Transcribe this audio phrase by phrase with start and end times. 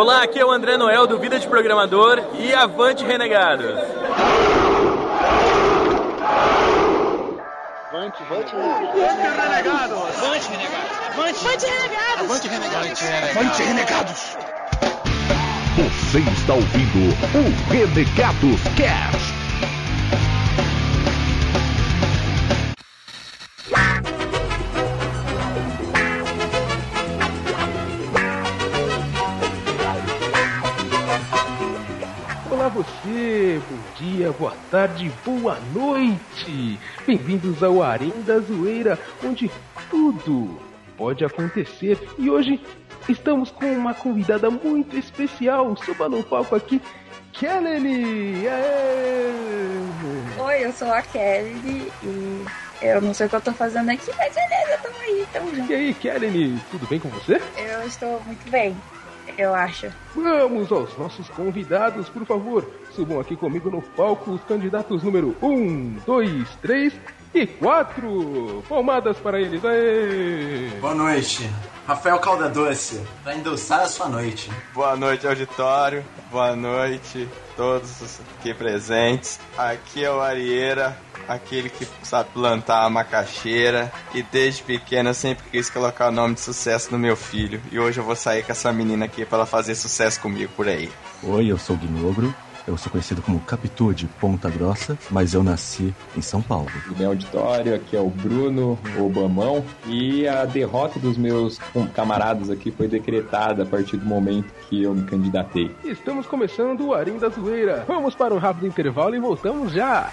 [0.00, 3.66] Olá, aqui é o André Noel do Vida de Programador e Avante Renegados.
[7.92, 10.16] Avante, Avante Renegados.
[10.16, 11.44] Avante Renegados.
[11.44, 12.18] Avante Renegados.
[12.18, 13.02] Avante Renegados.
[13.36, 14.36] Avante Renegados.
[15.76, 19.29] Você está ouvindo o Renegados Cast.
[32.82, 36.80] Você, bom dia, boa tarde, boa noite.
[37.06, 39.50] Bem-vindos ao Arém da Zoeira, onde
[39.90, 40.58] tudo
[40.96, 41.98] pode acontecer.
[42.18, 42.58] E hoje
[43.06, 45.76] estamos com uma convidada muito especial.
[45.76, 46.80] Suba no palco aqui,
[47.34, 48.48] Kelly!
[48.48, 49.30] Aê!
[50.38, 52.44] Oi, eu sou a Kelly e
[52.80, 55.70] eu não sei o que eu tô fazendo aqui, mas beleza, tamo aí, tamo junto.
[55.70, 57.42] E aí, Kelly, tudo bem com você?
[57.58, 58.74] Eu estou muito bem,
[59.36, 59.88] eu acho.
[60.14, 62.68] Vamos aos nossos convidados, por favor.
[62.92, 66.92] Subam aqui comigo no palco os candidatos número 1, 2, 3
[67.34, 68.64] e 4.
[68.68, 70.68] Palmadas para eles, aê!
[70.80, 71.48] Boa noite.
[71.86, 74.50] Rafael Calda Doce, pra endulçar a sua noite.
[74.72, 76.04] Boa noite, auditório.
[76.30, 79.40] Boa noite, todos os aqui presentes.
[79.58, 80.96] Aqui é o Arieira,
[81.34, 83.92] aquele que sabe plantar a macaxeira.
[84.14, 87.60] E desde pequeno eu sempre quis colocar o nome de sucesso no meu filho.
[87.70, 90.68] E hoje eu vou sair com essa menina aqui para ela fazer sucesso comigo por
[90.68, 90.90] aí.
[91.22, 92.34] Oi, eu sou o Guinogro.
[92.68, 96.70] Eu sou conhecido como Capitu de Ponta Grossa, mas eu nasci em São Paulo.
[96.88, 99.64] E meu auditório, aqui é o Bruno Obamão.
[99.86, 101.58] E a derrota dos meus
[101.94, 105.74] camaradas aqui foi decretada a partir do momento que eu me candidatei.
[105.82, 107.84] Estamos começando o Arim da Zoeira.
[107.88, 110.12] Vamos para um rápido intervalo e voltamos já.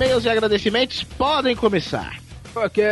[0.00, 2.18] E-mails e agradecimentos podem começar.
[2.54, 2.82] Ok,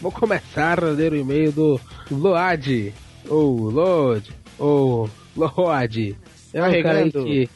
[0.00, 2.92] vou começar a ler o e-mail do Load,
[3.28, 6.16] ou Lod, ou Load.
[6.52, 7.48] É um cara aí que,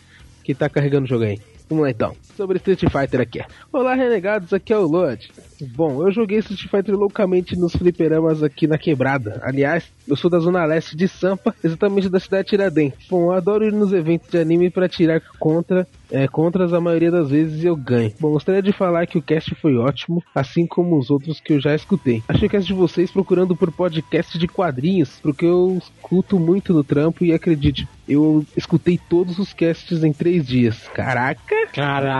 [0.42, 1.40] que tá carregando o jogo aí.
[1.68, 2.16] Vamos lá então.
[2.36, 3.40] Sobre Street Fighter aqui.
[3.72, 5.30] Olá, renegados, aqui é o Lod.
[5.74, 9.40] Bom, eu joguei Street Fighter loucamente nos fliperamas aqui na quebrada.
[9.44, 13.06] Aliás, eu sou da zona leste de Sampa, exatamente da cidade de Tiradentes.
[13.08, 17.10] Bom, eu adoro ir nos eventos de anime pra tirar contra, é, contras a maioria
[17.10, 18.12] das vezes eu ganho.
[18.20, 21.60] Bom, gostaria de falar que o cast foi ótimo, assim como os outros que eu
[21.60, 22.22] já escutei.
[22.28, 26.84] Achei o cast de vocês procurando por podcast de quadrinhos, porque eu escuto muito no
[26.84, 30.88] trampo e acredite, eu escutei todos os casts em três dias.
[30.94, 31.54] Caraca!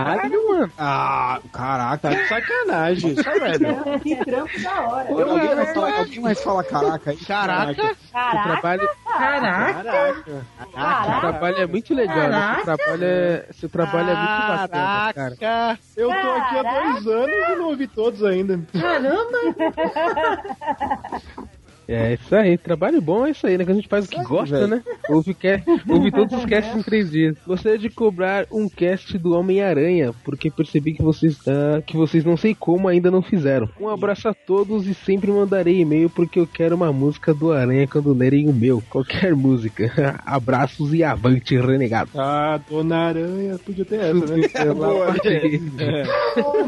[0.05, 0.71] Caralho, mano!
[0.77, 3.99] Ah, caraca, tá de sacanagem isso, velho.
[4.01, 5.11] Que trampo da hora.
[5.11, 7.17] Eu- Alguém, é mais fala, alguém mais fala caraca aí?
[7.17, 10.23] Caraca, Caraca, trabalho, caraca, caraca.
[10.23, 10.43] seu
[10.73, 11.19] caraca.
[11.21, 12.23] trabalho é muito legal, né?
[12.23, 12.77] Seu Caraca.
[12.77, 14.67] trabalho é, seu trabalho é muito bacana,
[15.13, 15.35] cara.
[15.37, 18.59] Caraca, eu tô aqui há dois anos e não ouvi todos ainda.
[18.79, 19.37] Caramba!
[21.87, 23.65] É isso aí, trabalho bom é isso aí, né?
[23.65, 24.67] Que a gente faz o que gosta, velho.
[24.67, 24.81] né?
[25.09, 27.35] Ouve, ca- ouve todos os casts em três dias.
[27.45, 32.35] Gostaria de cobrar um cast do Homem-Aranha, porque percebi que vocês, ah, que vocês não
[32.37, 33.69] sei como ainda não fizeram.
[33.79, 37.87] Um abraço a todos e sempre mandarei e-mail porque eu quero uma música do Aranha
[37.87, 38.81] quando lerem o meu.
[38.89, 39.91] Qualquer música.
[40.25, 42.09] Abraços e avante, renegado.
[42.15, 44.47] Ah, Dona Aranha, podia ter essa, né?
[44.73, 45.13] Boa.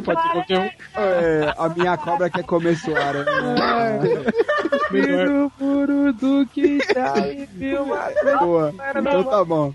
[0.04, 1.00] Pode ser qualquer um.
[1.02, 3.26] É, a minha cobra quer comer sua aranha.
[5.08, 7.86] Filho puro do que já me viu
[8.40, 8.74] Boa.
[8.96, 9.74] Então tá bom.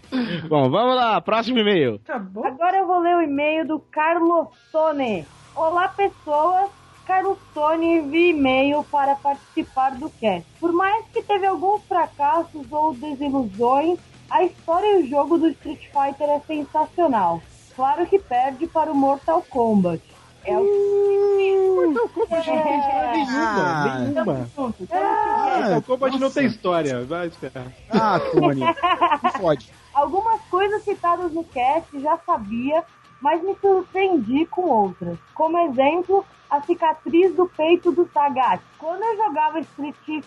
[0.48, 2.00] Bom, vamos lá, próximo e-mail.
[2.08, 5.26] Agora eu vou ler o e-mail do Carlos Tone.
[5.54, 6.70] Olá, pessoas.
[7.06, 10.46] Carlos Tone envia e-mail para participar do cast.
[10.60, 13.98] Por mais que teve alguns fracassos ou desilusões,
[14.30, 17.42] a história e o jogo do Street Fighter é sensacional.
[17.74, 20.02] Claro que perde para o Mortal Kombat.
[20.44, 23.98] É o Kombat não tem história Ah.
[23.98, 24.34] nenhuma.
[24.34, 24.48] Nenhuma.
[24.56, 24.88] junto.
[24.88, 26.40] Mortal Kombat não nossa.
[26.40, 27.04] tem história.
[27.04, 27.66] Vai esperar.
[27.90, 28.60] Ah, Tony.
[28.60, 29.72] Não pode.
[29.94, 32.82] Algumas coisas citadas no cast já sabia,
[33.20, 35.18] mas me surpreendi com outras.
[35.34, 38.62] Como exemplo, a cicatriz do peito do Sagat.
[38.78, 40.24] Quando eu jogava Street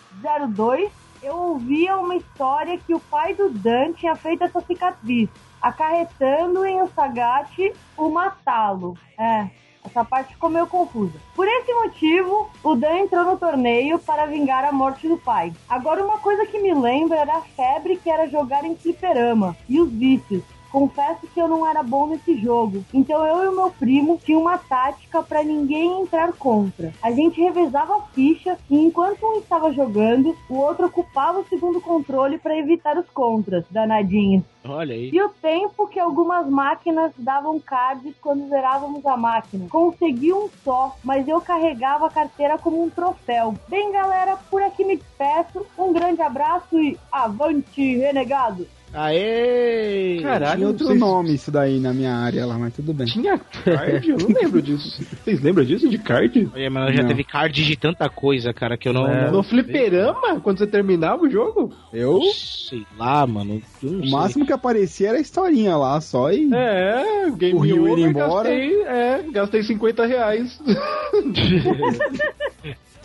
[0.55, 0.91] 02,
[1.23, 5.29] eu ouvia uma história que o pai do Dan tinha feito essa cicatriz,
[5.61, 8.95] acarretando em o Sagat o matá-lo.
[9.17, 9.47] É,
[9.85, 11.13] essa parte ficou meio confusa.
[11.35, 15.53] Por esse motivo, o Dan entrou no torneio para vingar a morte do pai.
[15.69, 19.79] Agora, uma coisa que me lembra era a febre que era jogar em fliperama e
[19.79, 20.43] os vícios.
[20.75, 22.83] Confesso que eu não era bom nesse jogo.
[22.93, 26.91] Então eu e o meu primo tinha uma tática para ninguém entrar contra.
[27.01, 31.79] A gente revezava a ficha e enquanto um estava jogando, o outro ocupava o segundo
[31.79, 34.43] controle para evitar os contras, danadinhos.
[34.67, 35.11] Olha aí.
[35.13, 39.67] E o tempo que algumas máquinas davam cards quando zerávamos a máquina.
[39.69, 43.53] Consegui um só, mas eu carregava a carteira como um troféu.
[43.69, 45.65] Bem, galera, por aqui me despeço.
[45.77, 48.67] Um grande abraço e avante, renegado!
[48.95, 50.21] Aê!
[50.21, 50.99] Caralho, Tinha outro vocês...
[50.99, 53.05] nome isso daí na minha área lá, mas tudo bem.
[53.05, 54.09] Tinha card?
[54.09, 55.05] Eu não lembro disso.
[55.23, 56.49] Vocês lembram disso de card?
[56.53, 59.05] Olha, mas já teve card de tanta coisa, cara, que eu não.
[59.07, 61.73] É, não no fliperama, quando você terminava o jogo?
[61.91, 62.21] Eu?
[62.33, 63.61] Sei lá, mano.
[63.83, 64.09] o sei.
[64.09, 66.49] máximo que aparecia era a historinha lá, só e.
[66.53, 68.47] É, o Game o Rio ir embora.
[68.49, 70.57] Gastei, é, gastei 50 reais.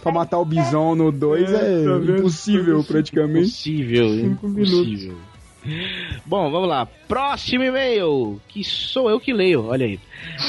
[0.00, 3.48] pra matar o Bison no 2 é, é tá impossível, praticamente.
[3.48, 5.16] Impossível, impossível.
[6.24, 6.86] Bom, vamos lá.
[7.06, 10.00] Próximo e-mail, que sou eu que leio, olha aí.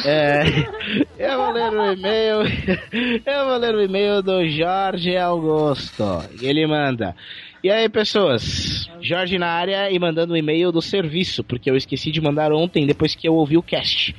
[0.05, 0.43] É,
[1.19, 2.37] eu vou ler o e-mail.
[3.25, 6.03] Eu vou ler o e-mail do Jorge Augusto.
[6.41, 7.15] Ele manda.
[7.63, 8.89] E aí, pessoas?
[8.99, 12.87] Jorge na área e mandando um e-mail do serviço, porque eu esqueci de mandar ontem,
[12.87, 14.15] depois que eu ouvi o cast.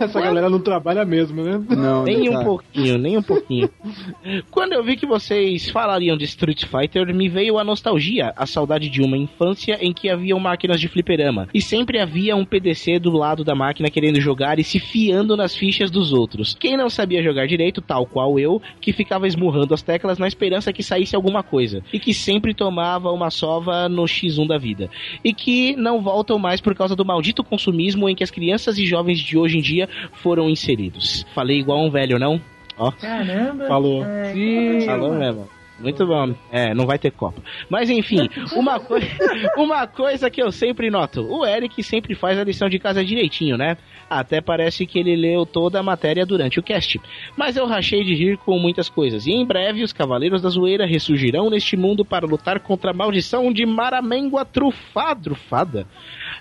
[0.00, 0.24] Essa Quando...
[0.24, 1.62] galera não trabalha mesmo, né?
[1.76, 3.68] Não, nem um pouquinho, nem um pouquinho.
[4.50, 8.88] Quando eu vi que vocês falariam de Street Fighter, me veio a nostalgia, a saudade
[8.88, 11.48] de uma infância em que haviam máquinas de fliperama.
[11.52, 15.54] E sempre havia um PDC do lado da máquina querendo jogar e se fiando nas
[15.54, 16.54] fichas dos outros.
[16.58, 20.72] Quem não sabia jogar direito, tal qual eu, que ficava esmurrando as teclas na esperança
[20.72, 21.82] que saísse alguma coisa.
[21.92, 24.88] E que sempre tomava tomava uma sova no X1 da vida.
[25.24, 28.86] E que não voltam mais por causa do maldito consumismo em que as crianças e
[28.86, 31.26] jovens de hoje em dia foram inseridos.
[31.34, 32.40] Falei igual um velho, não?
[32.78, 32.92] Ó.
[32.92, 33.66] Caramba.
[33.66, 34.04] Falou.
[34.04, 34.86] É, Sim.
[34.86, 35.48] Falou mesmo.
[35.78, 36.34] Muito bom.
[36.50, 37.42] É, não vai ter Copa.
[37.68, 39.02] Mas enfim, uma, coi
[39.56, 43.56] uma coisa que eu sempre noto: o Eric sempre faz a lição de casa direitinho,
[43.56, 43.76] né?
[44.08, 47.00] Até parece que ele leu toda a matéria durante o cast.
[47.36, 49.26] Mas eu rachei de rir com muitas coisas.
[49.26, 53.52] E em breve, os Cavaleiros da Zoeira ressurgirão neste mundo para lutar contra a maldição
[53.52, 55.22] de Maramengua Trufada.
[55.22, 55.86] Trufada?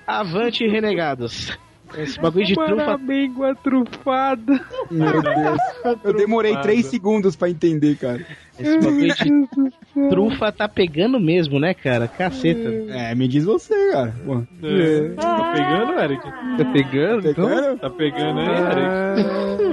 [0.06, 1.58] Avante, renegados.
[1.98, 2.76] Esse bagulho de trufa.
[2.76, 4.66] Maramengua trufada.
[4.90, 5.60] Meu Deus.
[6.04, 8.26] Eu demorei 3 segundos pra entender, cara.
[8.60, 12.07] Esse bagulho de trufa tá pegando mesmo, né, cara?
[12.07, 12.69] Caceta.
[12.90, 14.13] É, me diz você, cara.
[14.63, 15.10] É.
[15.16, 16.24] Tá pegando, Eric?
[16.24, 17.24] Tá pegando?
[17.24, 17.30] Tá pegando?
[17.30, 17.78] Então?
[17.78, 19.66] Tá pegando aí, Eric?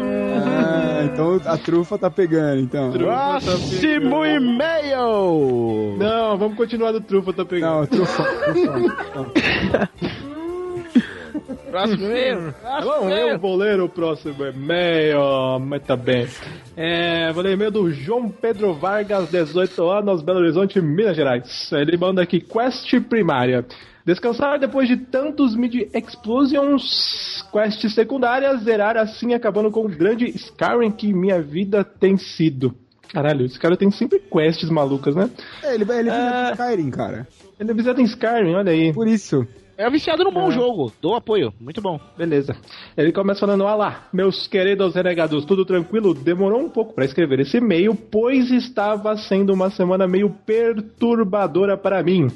[0.45, 2.91] Ah, então a trufa tá pegando, então.
[2.93, 5.97] Próximo e-mail!
[5.99, 7.81] Não, vamos continuar do trufa tá pegando.
[7.81, 8.25] Não, trufa.
[8.25, 9.91] trufa.
[11.73, 12.55] Próximo e-mail.
[12.85, 15.59] Bom, eu vou ler o próximo e-mail.
[15.59, 16.29] Mas tá bem.
[16.77, 21.73] É, vou ler e-mail do João Pedro Vargas, 18 anos, Belo Horizonte, Minas Gerais.
[21.73, 23.65] Ele manda aqui quest primária.
[24.05, 30.91] Descansar depois de tantos mid explosions, quests secundárias, zerar assim acabando com o grande Skyrim
[30.91, 32.75] que minha vida tem sido.
[33.15, 35.31] Caralho, esse cara tem sempre quests malucas, né?
[35.63, 37.27] É, ele, ele é uh, Skyrim, cara.
[37.59, 38.93] Ele é viciado em Skyrim, olha aí.
[38.93, 39.47] Por isso.
[39.77, 40.53] É viciado num bom é.
[40.53, 40.93] jogo.
[41.01, 41.53] Dou apoio.
[41.61, 41.99] Muito bom.
[42.17, 42.57] Beleza.
[42.97, 46.15] Ele começa falando: Olá, meus queridos renegados, tudo tranquilo?
[46.15, 52.03] Demorou um pouco para escrever esse e-mail, pois estava sendo uma semana meio perturbadora para
[52.03, 52.29] mim.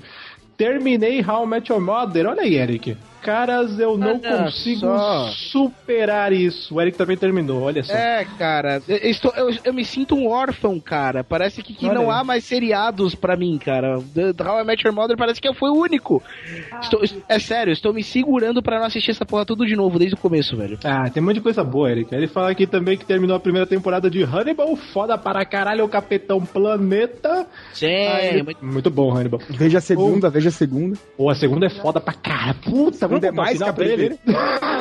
[0.57, 2.27] Terminei How I Met Your Mother.
[2.27, 5.29] Olha aí, Eric caras, eu não olha consigo só.
[5.29, 6.75] superar isso.
[6.75, 7.93] O Eric também terminou, olha só.
[7.93, 11.25] É, cara, eu, estou, eu, eu me sinto um órfão, cara.
[11.25, 13.99] Parece que, que não há mais seriados pra mim, cara.
[14.15, 16.23] The How I Met Your Mother parece que eu fui o único.
[16.71, 19.99] Ah, estou, é sério, estou me segurando pra não assistir essa porra tudo de novo,
[19.99, 20.79] desde o começo, velho.
[20.85, 22.15] Ah, tem um monte de coisa boa, Eric.
[22.15, 25.89] Ele fala aqui também que terminou a primeira temporada de Hannibal, foda para caralho, o
[25.89, 27.47] Capitão Planeta.
[27.73, 28.65] Sim, Aí, muito...
[28.65, 28.91] muito...
[28.91, 29.41] bom, Hannibal.
[29.49, 30.33] Veja a segunda, Ou...
[30.33, 30.99] veja a segunda.
[31.17, 32.55] Ou a segunda é foda pra caralho.
[32.65, 34.19] Puta, segunda é mais que a primeira.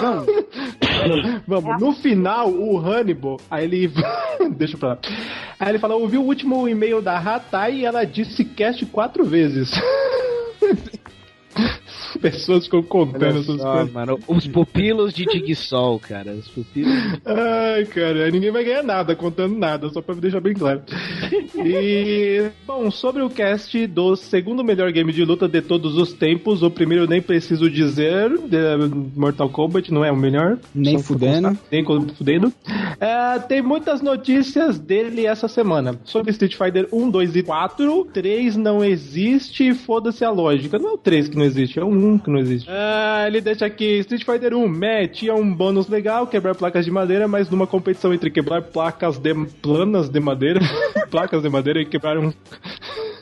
[0.01, 0.27] Vamos.
[1.47, 1.81] Vamos.
[1.81, 3.91] No final, o Hannibal, aí ele.
[4.57, 4.97] Deixa pra lá.
[5.59, 9.71] Aí ele fala: ouviu o último e-mail da Hatai e ela disse cast quatro vezes.
[12.21, 13.91] pessoas ficam contando essas coisas.
[13.91, 16.31] Mano, os pupilos de Digsol, cara.
[16.31, 16.93] Os pupilos.
[17.25, 20.81] Ai, cara, ninguém vai ganhar nada contando nada, só pra deixar bem claro.
[21.55, 26.63] E, bom, sobre o cast do segundo melhor game de luta de todos os tempos,
[26.63, 28.31] o primeiro eu nem preciso dizer,
[29.15, 30.57] Mortal Kombat não é o melhor.
[30.73, 31.57] Nem fudendo.
[31.71, 31.83] Nem
[32.15, 32.51] fudendo.
[32.99, 35.99] É, tem muitas notícias dele essa semana.
[36.03, 38.05] Sobre Street Fighter 1, 2 e 4.
[38.13, 40.77] 3 não existe, foda-se a lógica.
[40.77, 42.69] Não é o 3 que não existe, é o 1 que não existe.
[42.69, 46.91] Ah, ele deixa aqui, Street Fighter 1, Meh, tinha um bônus legal, quebrar placas de
[46.91, 50.59] madeira, mas numa competição entre quebrar placas de, planas de madeira,
[51.09, 52.33] placas de madeira e quebrar um...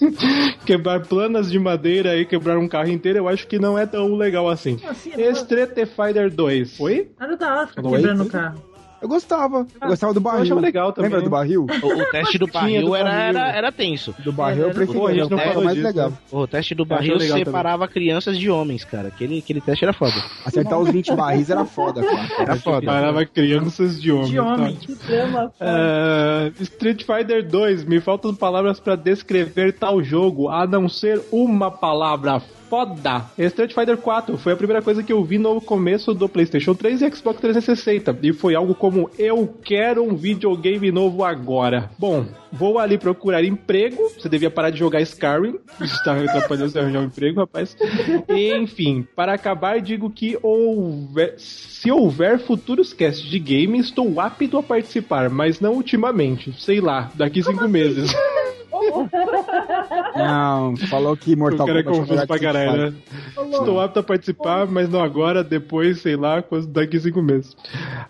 [0.66, 4.16] quebrar planas de madeira e quebrar um carro inteiro, eu acho que não é tão
[4.16, 4.80] legal assim.
[4.88, 6.80] Assim, é Street Fighter 2.
[6.80, 7.12] Oi?
[7.20, 8.02] Era da Oi?
[8.02, 8.73] quebrando o carro.
[9.04, 9.68] Eu gostava.
[9.82, 10.44] Eu gostava do barril.
[10.44, 11.12] achava legal também.
[11.12, 11.68] Lembra do barril?
[11.84, 13.38] O, o teste do barril, do era, barril.
[13.38, 14.16] Era, era tenso.
[14.24, 15.28] Do barril eu Era- preferia.
[15.28, 16.10] Pô, era mais disso, legal.
[16.10, 16.18] né?
[16.32, 17.44] O teste do Eu barril legal também.
[17.46, 19.10] separava crianças de homens, cara.
[19.10, 20.14] Aquele, aquele teste era foda.
[20.46, 22.28] Acertar os 20 barris era foda, cara.
[22.40, 22.86] Era foda.
[22.86, 24.30] Parava crianças de homem.
[24.32, 24.76] De homem.
[24.78, 25.70] Que drama, foda.
[26.58, 31.70] É, Street Fighter 2, me faltam palavras pra descrever tal jogo, a não ser uma
[31.70, 33.26] palavra foda.
[33.38, 37.02] Street Fighter 4 foi a primeira coisa que eu vi no começo do PlayStation 3
[37.02, 41.92] e Xbox 360 e foi algo como eu quero um videogame novo agora.
[41.98, 44.10] Bom, vou ali procurar emprego.
[44.18, 45.60] Você devia parar de jogar Skyrim.
[45.82, 47.76] Isso está atrapalhando você arranjar um emprego, rapaz.
[48.30, 54.64] Enfim, para acabar, digo que houver, se houver futuros casts de game, estou apto a
[54.64, 56.54] participar, mas não ultimamente.
[56.60, 58.12] Sei lá, daqui cinco meses.
[60.16, 62.94] Não, falou que Mortal o cara é Kombat confuso pra caralho, né?
[63.52, 67.56] Estou apto a participar, mas não agora, depois, sei lá, quando- daqui cinco meses.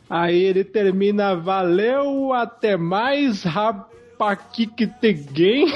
[0.10, 3.44] Aí ele termina, valeu, até mais,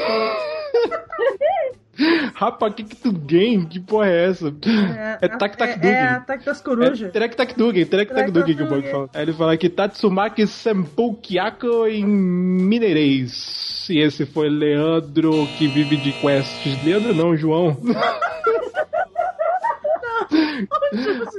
[2.38, 2.38] Rapakiktegame.
[2.38, 4.54] Rapakiktegame, que porra é essa?
[5.20, 7.02] É Tac Tac É, é ataque das corujas.
[7.02, 7.10] É
[7.56, 9.10] Dugen, Trek Tak Dugen que o banco fala.
[9.12, 10.46] Aí ele fala aqui Tatsumaki
[11.16, 13.88] Kyako em Mineirês.
[13.90, 16.84] E esse foi Leandro que vive de quests.
[16.84, 17.76] Leandro não, João.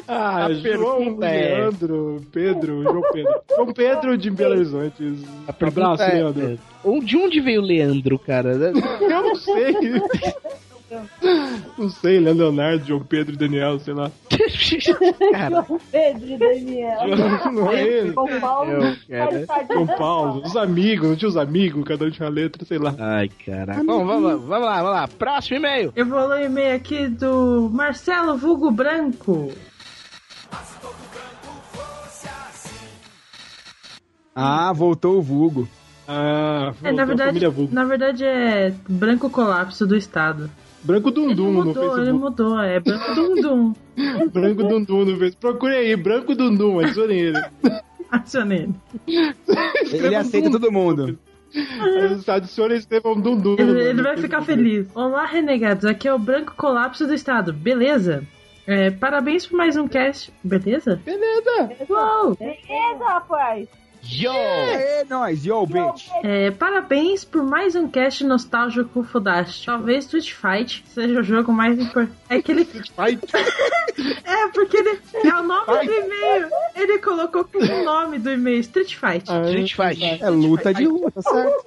[0.08, 3.34] ah, A João, é- Leandro, Pedro, João Pedro.
[3.54, 5.14] João Pedro de Belo Horizonte.
[5.46, 6.58] Abraço, é, Leandro.
[6.84, 8.50] é, De onde veio o Leandro, cara?
[8.50, 9.76] Eu não sei.
[11.76, 12.33] Não sei, né?
[12.33, 14.11] Leonardo, João Pedro, Daniel, sei lá.
[15.33, 16.99] cara, João Pedro e Daniel.
[17.52, 18.12] Não é ele?
[18.12, 18.71] Com Paulo.
[18.73, 19.47] eu, cara.
[19.66, 22.95] São Paulo, os amigos, não tinha os amigos, cada um tinha uma letra, sei lá.
[22.99, 23.85] Ai, caraca.
[23.85, 25.09] Bom, vamos lá, vamos lá, vamos lá.
[25.09, 25.92] Próximo e-mail.
[25.95, 29.52] Eu vou ler o e-mail aqui do Marcelo Vulgo Branco.
[34.35, 35.68] Ah, voltou o vulgo.
[36.07, 37.75] Ah, É, na a verdade, família Vulgo.
[37.75, 40.50] na verdade é Branco Colapso do Estado.
[40.82, 42.18] Branco Ele Dundum no mudou, ele Facebook.
[42.20, 43.73] mudou, é Branco Dundum.
[44.32, 45.37] Branco Dundum no Facebook.
[45.40, 47.38] Procure aí, Branco Dundum, adicione ele.
[48.11, 48.68] Acionei
[49.06, 49.35] ele.
[49.92, 51.18] Ele aceita todo mundo.
[52.26, 53.56] Adicione Estevão Dundum.
[53.58, 54.87] Ele, no- ele no vai ficar feliz.
[54.94, 55.85] Olá, renegados.
[55.85, 57.52] Aqui é o Branco Colapso do Estado.
[57.52, 58.23] Beleza?
[58.66, 60.32] É, parabéns por mais um cast.
[60.44, 61.00] Beleza?
[61.04, 61.70] Beleza.
[61.88, 62.37] Uou!
[62.37, 63.66] Beleza, rapaz.
[64.02, 64.32] Yo!
[64.32, 66.08] É nóis, yo, bitch.
[66.22, 69.66] É, parabéns por mais um cast nostálgico fodástico.
[69.66, 72.18] Talvez Street Fight seja o jogo mais importante.
[72.28, 72.68] É que ele.
[74.24, 74.98] é, porque ele.
[75.14, 76.48] É o nome do e-mail.
[76.74, 79.24] Ele colocou como nome do e-mail Street Fight.
[79.28, 80.22] Ah, Street Fight.
[80.22, 81.64] É luta de rua, tá certo?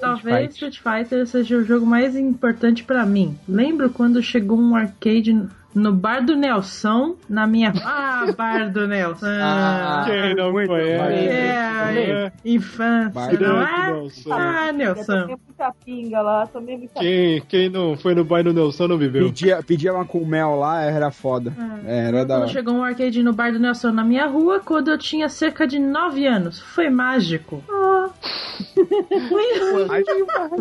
[0.00, 3.38] Talvez Street Fighter seja o jogo mais importante pra mim.
[3.48, 5.32] Lembro quando chegou um arcade
[5.74, 7.72] no bar do Nelson, na minha.
[7.84, 9.26] Ah, bar do Nelson!
[9.42, 11.28] Ah, Quem não muito conhece?
[11.28, 13.92] É, infância, Bar não é?
[13.92, 14.32] Nelson.
[14.32, 15.20] Ah, Eu Nelson.
[15.20, 18.96] tomei muita pinga lá, tomei muita Quem, quem não foi no bairro do Nelson não
[18.98, 19.26] viveu.
[19.26, 21.52] Pedia, pedia uma com mel lá, era foda.
[21.84, 22.52] É, era da Quando hora.
[22.52, 25.78] chegou um arcade no bar do Nelson na minha rua, quando eu tinha cerca de
[25.78, 26.60] 9 anos.
[26.60, 27.62] Foi mágico.
[27.70, 28.08] Ah.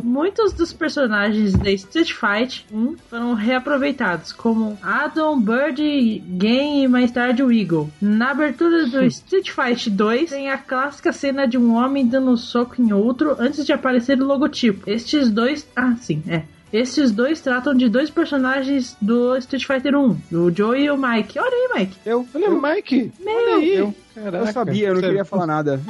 [0.03, 5.81] Muitos dos personagens de Street Fight 1 foram reaproveitados, como Adam, Bird,
[6.27, 7.89] Game e mais tarde o Eagle.
[8.01, 12.37] Na abertura do Street Fight 2, tem a clássica cena de um homem dando um
[12.37, 14.89] soco em outro antes de aparecer o logotipo.
[14.89, 15.67] Estes dois.
[15.75, 16.43] Ah, sim, é.
[16.71, 21.37] Estes dois tratam de dois personagens do Street Fighter 1, o Joe e o Mike.
[21.37, 21.97] Olha aí, Mike.
[22.03, 23.11] Eu, Olha, eu, Mike.
[23.19, 23.75] Meu, Olha aí.
[23.75, 25.81] eu- Caraca, eu sabia, eu não queria falar nada.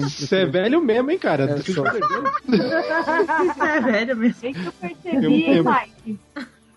[0.00, 1.44] Você é velho mesmo, hein, cara?
[1.44, 1.84] É, sou.
[1.86, 4.40] é velho mesmo.
[4.40, 5.72] Bem que eu Eu percebi, lembro.
[5.72, 6.18] Mike.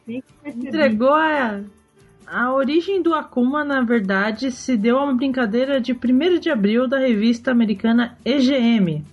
[0.07, 0.67] Bem que eu percebi.
[0.67, 1.59] Entregou a.
[2.27, 6.87] A origem do Akuma, na verdade, se deu a uma brincadeira de 1 de abril
[6.87, 9.03] da revista americana EGM.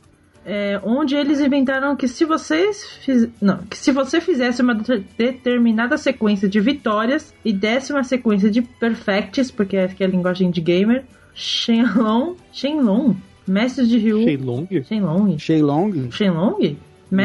[0.45, 3.29] é, onde eles inventaram que se vocês fiz...
[3.41, 8.51] não, que se você fizesse uma de- determinada sequência de vitórias e desse uma sequência
[8.51, 13.17] de perfects, porque essa que é a linguagem de gamer, Shenlong, Shenlong,
[13.47, 14.67] mestre de Ryu, Shenlong?
[14.83, 16.11] Shenlong, Shenlong?
[16.11, 16.77] Shenlong, Me-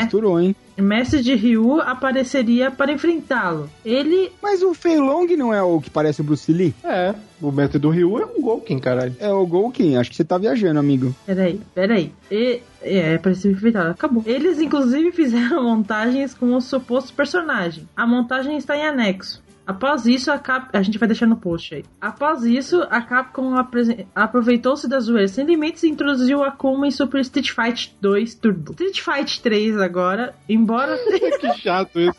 [0.01, 0.55] Misturou, hein?
[0.81, 3.69] Mestre de Ryu apareceria para enfrentá-lo.
[3.83, 6.73] Ele Mas o Fei Long não é o que parece o Bruce Lee?
[6.83, 9.15] É, o mestre do Ryu é um Golkin, caralho.
[9.19, 11.15] É o Golkin, acho que você tá viajando, amigo.
[11.25, 12.11] Peraí, peraí.
[12.31, 13.91] E, é, parece enfrentado.
[13.91, 14.23] Acabou.
[14.25, 17.87] Eles, inclusive, fizeram montagens com o suposto personagem.
[17.95, 19.46] A montagem está em anexo.
[19.67, 20.69] Após isso, a Cap...
[20.71, 21.83] A gente vai deixar no post aí.
[21.99, 26.91] Após isso, a Capcom apresen- aproveitou-se da zoeira sem limites e introduziu a Akuma em
[26.91, 28.71] Super Street Fight 2 Turbo.
[28.71, 30.97] Street Fight 3 agora, embora...
[31.41, 32.17] que chato isso.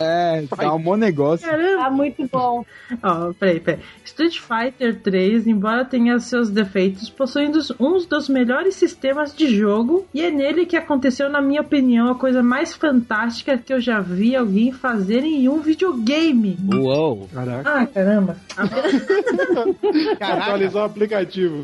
[0.00, 1.46] É, tá um bom negócio.
[1.46, 1.82] Caramba!
[1.82, 2.64] Tá muito bom.
[3.02, 3.80] Ó, peraí, peraí.
[4.02, 9.54] Street Fighter 3, embora tenha seus defeitos, possui um dos, um dos melhores sistemas de
[9.54, 13.80] jogo e é nele que aconteceu, na minha opinião, a coisa mais fantástica que eu
[13.80, 16.56] já vi alguém fazer em um videogame.
[16.72, 16.85] Uou!
[17.32, 17.70] Caraca.
[17.70, 18.36] Ah, caramba.
[20.20, 21.62] Atualizar o aplicativo.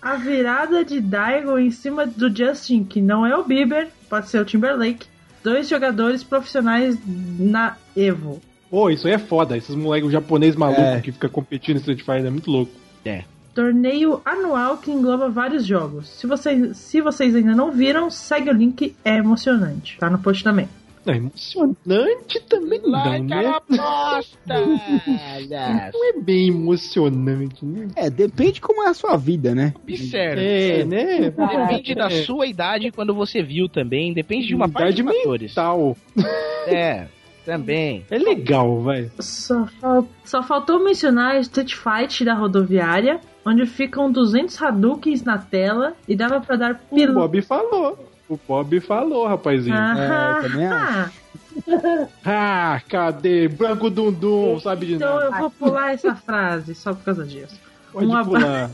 [0.00, 4.40] A virada de Daigo em cima do Justin, que não é o Bieber, pode ser
[4.40, 5.06] o Timberlake,
[5.42, 8.40] dois jogadores profissionais na Evo.
[8.70, 9.56] Pô, isso aí é foda.
[9.56, 11.00] Esses moleques japonês maluco É.
[11.00, 12.72] que fica competindo em Street Fighter é muito louco.
[13.04, 13.24] É.
[13.54, 16.08] Torneio anual que engloba vários jogos.
[16.08, 19.96] Se vocês, se vocês ainda não viram, segue o link, é emocionante.
[19.98, 20.68] Tá no post também.
[21.10, 23.52] É emocionante também não, né?
[24.46, 27.88] Não é bem emocionante, né?
[27.96, 29.72] É, depende como é a sua vida, né?
[29.82, 30.42] Observe.
[30.44, 31.30] É, né?
[31.30, 32.22] Depende da É.
[32.24, 34.12] sua idade quando você viu também.
[34.12, 35.54] Depende de uma Idade parte de fatores.
[35.54, 35.96] Tal.
[36.70, 37.06] É,
[37.46, 38.04] também.
[38.10, 39.10] É legal, vai.
[39.20, 45.94] Só, fal- só faltou mencionar Street Fight da rodoviária, onde ficam 200 Hadoukens na tela
[46.06, 47.14] e dava pra dar O pilu...
[47.14, 48.07] Bob falou.
[48.28, 49.74] O Bob falou, rapazinho.
[49.76, 51.28] Ah, É, também acho.
[52.24, 53.48] Ah, cadê?
[53.48, 55.24] Branco Dundum, sabe de então nada.
[55.26, 57.58] eu vou pular essa frase só por causa disso.
[57.92, 58.70] Pode um pular.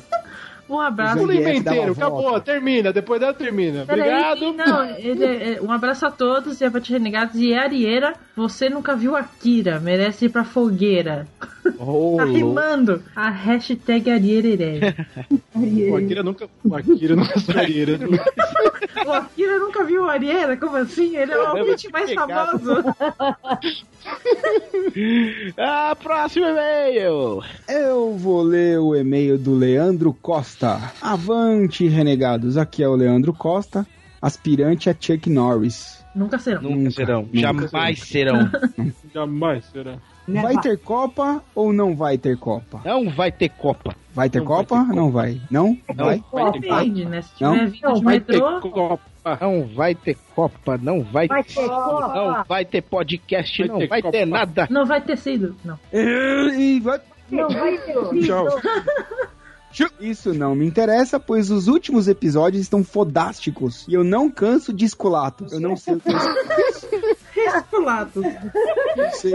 [0.69, 1.19] Um abraço.
[1.19, 2.01] Pula inteiro, volta.
[2.01, 3.85] acabou, termina, depois dela termina.
[3.85, 4.01] Peraí,
[4.33, 4.53] Obrigado.
[4.57, 7.35] Não, ele- é- um abraço a todos e Avante Renegados.
[7.39, 11.27] E Arieira, você nunca viu Akira, merece ir pra fogueira.
[11.79, 12.33] Ô, Tá louco.
[12.33, 14.95] rimando a hashtag Ariereré.
[15.91, 16.49] O Akira nunca.
[16.65, 17.99] O Akira nunca Arieira.
[19.07, 20.57] o Akira nunca viu o Arieira?
[20.57, 21.17] Como assim?
[21.17, 22.83] Ele é o ouvinte mais famoso.
[25.59, 27.43] Ah, próximo e-mail.
[27.69, 30.93] Eu vou ler o e-mail do Leandro Costa.
[31.03, 32.57] Avante, renegados.
[32.57, 33.87] Aqui é o Leandro Costa,
[34.23, 36.05] aspirante a Chuck Norris.
[36.15, 36.63] Nunca serão.
[36.63, 37.23] Nunca, Nunca, serão.
[37.23, 38.51] nunca Jamais serão.
[39.13, 39.65] Jamais
[40.27, 40.43] será.
[40.43, 42.81] Vai ter Copa ou não vai ter Copa?
[42.85, 43.95] Não vai ter Copa.
[44.15, 44.77] Vai ter Não vai Copa?
[44.77, 44.95] ter Copa.
[44.95, 45.41] Não vai.
[45.51, 45.79] Não?
[45.95, 46.23] Não vai?
[46.33, 46.85] vai ter Copa.
[46.85, 47.23] Né?
[47.23, 47.53] Se Não?
[47.53, 49.01] tiver vindo Não, de Vai ter Copa.
[49.41, 50.79] Não vai ter Copa.
[50.83, 52.15] Não vai, Vai ter Copa.
[52.15, 53.59] Não vai ter podcast.
[53.59, 54.13] Vai não ter vai Copa.
[54.19, 54.67] ter nada.
[54.71, 55.57] não vai ter sido.
[55.65, 55.79] Não.
[55.93, 57.95] E vai- Não vai ter.
[58.27, 58.47] Tchau.
[60.01, 63.85] Isso não me interessa, pois os últimos episódios estão fodásticos.
[63.89, 65.53] E eu não canso de esculatos.
[65.53, 66.11] Eu não sei o que
[67.41, 67.59] é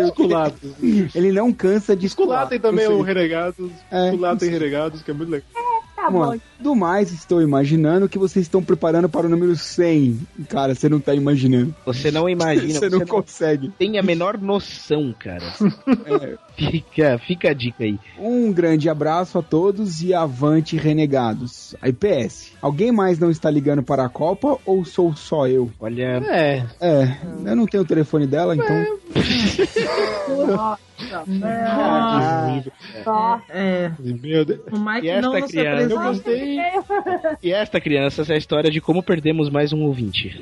[0.07, 0.75] Esculato.
[1.13, 2.53] Ele não cansa de esculatos.
[2.53, 3.71] Esculatem também o Renegados.
[3.91, 4.49] É, Esculatem sei.
[4.49, 5.47] Renegados, que é muito legal.
[5.95, 6.27] Tá Vamos lá.
[6.33, 6.39] bom.
[6.59, 10.19] Do mais, estou imaginando que vocês estão preparando para o número 100.
[10.49, 11.73] Cara, você não tá imaginando.
[11.85, 12.73] Você não imagina.
[12.79, 13.69] Você não consegue.
[13.79, 15.53] tem a menor noção, cara.
[16.05, 16.37] É.
[16.57, 17.97] Fica, fica a dica aí.
[18.17, 21.73] Um grande abraço a todos e avante renegados.
[21.81, 25.71] Aí PS, alguém mais não está ligando para a Copa ou sou só eu?
[25.79, 26.65] Olha, É.
[26.81, 28.97] É, eu não tenho o telefone dela, então.
[30.47, 30.79] Nossa.
[31.65, 32.61] Ah,
[33.05, 33.43] Nossa.
[33.49, 34.59] É, Meu Deus.
[34.71, 35.81] o Mike E não nos criança?
[35.93, 36.03] Eu apresenta.
[36.03, 36.48] gostei.
[37.43, 40.41] E esta, crianças, é a história de como perdemos mais um ouvinte.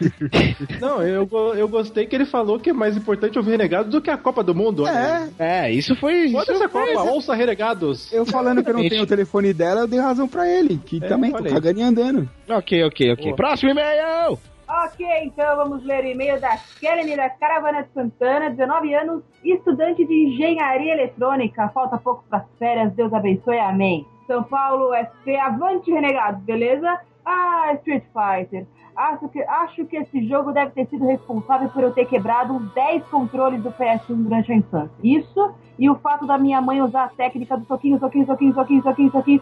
[0.80, 4.10] Não, eu, eu gostei que ele falou que é mais importante ouvir Renegados do que
[4.10, 4.84] a Copa do Mundo.
[4.84, 5.28] olha.
[5.38, 6.30] É, É, isso foi.
[6.30, 8.12] Foda essa foi- Copa, ouça Renegados.
[8.12, 11.02] eu falando que eu não tenho o telefone dela, eu dei razão pra ele, que
[11.02, 11.50] É, também tô aí.
[11.52, 12.28] cagando e andando.
[12.48, 13.24] Ok, ok, ok.
[13.24, 13.36] Boa.
[13.36, 14.38] Próximo e-mail!
[14.68, 20.06] Ok, então vamos ler o e-mail da Kelly da Caravana de Santana, 19 anos, estudante
[20.06, 21.68] de engenharia eletrônica.
[21.74, 24.06] Falta pouco para as férias, Deus abençoe, amém.
[24.30, 27.00] São Paulo, SP, avante renegados, beleza?
[27.24, 28.64] Ah, Street Fighter.
[29.00, 32.70] Acho que, acho que esse jogo deve ter sido responsável por eu ter quebrado uns
[32.74, 34.90] 10 controles do PS1 durante a infância.
[35.02, 38.82] Isso e o fato da minha mãe usar a técnica do soquinho, soquinho, soquinho, soquinho,
[38.82, 39.40] soquinho, soquinho,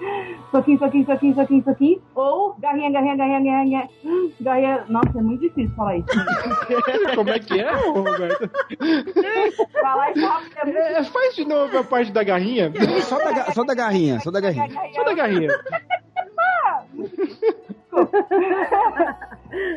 [0.53, 4.85] soquinho, soquinho, soquinho, soquinho, soquinho, ou garrinha, garrinha, garrinha, garrinha, garrinha, garrinha.
[4.89, 6.07] Nossa, é muito difícil falar isso.
[7.17, 8.51] Como é que é, Roberto?
[9.83, 12.73] falar isso rápido é muito É, faz de novo a parte da garrinha.
[13.03, 14.69] Só da, só da garrinha, só da garrinha.
[14.95, 15.49] Só da garrinha.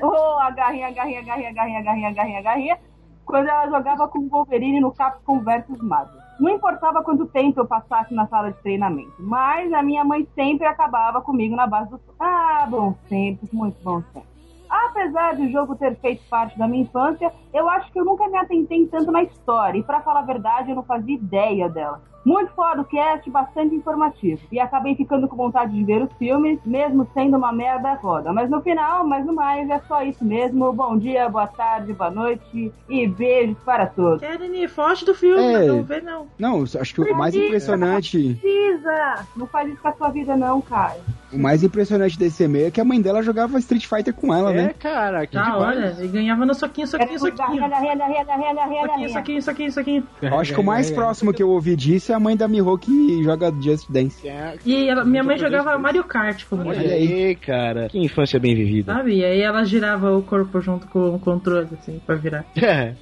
[0.02, 2.80] Oh, a garrinha, a garrinha, a garrinha, a garrinha, a garrinha, a garrinha, a garrinha.
[3.26, 6.19] Quando ela jogava com o Wolverine no Capcom vs Marvel.
[6.39, 10.65] Não importava quanto tempo eu passasse na sala de treinamento, mas a minha mãe sempre
[10.65, 12.00] acabava comigo na base do...
[12.19, 14.30] Ah, bons tempos, muito bons tempos.
[14.67, 18.38] Apesar do jogo ter feito parte da minha infância, eu acho que eu nunca me
[18.38, 19.78] atentei tanto na história.
[19.78, 22.02] E pra falar a verdade, eu não fazia ideia dela.
[22.24, 24.42] Muito foda o cast, bastante informativo.
[24.52, 28.32] E acabei ficando com vontade de ver os filmes, mesmo sendo uma merda foda.
[28.32, 30.72] Mas no final, mais no mais, é só isso mesmo.
[30.72, 34.22] Bom dia, boa tarde, boa noite e beijos para todos.
[34.22, 35.66] Karen, foge do filme, É.
[35.68, 36.28] não vê não.
[36.38, 39.26] Não, acho que o mais impressionante, Precisa!
[39.36, 40.98] Não faz isso com a sua vida, não, cara.
[41.34, 44.52] o mais impressionante desse e-mail é que a mãe dela jogava Street Fighter com ela,
[44.52, 44.76] É, né?
[44.78, 45.62] cara, que Da demais.
[45.62, 47.64] hora, ele ganhava no soquinho, soquinho, soquinho.
[47.64, 48.06] Renda, Soquinho,
[48.38, 49.10] renda.
[49.10, 50.08] soquinho, soquinho, soquinho.
[50.22, 52.78] Eu acho que o mais próximo que eu ouvi disso é a mãe da Miho
[52.78, 54.28] que joga Just Dance.
[54.65, 56.69] E ela- minha mãe jogava Mario Kart comigo.
[56.69, 57.88] Olha aí, cara.
[57.89, 58.93] Que infância bem vivida.
[58.93, 59.15] Sabe?
[59.15, 62.45] E aí ela girava o corpo junto com o controle, assim, pra virar.
[62.62, 62.93] É.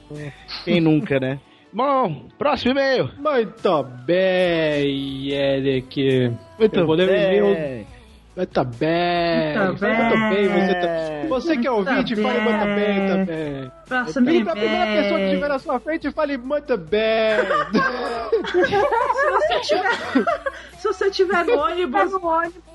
[0.64, 1.40] Quem nunca, né?
[1.72, 3.10] Bom, próximo e-mail.
[3.20, 6.32] Muito bem, Eric.
[6.58, 6.96] Muito eu vou
[8.40, 9.58] ler o bem.
[9.58, 9.96] Muito bem.
[9.96, 10.50] Muito Muito bem.
[10.50, 11.28] Você, tá- bem.
[11.28, 12.76] você que é ouvinte, Muito fale muito bem.
[12.76, 13.72] bem também.
[13.88, 17.38] Próximo E pra primeira pessoa que estiver na sua frente, fale muito bem.
[18.32, 20.26] Se você tiver,
[20.78, 22.12] se você tiver no ônibus,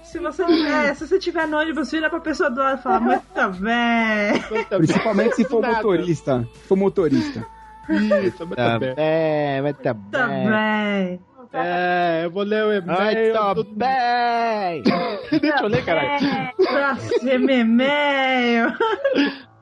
[0.03, 3.01] se você, é, se você tiver no ônibus, vira pra pessoa do lado e fala,
[3.01, 4.65] muito bem.
[4.79, 6.47] Principalmente se for motorista.
[6.55, 7.47] Se for motorista.
[7.89, 8.95] Isso, muito Tá bem.
[8.95, 11.21] bem, mas tá Tá bem.
[11.55, 13.33] É, eu vou ler o Ai, e-mail.
[13.33, 14.83] tá do- bem.
[15.41, 16.27] Deixa eu ler, caralho.
[16.57, 18.73] Próximo e-mail.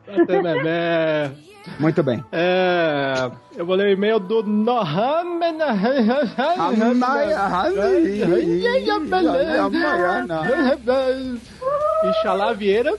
[0.09, 1.33] Até e-mail.
[1.79, 2.25] Muito bem.
[2.33, 5.59] É, eu vou ler o e-mail do Nohamen.
[12.11, 12.95] Ixalá Vieira.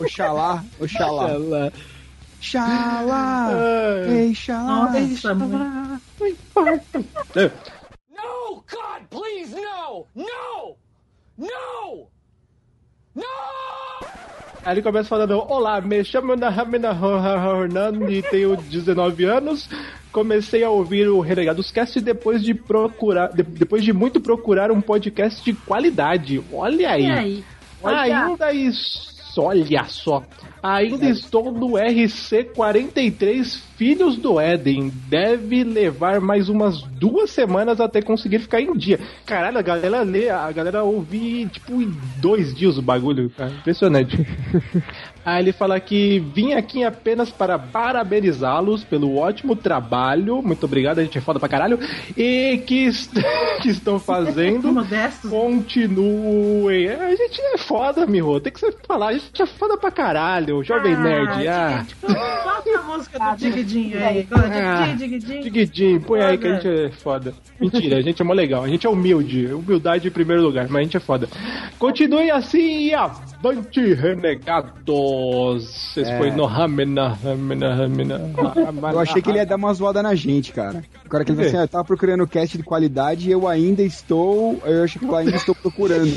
[0.00, 1.30] Oxalá, oxalá.
[1.30, 1.72] Ela-
[2.50, 3.50] Xalá.
[3.52, 4.08] É.
[4.12, 4.92] Ei, xalá.
[4.92, 5.96] Nossa, mãe.
[8.14, 10.06] No, God, please, no!
[10.14, 10.76] No!
[11.36, 12.06] No!
[13.14, 13.22] No!
[14.64, 19.68] Aí ele começa falando: Olá, me chamo Nahamina Hernando e tenho 19 anos.
[20.12, 24.80] Comecei a ouvir o Renegados Cast depois de procurar, de- depois de muito procurar um
[24.80, 26.42] podcast de qualidade.
[26.52, 27.04] Olha aí.
[27.06, 27.44] E aí?
[27.84, 30.22] Ainda isso, olha só.
[30.62, 34.90] Ainda estou no RC43 Filhos do Éden.
[35.08, 38.98] Deve levar mais umas duas semanas até conseguir ficar em dia.
[39.26, 43.28] Caralho, a galera lê, a galera ouve tipo em dois dias o bagulho.
[43.36, 43.50] cara.
[43.50, 44.16] Impressionante.
[45.26, 50.40] Aí ele fala que vim aqui apenas para parabenizá-los pelo ótimo trabalho.
[50.40, 51.78] Muito obrigado, a gente é foda pra caralho.
[52.16, 53.12] E que, est-
[53.60, 54.72] que estão fazendo.
[55.28, 56.88] Continuem.
[56.88, 58.38] A gente é foda, Miho.
[58.40, 59.08] Tem que ser falar.
[59.08, 60.45] A gente é foda pra caralho.
[60.64, 61.48] Jovem Nerd.
[61.48, 64.26] Ah, gente, Bota a música do Digidinho aí.
[64.26, 65.42] Digidinho, digidinho.
[65.42, 67.34] Diguidinho, põe aí que a gente é foda.
[67.60, 68.64] Mentira, a gente é mó legal.
[68.64, 69.46] A gente é humilde.
[69.52, 71.28] Humildade em primeiro lugar, mas a gente é foda.
[71.78, 75.96] Continuem assim e avante, renegados.
[75.96, 76.18] Esse É.
[76.18, 78.20] foi no Ramena, Ramena, Ramena.
[78.92, 80.82] Eu achei que ele ia dar uma zoada na gente, cara.
[81.04, 83.46] Agora que ele falou assim, ah, eu tava procurando um cast de qualidade e eu
[83.46, 84.60] ainda estou.
[84.64, 86.06] Eu acho que eu ainda estou procurando.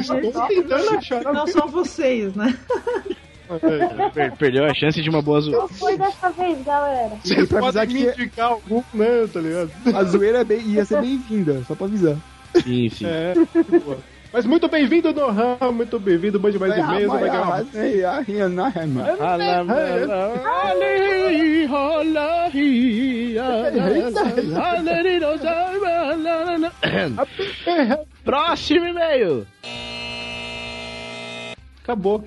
[0.00, 1.22] Estou tentando achar.
[1.32, 2.56] Não são vocês, né?
[4.14, 5.60] Per- Perdeu a chance de uma boa zoeira.
[5.62, 7.10] Não foi dessa vez, galera.
[7.22, 9.70] Vocês pra avisar podem me que- indicar algum, né, tá ligado?
[9.92, 12.16] A zoeira é bem- ia ser bem-vinda, só pra avisar.
[12.62, 13.06] Sim, sim.
[13.06, 13.34] É.
[14.32, 15.56] Mas muito bem-vindo, Nohan.
[15.72, 16.38] Muito bem-vindo.
[16.38, 17.08] Mande mais e-mails.
[17.10, 17.64] Vai ganhar
[28.24, 29.46] Próximo e-mail.
[31.82, 32.24] Acabou.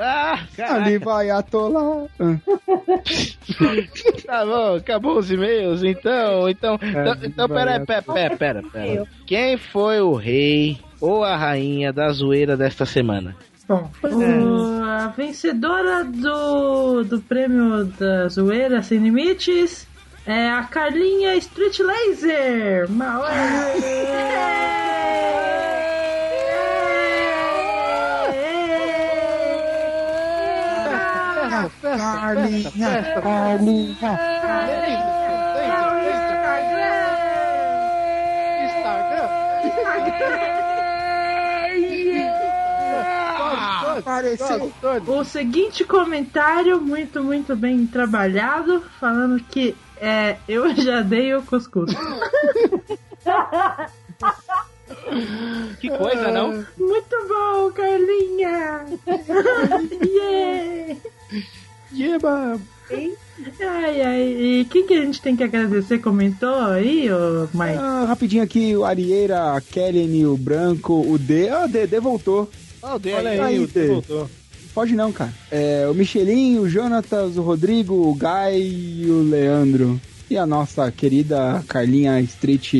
[0.00, 0.84] Ah, caralho.
[0.84, 2.06] Ali vai atolar.
[2.18, 2.36] Ah.
[4.26, 9.06] Tá bom, acabou os e-mails, então, então, então, então pera, aí, pera, pera, pera, pera.
[9.26, 13.36] Quem foi o rei ou a rainha da zoeira desta semana?
[13.68, 19.86] Bom, o- a vencedora do, do prêmio da zoeira sem limites
[20.26, 22.88] é a Carlinha Street Laser.
[31.82, 34.20] Uma Carlinha, Carlinha.
[43.98, 44.72] Apareceu.
[45.06, 51.94] O seguinte comentário, muito, muito bem trabalhado, falando que é, eu já dei o cuscuz.
[55.78, 56.64] Que coisa, não?
[56.78, 58.86] Muito bom, Carlinha!
[60.02, 60.96] yeah!
[61.94, 62.58] Yeba!
[63.60, 65.98] Ai, ai, e quem que a gente tem que agradecer?
[65.98, 67.78] Comentou aí, ô Mike?
[67.78, 71.48] Ah, rapidinho aqui, o Arieira, a Kellen, o Branco, o D.
[71.48, 72.50] Ah, o D voltou.
[72.82, 73.86] Oh, D, Olha aí, Aí, o D.
[73.86, 74.30] voltou.
[74.74, 75.32] Pode não, cara.
[75.50, 80.00] É, o Michelinho, o Jonatas, o Rodrigo, o Guy e o Leandro.
[80.28, 82.72] e a nossa querida Carlinha Street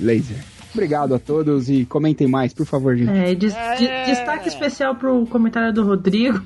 [0.00, 0.36] Laser.
[0.72, 3.10] Obrigado a todos e comentem mais, por favor, gente.
[3.10, 6.40] É, des- de- destaque especial pro comentário do Rodrigo.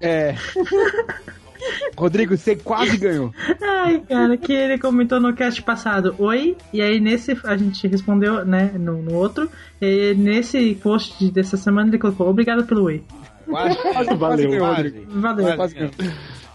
[0.00, 0.34] É.
[1.96, 3.32] Rodrigo, você quase ganhou.
[3.62, 8.44] Ai, cara, que ele comentou no cast passado, oi, e aí nesse a gente respondeu,
[8.44, 13.02] né, no, no outro, e nesse post de- dessa semana ele colocou, obrigado pelo oi.
[13.48, 15.20] Quase, Quase valeu, quase, Rodrigo.
[15.20, 15.56] Valeu.
[15.56, 15.90] quase ganhou.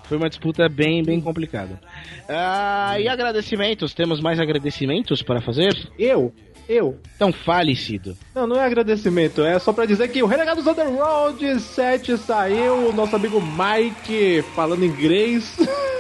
[0.04, 1.80] Foi uma disputa bem, bem complicada.
[2.30, 3.94] Ah, e agradecimentos?
[3.94, 5.74] Temos mais agradecimentos para fazer?
[5.98, 6.34] Eu?
[6.68, 6.98] Eu?
[7.16, 8.16] Então fale, Cido.
[8.34, 12.94] Não, não é agradecimento, é só pra dizer que o Renegados Underworld 7 saiu, o
[12.94, 15.58] nosso amigo Mike falando inglês.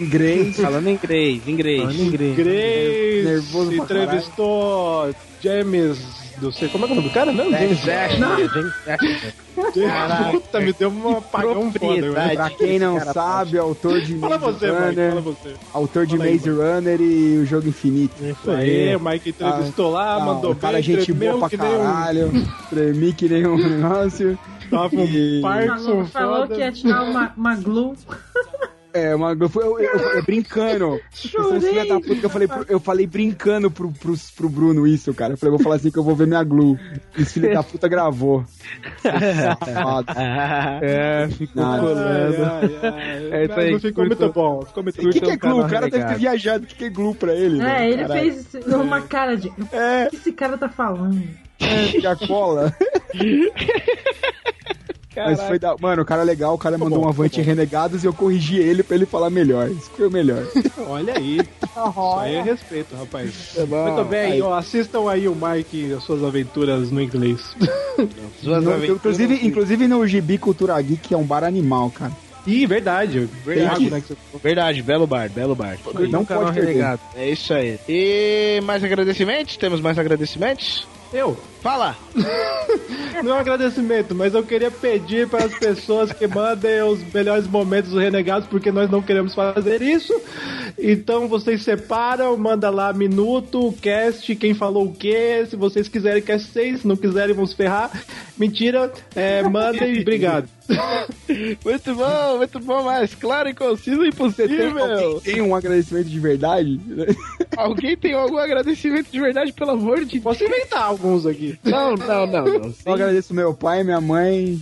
[0.00, 0.56] Inglês.
[0.60, 1.80] Falando em inglês, inglês.
[1.80, 2.38] Falando inglês.
[2.38, 3.24] Inglês.
[3.24, 5.98] Nervoso entrevistou James.
[6.40, 7.50] Não sei como é que é o nome do cara mesmo?
[7.52, 10.30] James James Ashton.
[10.30, 12.12] Puta, me deu um apagão foda.
[12.34, 15.54] Pra quem não sabe, autor de Fala Maze você, Mike, Runner, fala você.
[15.74, 18.14] autor de Fala aí, Maze Runner e o Jogo Infinito.
[18.24, 21.78] Isso aí, o Mike entrevistou lá, Ah, mandou o cara bem, gente boa pra um-
[21.78, 22.30] caralho,
[22.70, 24.38] tremi que nem um negócio.
[24.70, 27.96] Tava um E- Parkinson Falou, falou que ia tirar uma, uma glue.
[28.94, 30.84] É, uma, eu, eu, eu- eu- brincando.
[30.86, 34.86] Eu sou filha da puta que eu falei, eu falei brincando pro, pro, pro Bruno
[34.86, 35.34] isso, cara.
[35.34, 36.78] Eu falei, vou falar assim que eu vou ver minha glue.
[37.16, 38.44] Esse filho da puta gravou.
[39.02, 40.08] Safado.
[40.82, 41.80] É, ficou Nada.
[41.82, 42.36] colando.
[43.34, 44.62] É isso aí, ficou muito bom.
[44.62, 45.60] Ficou muito O que, que é um glue?
[45.64, 46.64] O cara deve ter viajado.
[46.64, 47.60] O que, que é glue pra ele?
[47.62, 48.20] É, ele Caralho.
[48.32, 49.48] fez uma cara de.
[49.48, 51.22] O É, que esse cara tá falando?
[51.60, 52.74] é, a cola.
[55.26, 55.74] Mas foi da...
[55.80, 58.56] Mano, o cara é legal, o cara mandou bom, um avante renegados e eu corrigi
[58.58, 59.68] ele pra ele falar melhor.
[59.70, 60.44] Isso foi o melhor.
[60.88, 61.38] Olha aí.
[61.38, 63.52] Isso aí é respeito, rapaz.
[63.54, 63.92] Tá bom.
[63.92, 64.42] Muito bem, Aí.
[64.42, 67.40] ó, assistam aí o Mike e as suas aventuras no inglês.
[68.42, 72.12] Suas No- aventuras- inclusive, inclusive no Gibi Cultura Geek, que é um bar animal, cara.
[72.46, 73.28] Ih, verdade.
[73.44, 74.02] Verdade, que- né?
[74.06, 75.76] que Verdade, belo bar, belo bar.
[76.08, 76.68] Não pode perder.
[76.68, 77.00] renegado.
[77.14, 77.78] É isso aí.
[77.88, 79.56] E mais agradecimentos?
[79.56, 80.86] Temos mais agradecimentos?
[81.12, 81.36] Eu.
[81.60, 81.96] Fala!
[83.22, 87.48] Não é um agradecimento, mas eu queria pedir para as pessoas que mandem os melhores
[87.48, 90.14] momentos dos Renegados, porque nós não queremos fazer isso.
[90.78, 95.44] Então vocês separam, manda lá minuto, cast, quem falou o quê.
[95.50, 97.90] Se vocês quiserem cast 6, se não quiserem, vamos ferrar.
[98.36, 100.48] Mentira, é, mandem, obrigado.
[101.64, 104.78] Muito bom, muito bom, mas claro e conciso e Tem, impossível.
[104.78, 106.78] alguém tem um agradecimento de verdade?
[107.56, 110.22] Alguém tem algum agradecimento de verdade, pelo amor de Deus?
[110.24, 111.47] Posso inventar alguns aqui.
[111.64, 112.74] Não, não, não, não.
[112.84, 114.60] Eu agradeço meu pai, minha mãe.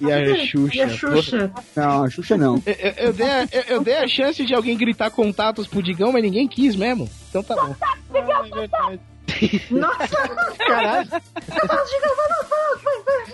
[0.00, 0.70] E a Xuxa.
[0.76, 1.52] E a Xuxa?
[1.74, 2.62] Não, a Xuxa não.
[2.64, 5.82] Eu, eu- eu dei a, eu, eu dei a chance de alguém gritar contatos pro
[5.82, 7.08] Digão, mas ninguém quis mesmo.
[7.28, 7.74] Então tá bom.
[7.80, 7.96] Ah,
[8.92, 8.98] é.
[9.70, 10.28] Nossa!
[10.58, 11.08] Caralho.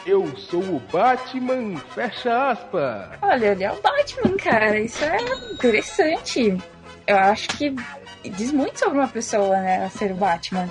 [0.05, 3.11] Eu sou o Batman, fecha aspas.
[3.23, 4.81] Olha, ele é o Batman, cara.
[4.81, 5.19] Isso é
[5.53, 6.59] interessante.
[7.07, 7.77] Eu acho que
[8.25, 9.89] diz muito sobre uma pessoa, né?
[9.91, 10.69] Ser o Batman.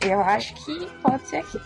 [0.00, 1.60] Eu acho que pode ser aqui.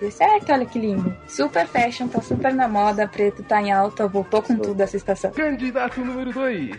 [0.00, 1.14] Deu certo, olha que lindo.
[1.26, 5.30] Super fashion, tá super na moda, preto tá em alta, voltou com tudo essa estação.
[5.32, 6.76] Candidato número 2,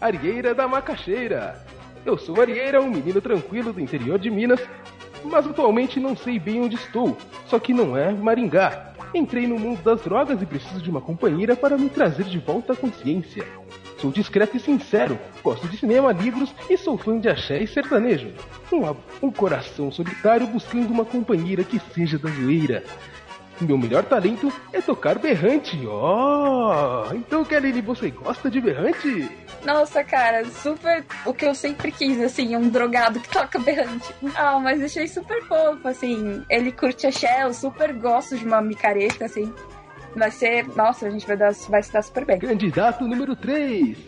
[0.00, 1.64] Arieira da Macaxeira.
[2.04, 4.60] Eu sou Arieira, um menino tranquilo do interior de Minas.
[5.24, 7.16] mas atualmente não sei bem onde estou.
[7.46, 8.92] Só que não é Maringá.
[9.14, 12.74] Entrei no mundo das drogas e preciso de uma companheira para me trazer de volta
[12.74, 13.44] à consciência.
[14.00, 18.32] Sou discreto e sincero, gosto de cinema, livros e sou fã de axé e sertanejo.
[18.72, 22.82] Um, um coração solitário buscando uma companheira que seja da zoeira.
[23.60, 25.78] Meu melhor talento é tocar berrante.
[25.86, 29.30] Oh, então Kelly, você gosta de berrante?
[29.66, 34.14] Nossa, cara, super o que eu sempre quis, assim, um drogado que toca berrante.
[34.34, 36.42] Ah, mas achei super fofo, assim.
[36.48, 39.52] Ele curte axé, eu super gosto de uma micareta, assim.
[40.14, 40.66] Vai ser.
[40.76, 42.38] Nossa, a gente vai, dar, vai se dar super bem.
[42.38, 43.98] Candidato número 3.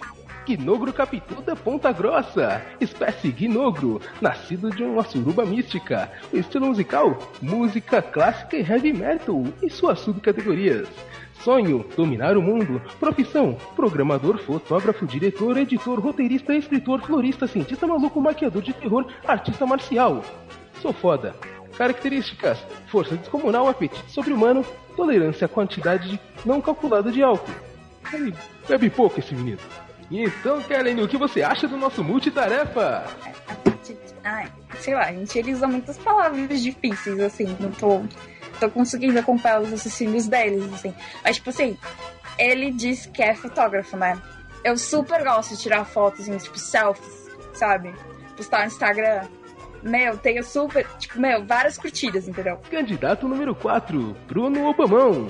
[0.44, 6.10] Guinogro Capitu da Ponta Grossa, espécie Guinogro, nascido de uma suruba mística.
[6.32, 10.88] Estilo musical, música clássica e heavy metal, e suas subcategorias.
[11.42, 12.80] Sonho, dominar o mundo.
[13.00, 20.24] Profissão, programador, fotógrafo, diretor, editor, roteirista, escritor, florista, cientista maluco, maquiador de terror, artista marcial.
[20.80, 21.34] Sou foda.
[21.82, 24.64] Características: força descomunal, apetite sobre-humano,
[24.96, 27.50] tolerância à quantidade não calculada de álcool.
[28.12, 28.32] Ele
[28.68, 29.58] bebe pouco esse menino.
[30.08, 33.04] Então, Kellen, o que você acha do nosso multitarefa?
[34.22, 38.02] Ai, sei lá, gente, ele usa muitas palavras difíceis, assim, não tô,
[38.60, 40.94] tô conseguindo acompanhar os raciocínios deles, assim.
[41.24, 41.76] Mas, tipo assim,
[42.38, 44.22] ele diz que é fotógrafo, né?
[44.62, 47.92] Eu super gosto de tirar fotos, assim, tipo, selfies, sabe?
[48.36, 49.22] Postar no Instagram.
[49.82, 52.58] Meu, tenho super, tipo, meu, várias curtidas, entendeu?
[52.70, 55.28] Candidato número 4, Bruno Obamão.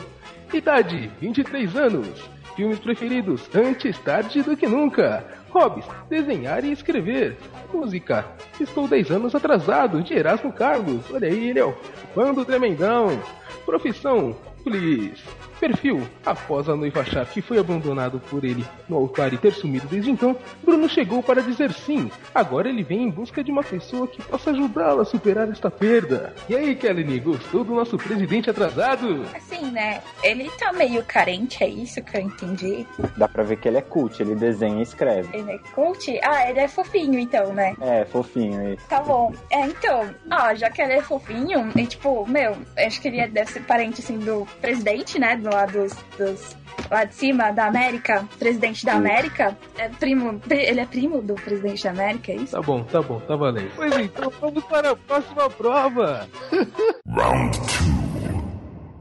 [0.52, 2.30] Idade, 23 anos.
[2.54, 5.24] Filmes preferidos, antes tarde do que nunca.
[5.50, 7.38] Hobbies, desenhar e escrever.
[7.72, 8.26] Música,
[8.60, 11.02] estou 10 anos atrasado, de Erasmo Carlos.
[11.10, 11.74] Olha aí, ele é o
[12.14, 13.18] Bando Tremendão.
[13.64, 15.22] Profissão, please.
[15.62, 19.86] Perfil: Após a noiva achar que foi abandonado por ele no altar e ter sumido
[19.86, 22.10] desde então, Bruno chegou para dizer sim.
[22.34, 26.34] Agora ele vem em busca de uma pessoa que possa ajudá-la a superar esta perda.
[26.48, 29.24] E aí, Kelly, gostou do nosso presidente atrasado?
[29.36, 30.02] Assim, né?
[30.24, 32.84] Ele tá meio carente, é isso que eu entendi.
[33.16, 35.28] Dá pra ver que ele é cult, ele desenha e escreve.
[35.32, 36.18] Ele é cult?
[36.24, 37.76] Ah, ele é fofinho então, né?
[37.80, 38.84] É, fofinho isso.
[38.88, 39.32] Tá bom.
[39.48, 43.52] É, então, ah, já que ele é fofinho, e tipo, meu, acho que ele deve
[43.52, 45.36] ser parente assim do presidente, né?
[45.36, 46.56] Do lá dos, dos
[46.90, 51.84] lá de cima da América, presidente da América, é primo, ele é primo do presidente
[51.84, 52.52] da América, é isso?
[52.52, 53.70] Tá bom, tá bom, tá valendo.
[53.76, 56.28] Pois então, vamos para a próxima prova.
[57.08, 58.42] Round 2.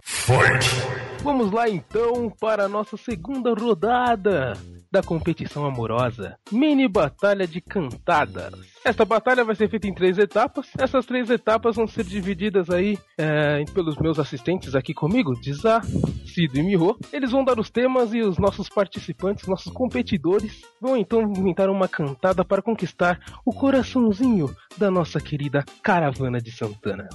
[0.03, 1.01] Fight!
[1.23, 4.53] Vamos lá então para a nossa segunda rodada
[4.91, 6.38] da competição amorosa.
[6.51, 8.54] Mini Batalha de Cantadas.
[8.84, 10.67] Esta batalha vai ser feita em três etapas.
[10.77, 15.82] Essas três etapas vão ser divididas aí é, pelos meus assistentes aqui comigo, Dizá,
[16.25, 16.97] Cido e Miho.
[17.13, 21.88] Eles vão dar os temas e os nossos participantes, nossos competidores, vão então inventar uma
[21.88, 27.08] cantada para conquistar o coraçãozinho da nossa querida caravana de Santana.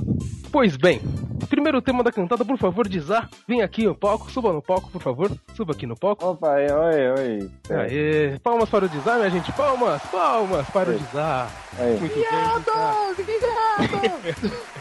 [0.53, 1.01] Pois bem,
[1.49, 5.03] primeiro tema da cantada, por favor, Dizá, vem aqui no palco, suba no palco, por
[5.03, 6.25] favor, suba aqui no palco.
[6.25, 7.51] Opa, oi, oi.
[7.71, 11.49] Aê, palmas para o Dizá, minha gente, palmas, palmas para o.
[11.79, 11.99] Aí.
[11.99, 12.25] Muito bem,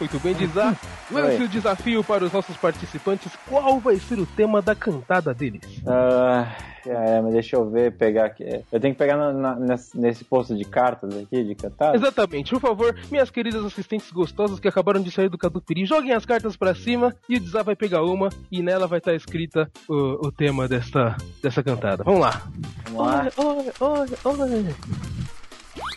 [0.00, 0.74] Muito bem, Dizá.
[1.10, 3.32] Lance o desafio para os nossos participantes.
[3.48, 5.60] Qual vai ser o tema da cantada deles?
[5.86, 8.44] Ah, é, mas deixa eu ver, pegar aqui.
[8.72, 11.96] Eu tenho que pegar na- na- nesse, nesse posto de cartas aqui, de cantada?
[11.96, 16.24] Exatamente, por favor, minhas queridas assistentes gostosas que acabaram de sair do Catupiry, joguem as
[16.24, 20.28] cartas pra cima e o Dizá vai pegar uma e nela vai estar escrita o,
[20.28, 22.02] o tema desta, dessa cantada.
[22.04, 22.42] Vamos lá.
[22.90, 23.28] Vamos lá.
[23.36, 24.74] Olha, olha, olha.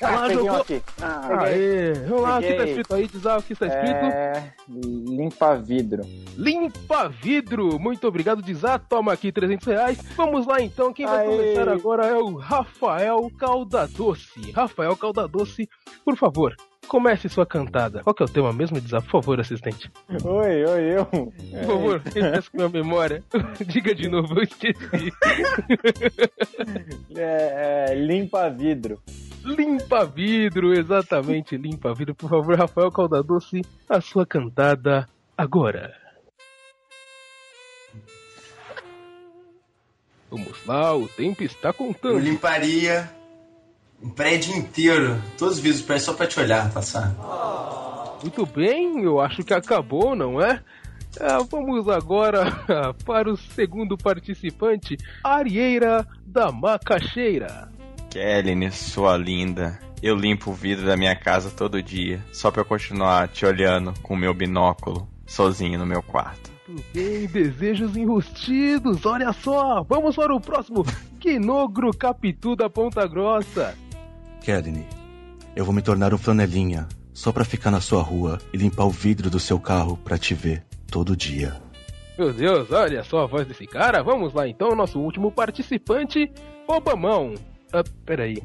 [0.02, 0.82] Ah, lá, peguei um aqui.
[1.02, 3.38] Ah, Aê, vamos lá, o que tá escrito aí, Dizá?
[3.38, 4.06] O que está escrito?
[4.06, 4.54] É...
[4.69, 6.04] Limpa vidro.
[6.38, 7.80] Limpa vidro.
[7.80, 8.78] Muito obrigado, Dizá.
[8.78, 10.00] Toma aqui 300 reais.
[10.15, 10.93] Vamos lá então.
[10.93, 11.30] Quem vai Aê.
[11.30, 14.52] começar agora é o Rafael Caldadoce.
[14.52, 15.69] Rafael Caldadoce,
[16.04, 16.56] por favor,
[16.88, 18.04] comece sua cantada.
[18.04, 19.02] Qual que é o tema mesmo, Dizá?
[19.02, 19.89] Por favor, assistente.
[20.24, 21.06] Oi, oi, eu.
[21.06, 23.24] Por favor, refresca minha memória.
[23.65, 25.13] Diga de novo, eu esqueci.
[27.15, 29.00] É, é, limpa vidro.
[29.43, 32.15] Limpa vidro, exatamente, limpa vidro.
[32.15, 35.93] Por favor, Rafael Caldadoce, a sua cantada agora.
[40.32, 42.17] Vamos lá, o tempo está Eu contando.
[42.19, 43.10] limparia
[44.01, 47.13] um prédio inteiro, todos os vidros só pra te olhar passar.
[48.21, 50.63] Muito bem, eu acho que acabou, não é?
[51.19, 52.45] Ah, vamos agora
[53.06, 57.69] para o segundo participante, Arieira da Macaxeira.
[58.13, 59.80] Kelly, sua linda.
[59.99, 63.91] Eu limpo o vidro da minha casa todo dia, só pra eu continuar te olhando
[64.04, 66.52] com o meu binóculo, sozinho no meu quarto.
[66.67, 69.81] Muito bem, desejos enrustidos, olha só!
[69.90, 70.85] Vamos para o próximo,
[71.19, 73.73] Quinogro Capitu da Ponta Grossa.
[74.42, 74.85] Kelly,
[75.56, 78.92] eu vou me tornar um flanelinha só pra ficar na sua rua e limpar o
[78.92, 81.60] vidro do seu carro pra te ver todo dia.
[82.15, 84.04] Meu Deus, olha só a voz desse cara.
[84.04, 86.31] Vamos lá então, nosso último participante,
[86.67, 87.33] Obamão.
[87.74, 88.38] Ah, peraí.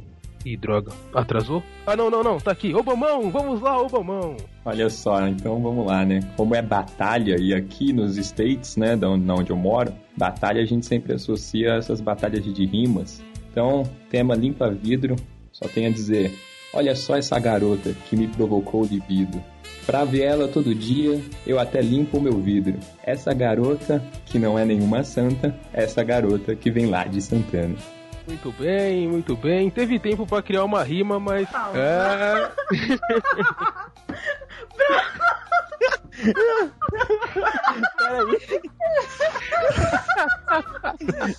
[0.43, 0.91] Ih, droga.
[1.13, 1.63] Atrasou?
[1.87, 2.39] Ah, não, não, não.
[2.39, 2.75] Tá aqui.
[2.75, 4.39] Obamão, vamos lá, Obamão.
[4.65, 6.21] Olha só, então vamos lá, né?
[6.35, 10.87] Como é batalha, e aqui nos States, né, da onde, eu moro, batalha a gente
[10.87, 13.23] sempre associa essas batalhas de rimas.
[13.51, 15.17] Então, tema limpa vidro,
[15.53, 16.33] só tem a dizer:
[16.73, 19.43] Olha só essa garota que me provocou vidro.
[19.85, 22.79] Pra ver ela todo dia, eu até limpo o meu vidro.
[23.03, 27.75] Essa garota, que não é nenhuma santa, essa garota que vem lá de Santana.
[28.29, 29.71] Muito bem, muito bem.
[29.71, 31.49] Teve tempo pra criar uma rima, mas.
[31.75, 32.51] É...
[37.97, 38.39] Peraí.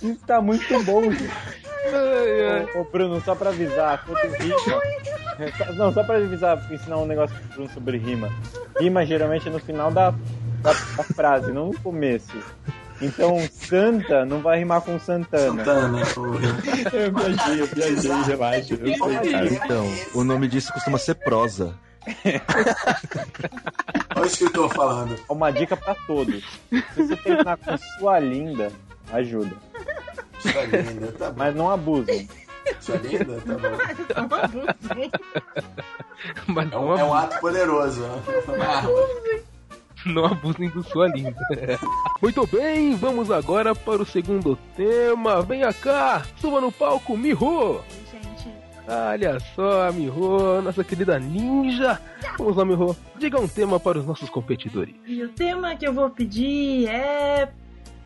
[0.02, 1.02] Isso tá muito bom.
[2.74, 4.04] Ô, ô, Bruno, só pra avisar,
[4.40, 4.82] rima.
[5.38, 8.28] É, Não, só pra avisar, ensinar um negócio pro Bruno sobre rima.
[8.80, 10.10] Rima geralmente é no final da,
[10.60, 12.36] da, da frase, não no começo.
[13.00, 15.64] Então, Santa não vai rimar com Santana.
[15.64, 16.02] Santana,
[16.92, 18.74] Eu viajei, eu viajei, relaxa.
[18.74, 19.46] Eu sei, cara.
[19.52, 21.74] Então, o nome disso costuma ser prosa.
[24.16, 25.16] Olha o escritor falando.
[25.28, 26.42] Uma dica pra todos.
[26.70, 28.72] Se você terminar com sua linda,
[29.12, 29.54] ajuda.
[30.40, 31.34] Sua linda, tá bom.
[31.36, 32.28] Mas não abusem.
[32.80, 34.38] Sua linda, tá bom.
[36.46, 38.04] Mas É um, é um ato poderoso.
[38.04, 38.90] É uma arma.
[40.06, 41.36] Não abusem do sua linda.
[42.20, 45.42] Muito bem, vamos agora para o segundo tema.
[45.42, 47.80] Venha cá, suba no palco, Miho.
[48.10, 48.48] Gente,
[48.88, 52.00] Olha só, Miho, nossa querida ninja.
[52.38, 52.96] Vamos lá, Miho.
[53.18, 54.94] Diga um tema para os nossos competidores.
[55.06, 57.48] E o tema que eu vou pedir é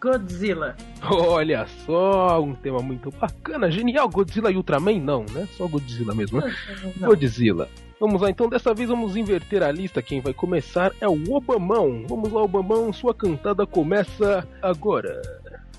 [0.00, 0.76] Godzilla.
[1.02, 4.08] Olha só, um tema muito bacana, genial.
[4.08, 5.48] Godzilla e Ultraman não, né?
[5.56, 6.54] Só Godzilla mesmo, né?
[6.98, 7.08] Não.
[7.08, 7.68] Godzilla.
[8.04, 10.02] Vamos lá, então dessa vez vamos inverter a lista.
[10.02, 12.04] Quem vai começar é o Obamão.
[12.06, 15.22] Vamos lá, Obamão, sua cantada começa agora.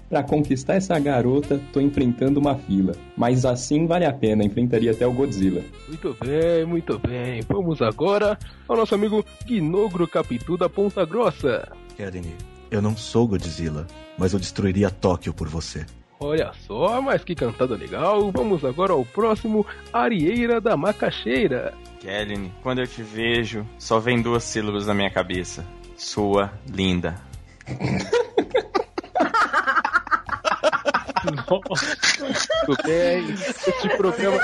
[0.09, 2.93] Pra conquistar essa garota, tô enfrentando uma fila.
[3.15, 5.61] Mas assim vale a pena, enfrentaria até o Godzilla.
[5.87, 7.41] Muito bem, muito bem.
[7.47, 11.71] Vamos agora ao nosso amigo Gnogro Capitu da Ponta Grossa.
[11.95, 12.23] Kelly,
[12.71, 13.85] eu não sou Godzilla,
[14.17, 15.85] mas eu destruiria Tóquio por você.
[16.19, 18.31] Olha só, mas que cantada legal.
[18.31, 19.63] Vamos agora ao próximo,
[19.93, 21.71] Arieira da Macaxeira.
[22.05, 25.65] Kelly, quando eu te vejo, só vem duas sílabas na minha cabeça.
[25.97, 27.19] Sua linda.
[32.67, 34.37] Tudo bem, este programa.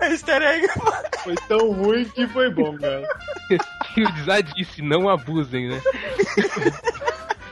[0.00, 0.68] Easter egg.
[1.24, 3.08] Foi tão ruim que foi bom, cara.
[3.96, 5.82] E o Dizá disse: não abusem, né?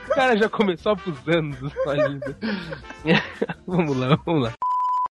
[0.09, 2.37] O cara já começou abusando do sua linda.
[3.67, 4.53] vamos lá, vamos lá.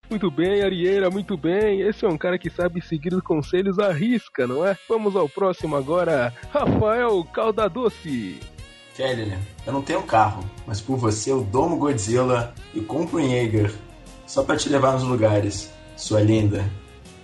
[0.09, 1.81] Muito bem, Arieira, muito bem.
[1.81, 4.77] Esse é um cara que sabe seguir os conselhos à risca, não é?
[4.87, 8.39] Vamos ao próximo agora, Rafael Caldadoce.
[8.95, 9.37] Kelly,
[9.67, 13.73] eu não tenho carro, mas por você eu domo Godzilla e compro um Jaeger.
[14.25, 15.71] Só pra te levar nos lugares.
[15.97, 16.65] Sua linda.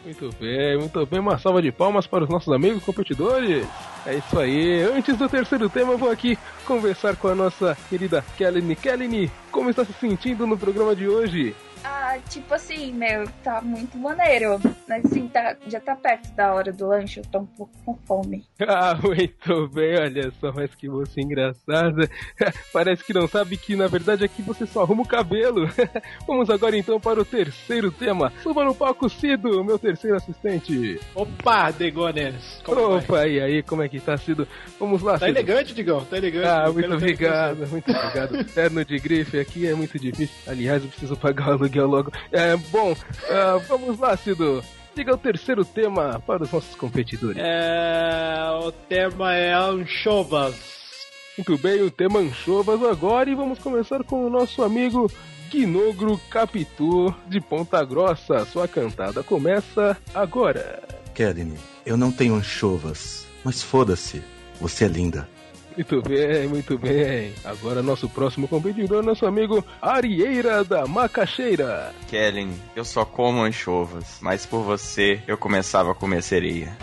[0.03, 1.19] Muito bem, muito bem.
[1.19, 3.65] Uma salva de palmas para os nossos amigos competidores.
[4.05, 4.81] É isso aí.
[4.81, 8.75] Antes do terceiro tema, eu vou aqui conversar com a nossa querida Kelly.
[8.75, 11.55] Kelly, como está se sentindo no programa de hoje?
[11.83, 14.59] Ah, tipo assim, meu, tá muito maneiro.
[14.87, 17.95] Mas assim, tá, já tá perto da hora do lanche, eu tô um pouco com
[18.05, 18.45] fome.
[18.67, 22.09] Ah, muito bem, olha só, mas que moça engraçada.
[22.71, 25.67] Parece que não sabe que na verdade aqui você só arruma o cabelo.
[26.27, 28.31] Vamos agora então para o terceiro tema.
[28.41, 30.99] Suba no palco, Cido, meu terceiro assistente.
[31.15, 32.61] Opa, Degones.
[32.63, 32.99] Como vai?
[32.99, 34.47] Opa, e aí, como é que tá, Cido?
[34.79, 35.37] Vamos lá, Tá Cido.
[35.39, 36.47] elegante, Digão, tá elegante.
[36.47, 38.43] Ah, muito obrigado, muito obrigado.
[38.53, 40.35] Terno de grife aqui é muito difícil.
[40.47, 42.11] Aliás, eu preciso pagar o aluguel logo.
[42.31, 42.95] É, bom,
[43.29, 44.63] ah, vamos lá, Cido.
[44.95, 47.37] Diga o terceiro tema para os nossos competidores.
[47.41, 50.55] É, o tema é anchovas.
[51.37, 55.09] Muito bem, o tema anchovas agora e vamos começar com o nosso amigo
[55.49, 58.45] Quinogro Capitu de Ponta Grossa.
[58.45, 60.83] Sua cantada começa agora.
[61.13, 61.53] Kelly,
[61.85, 64.21] eu não tenho anchovas, mas foda-se,
[64.59, 65.27] você é linda.
[65.75, 67.33] Muito bem, muito bem.
[67.43, 71.93] Agora nosso próximo competidor, nosso amigo Arieira da Macaxeira.
[72.09, 76.75] Kelly, eu só como anchovas, mas por você eu começava a comer sereia.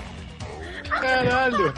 [0.89, 1.73] Caralho!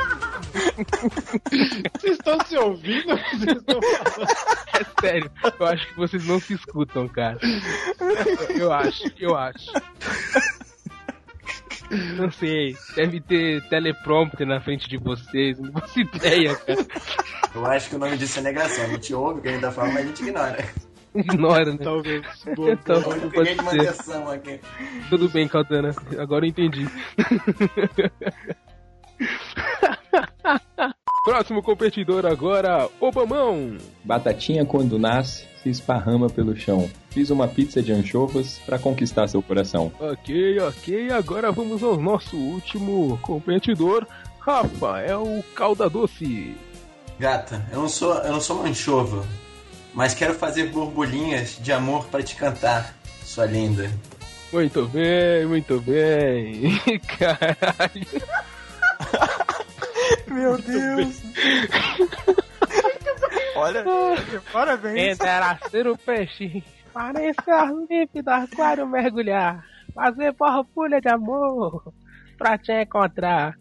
[2.00, 3.16] Vocês estão se ouvindo?
[3.16, 4.30] Vocês estão falando?
[4.74, 5.30] É sério,
[5.61, 7.38] eu acho que vocês não se escutam, cara.
[8.58, 9.70] Eu acho, eu acho.
[12.16, 16.86] Não sei, deve ter teleprompter na frente de vocês, não faço ideia, cara.
[17.55, 18.84] Eu acho que o nome disso é negação.
[18.84, 20.64] A gente ouve o que a gente tá falando, mas a gente ignora.
[21.14, 21.78] Ignora, né?
[21.82, 22.22] Talvez.
[22.55, 24.32] Boa, Talvez, Eu pode peguei de uma ser.
[24.34, 24.61] aqui.
[25.09, 25.91] Tudo bem, Caldana.
[26.18, 26.86] Agora eu entendi.
[31.23, 33.77] Próximo competidor agora, Obamão.
[34.03, 36.91] Batatinha quando nasce se esparrama pelo chão.
[37.11, 39.93] Fiz uma pizza de anchovas pra conquistar seu coração.
[40.01, 41.11] Ok, ok.
[41.11, 44.07] Agora vamos ao nosso último competidor,
[44.39, 46.57] Rafael Calda Doce.
[47.18, 49.23] Gata, eu não sou, eu não sou manchova,
[49.93, 53.91] mas quero fazer borbulhinhas de amor para te cantar, sua linda.
[54.51, 56.81] Muito bem, muito bem.
[57.18, 58.07] Caralho.
[60.31, 61.22] Meu Deus.
[63.57, 63.85] Olha,
[64.53, 65.18] parabéns.
[65.18, 66.62] Tentará ser o peixe,
[66.93, 69.64] para esse ar límpido aquário mergulhar,
[69.95, 71.93] fazer borbulha de amor,
[72.39, 73.55] pra te encontrar.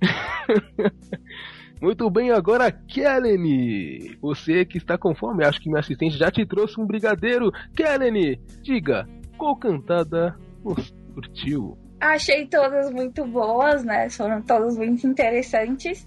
[1.80, 6.44] Muito bem, agora Kellen, você que está com fome, acho que meu assistente já te
[6.46, 7.52] trouxe um brigadeiro.
[7.74, 9.06] Kellen, diga,
[9.36, 11.78] qual cantada você curtiu?
[12.00, 14.08] Achei todas muito boas, né?
[14.10, 16.06] Foram todas muito interessantes.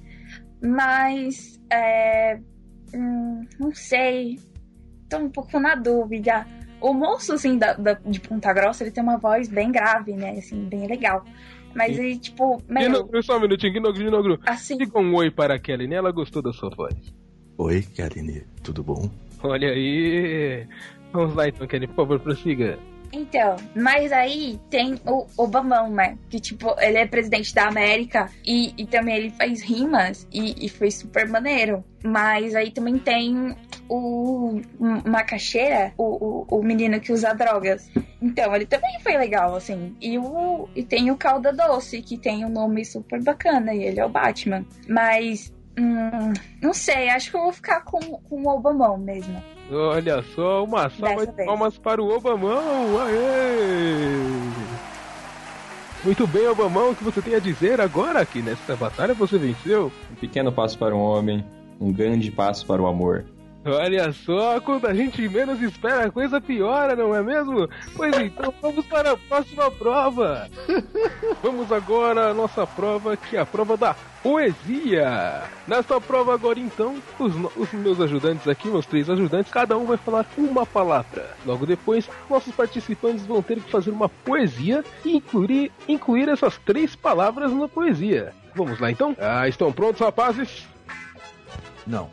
[0.61, 2.39] Mas, é,
[2.93, 4.39] hum, não sei.
[5.09, 6.45] Tô um pouco na dúvida.
[6.81, 10.31] O moço, assim, da, da- de Ponta Grossa, ele tem uma voz bem grave, né?
[10.37, 11.23] Assim, bem legal.
[11.75, 14.39] Mas ele, tipo, Ginogru, só um minutinho, Ginogru, Ginogru.
[14.45, 14.77] Assim.
[14.77, 16.95] Diga um oi para a Kellen, ela gostou da sua voz.
[17.57, 19.09] Oi, Kellen, tudo bom?
[19.43, 20.67] Olha aí.
[21.11, 22.77] Vamos lá então, Kellen, por favor, prossiga.
[23.11, 26.17] Então, mas aí tem o Obamão, né?
[26.29, 30.69] Que, tipo, ele é presidente da América e, e também ele faz rimas e, e
[30.69, 31.83] foi super maneiro.
[32.03, 33.55] Mas aí também tem
[33.89, 34.61] o
[35.05, 37.89] Macaxeira, o, o, o menino que usa drogas.
[38.21, 39.95] Então, ele também foi legal, assim.
[39.99, 43.99] E, o, e tem o Calda Doce, que tem um nome super bacana e ele
[43.99, 44.65] é o Batman.
[44.87, 49.41] Mas, hum, não sei, acho que eu vou ficar com, com o Obamão mesmo.
[49.71, 52.99] Olha só, uma salva de palmas para o Obamão!
[53.01, 54.15] Aê!
[56.03, 59.91] Muito bem, Obamão, o que você tem a dizer agora que nessa batalha você venceu?
[60.11, 61.45] Um pequeno passo para o homem,
[61.79, 63.25] um grande passo para o amor.
[63.65, 67.67] Olha só, quando a gente menos espera, a coisa piora, não é mesmo?
[67.95, 70.47] Pois então, vamos para a próxima prova.
[71.43, 75.43] Vamos agora à nossa prova, que é a prova da poesia.
[75.67, 79.97] Nesta prova agora, então, os, os meus ajudantes aqui, meus três ajudantes, cada um vai
[79.97, 81.29] falar uma palavra.
[81.45, 86.95] Logo depois, nossos participantes vão ter que fazer uma poesia e incluir, incluir essas três
[86.95, 88.33] palavras na poesia.
[88.55, 89.15] Vamos lá, então?
[89.19, 90.67] Ah, estão prontos, rapazes?
[91.85, 92.09] Não.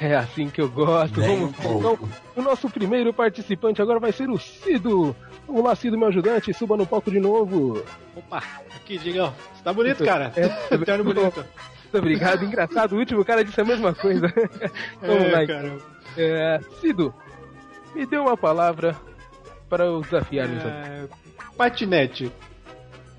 [0.00, 1.20] É assim que eu gosto.
[1.20, 1.98] Nem Vamos um então,
[2.36, 5.14] o nosso primeiro participante agora vai ser o Cido.
[5.46, 7.82] Vamos lá, Cido, meu ajudante, suba no palco de novo.
[8.14, 8.42] Opa,
[8.76, 9.34] aqui, Digão.
[9.54, 10.32] Você tá bonito, cara.
[10.36, 11.44] É, Terno bonito.
[11.82, 12.92] Muito obrigado, engraçado.
[12.94, 14.32] O último cara disse a mesma coisa.
[15.00, 15.82] Vamos É, lá, caramba.
[16.16, 17.12] É, Cido,
[17.94, 18.94] me dê uma palavra
[19.68, 20.48] para eu desafiar.
[20.48, 21.08] É,
[21.56, 22.30] patinete.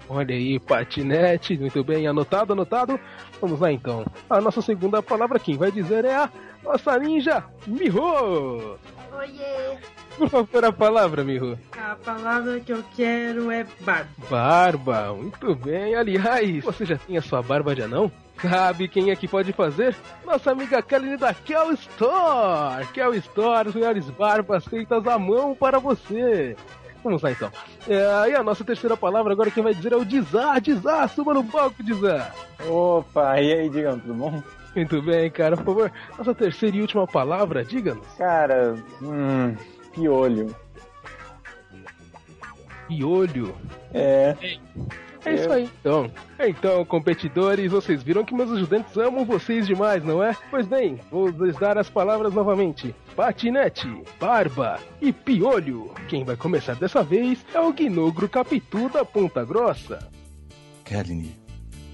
[0.07, 2.99] Olha aí, patinete, muito bem, anotado, anotado.
[3.39, 4.05] Vamos lá então.
[4.29, 6.29] A nossa segunda palavra, quem vai dizer é a
[6.69, 8.77] nossa ninja Miho.
[9.17, 9.77] Oiê!
[10.17, 11.57] Por favor, a palavra, Miho.
[11.77, 14.09] A palavra que eu quero é barba.
[14.29, 15.95] Barba, muito bem.
[15.95, 18.11] Aliás, você já tem a sua barba de anão?
[18.41, 19.95] Sabe quem é que pode fazer?
[20.25, 22.85] Nossa amiga Kelly da Kel Store!
[22.93, 26.55] Kel Store, as melhores barbas feitas à mão para você.
[27.03, 27.51] Vamos lá então.
[27.87, 30.59] É, e a nossa terceira palavra agora quem vai dizer é o Dizar.
[30.61, 32.33] Dizar, suba no palco, Dizar.
[32.67, 34.43] Opa, e aí, Digão, tudo bom?
[34.79, 35.57] Muito bem, cara.
[35.57, 38.07] Por favor, nossa terceira e última palavra, diga-nos.
[38.17, 39.53] Cara, hum,
[39.93, 40.55] piolho.
[42.87, 43.53] Piolho.
[43.93, 44.37] É.
[45.25, 46.09] É isso aí, então.
[46.39, 50.33] Então, competidores, vocês viram que meus ajudantes amam vocês demais, não é?
[50.49, 55.93] Pois bem, vou lhes dar as palavras novamente: patinete, barba e piolho.
[56.07, 59.99] Quem vai começar dessa vez é o Gnogro Capitu da Ponta Grossa.
[60.85, 61.35] Kellen,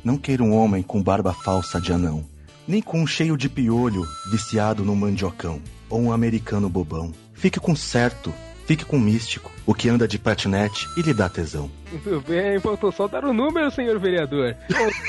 [0.03, 2.23] não queira um homem com barba falsa de anão,
[2.67, 7.11] nem com um cheio de piolho viciado no mandiocão, ou um americano bobão.
[7.33, 8.33] Fique com certo,
[8.65, 11.69] fique com místico, o que anda de patinete e lhe dá tesão.
[11.91, 14.55] Muito bem, faltou só dar o número, senhor vereador.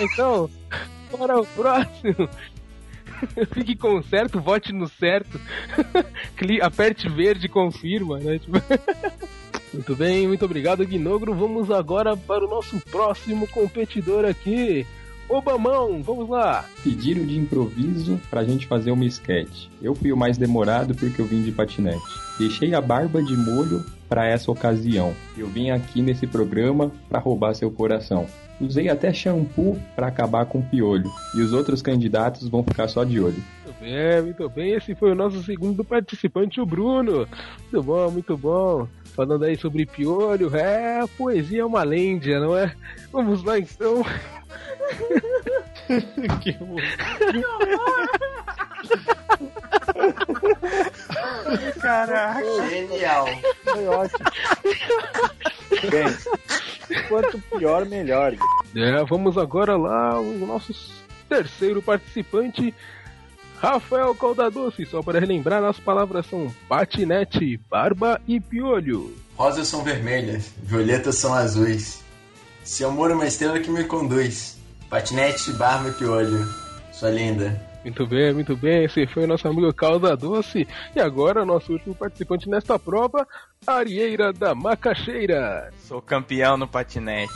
[0.00, 0.50] Então,
[1.16, 2.28] para o próximo.
[3.54, 5.40] Fique com certo, vote no certo.
[6.60, 8.38] Aperte verde, confirma, né?
[8.38, 8.60] Tipo-
[9.72, 11.34] Muito bem, muito obrigado, Gnogro.
[11.34, 14.86] Vamos agora para o nosso próximo competidor aqui.
[15.28, 16.64] Obamão, vamos lá.
[16.84, 19.66] Pediram de improviso pra gente fazer uma sketch.
[19.82, 22.04] Eu fui o mais demorado porque eu vim de patinete.
[22.38, 25.14] Deixei a barba de molho para essa ocasião.
[25.36, 28.26] Eu vim aqui nesse programa para roubar seu coração.
[28.60, 31.10] Usei até shampoo para acabar com o piolho.
[31.34, 33.42] E os outros candidatos vão ficar só de olho.
[33.64, 34.72] Muito bem, muito bem.
[34.72, 37.28] Esse foi o nosso segundo participante, o Bruno.
[37.60, 38.88] Muito bom, muito bom.
[39.14, 42.74] Falando aí sobre piolho, é, a poesia é uma lenda, não é?
[43.12, 44.04] Vamos lá então.
[46.40, 46.56] que
[51.80, 52.68] Caraca.
[52.68, 53.26] Genial.
[53.64, 54.30] Foi ótimo.
[55.90, 58.34] Bem, quanto pior, melhor.
[58.74, 60.74] É, vamos agora lá, o nosso
[61.28, 62.74] terceiro participante,
[63.60, 64.84] Rafael Caldadoce.
[64.86, 69.14] Só para relembrar, as palavras são patinete, barba e piolho.
[69.36, 72.02] Rosas são vermelhas, violetas são azuis.
[72.64, 74.55] Se amor é uma estrela que me conduz.
[74.88, 76.46] Patinete, barba e piolho.
[76.92, 77.60] Sua linda.
[77.84, 78.84] Muito bem, muito bem.
[78.84, 80.66] Esse foi o nosso amigo Calda Doce.
[80.94, 83.26] E agora, nosso último participante nesta prova,
[83.66, 85.70] Arieira da Macaxeira.
[85.86, 87.32] Sou campeão no patinete.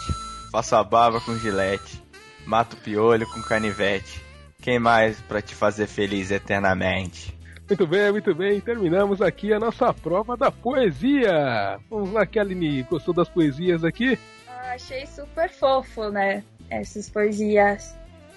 [0.51, 2.03] Faço a barba com gilete.
[2.47, 4.21] Mato piolho com canivete.
[4.61, 7.39] Quem mais pra te fazer feliz eternamente?
[7.69, 8.61] Muito bem, muito bem.
[8.61, 11.79] Terminamos aqui a nossa prova da poesia.
[11.89, 12.83] Vamos lá, Kelly.
[12.91, 14.19] Gostou das poesias aqui?
[14.49, 16.43] Ah, achei super fofo, né?
[16.71, 17.95] Essas poesias.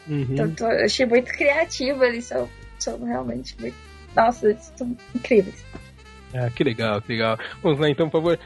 [0.07, 0.35] Uhum.
[0.35, 3.75] Tô- tô- achei muito criativo, eles são, são realmente muito.
[4.15, 5.63] Nossa, eles são incríveis.
[6.35, 7.37] Ah, que legal, que legal.
[7.61, 8.39] Vamos lá então, por favor.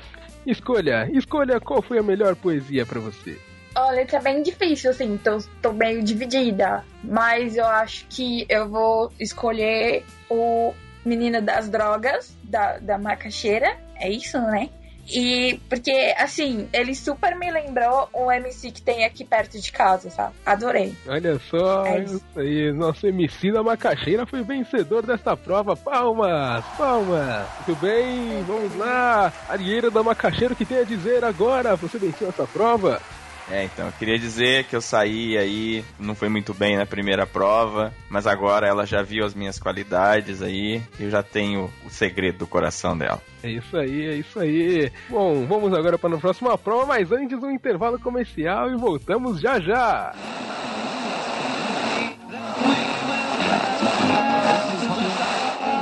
[0.45, 3.37] Escolha, escolha qual foi a melhor poesia pra você.
[3.75, 6.83] Olha, tá bem difícil, assim, tô, tô meio dividida.
[7.03, 10.73] Mas eu acho que eu vou escolher o
[11.05, 13.77] Menino das Drogas, da, da Macaxeira.
[13.95, 14.69] É isso, né?
[15.09, 20.09] E porque, assim, ele super me lembrou um MC que tem aqui perto de casa,
[20.09, 20.33] sabe?
[20.45, 20.93] Adorei.
[21.07, 22.71] Olha só, É isso aí.
[22.73, 25.75] Nosso MC da Macaxeira foi vencedor desta prova.
[25.75, 27.47] Palmas, palmas.
[27.67, 29.31] Muito bem, vamos lá.
[29.47, 31.75] Arieira da Macaxeira, o que tem a dizer agora?
[31.75, 33.01] Você venceu essa prova?
[33.49, 37.25] É, então, eu queria dizer que eu saí aí, não foi muito bem na primeira
[37.25, 42.39] prova, mas agora ela já viu as minhas qualidades aí, eu já tenho o segredo
[42.39, 43.21] do coração dela.
[43.41, 44.91] É isso aí, é isso aí.
[45.09, 49.59] Bom, vamos agora para a próxima prova, mas antes um intervalo comercial e voltamos já
[49.59, 50.13] já.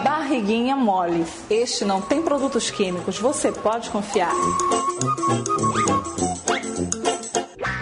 [0.03, 1.25] Barriguinha mole.
[1.49, 4.33] Este não tem produtos químicos, você pode confiar.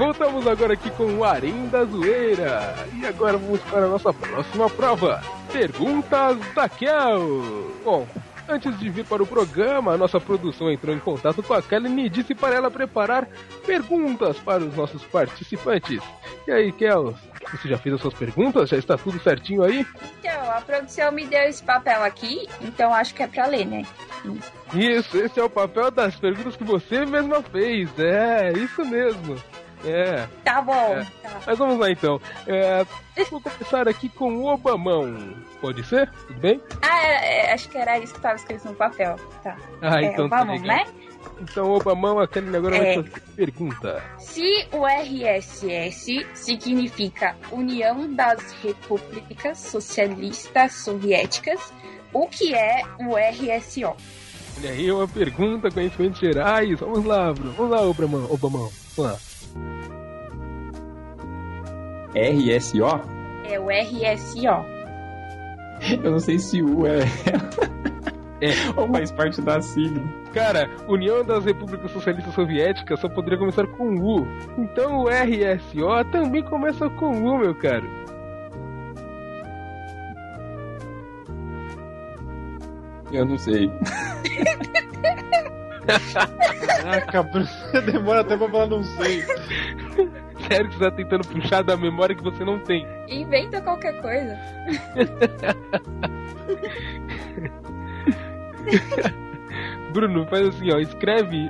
[0.04, 2.76] Voltamos agora aqui com o Arém da Zoeira.
[2.94, 5.24] E agora vamos para a nossa próxima prova.
[5.50, 7.72] Perguntas da Kel.
[7.86, 8.06] Bom,
[8.50, 12.06] antes de vir para o programa, a nossa produção entrou em contato com a Kelly
[12.06, 13.30] e disse para ela preparar
[13.66, 16.04] perguntas para os nossos participantes.
[16.46, 17.16] E aí, Kel,
[17.50, 18.72] você já fez as suas perguntas?
[18.72, 19.88] Já está tudo certinho aí?
[20.20, 23.86] Então, a produção me deu esse papel aqui, então acho que é pra ler, né?
[24.74, 27.90] Isso, esse é o papel das perguntas que você mesma fez.
[27.98, 29.38] É, isso mesmo.
[29.86, 30.28] É.
[30.44, 30.96] Tá bom.
[30.96, 31.06] É.
[31.46, 32.20] Mas vamos lá então.
[32.48, 32.86] É,
[33.30, 35.36] vou começar aqui com o Obamão.
[35.60, 36.10] Pode ser?
[36.28, 36.62] Tudo bem?
[36.82, 39.16] Ah, é, é, acho que era isso que tava escrito no papel.
[39.44, 39.58] Tá.
[39.82, 40.78] Ah, É, então tá vamos, legal.
[40.78, 40.86] né?
[41.42, 42.96] Então, Obamão, aquele agora É.
[42.96, 44.04] vai fazer pergunta.
[44.20, 51.74] Se o RSS significa União das Repúblicas Socialistas Soviéticas,
[52.14, 53.96] o que é o RSO?
[54.60, 56.80] Olha aí, uma pergunta, conhecimentos gerais.
[56.80, 57.52] Vamos lá, Bruno.
[57.54, 58.28] Vamos lá, Obamão.
[58.30, 58.72] Obamão.
[58.96, 59.20] Vamos lá.
[62.16, 63.02] RSO?
[63.46, 64.66] É o RSO.
[66.04, 67.00] Eu não sei se U é.
[68.76, 70.02] Ou faz parte da sigla.
[70.34, 74.28] Cara, União das Repúblicas Socialistas Soviéticas só poderia começar com U.
[74.58, 77.88] Então o RSO também começa com U, meu caro.
[83.12, 83.72] Eu não sei.
[86.82, 87.48] Caraca, Bruno,
[87.86, 89.24] demora até pra falar não sei.
[90.48, 92.86] Sério que você tá tentando puxar da memória que você não tem.
[93.08, 94.38] Inventa qualquer coisa.
[99.94, 101.50] Bruno, faz assim, ó, escreve.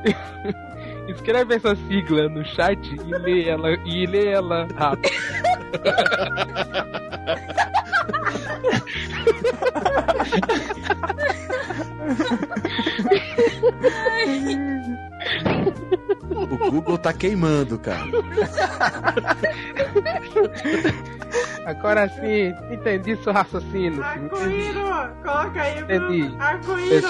[1.08, 5.10] escreve essa sigla no chat e lê ela e lê ela rápido.
[16.34, 18.04] O Google tá queimando, cara.
[21.66, 24.04] Agora sim, entendi seu raciocínio.
[24.04, 24.84] Arco-íro!
[25.24, 26.24] Coloca aí, Entendi.
[26.24, 26.38] Bruno.
[26.44, 27.08] Arco-íro!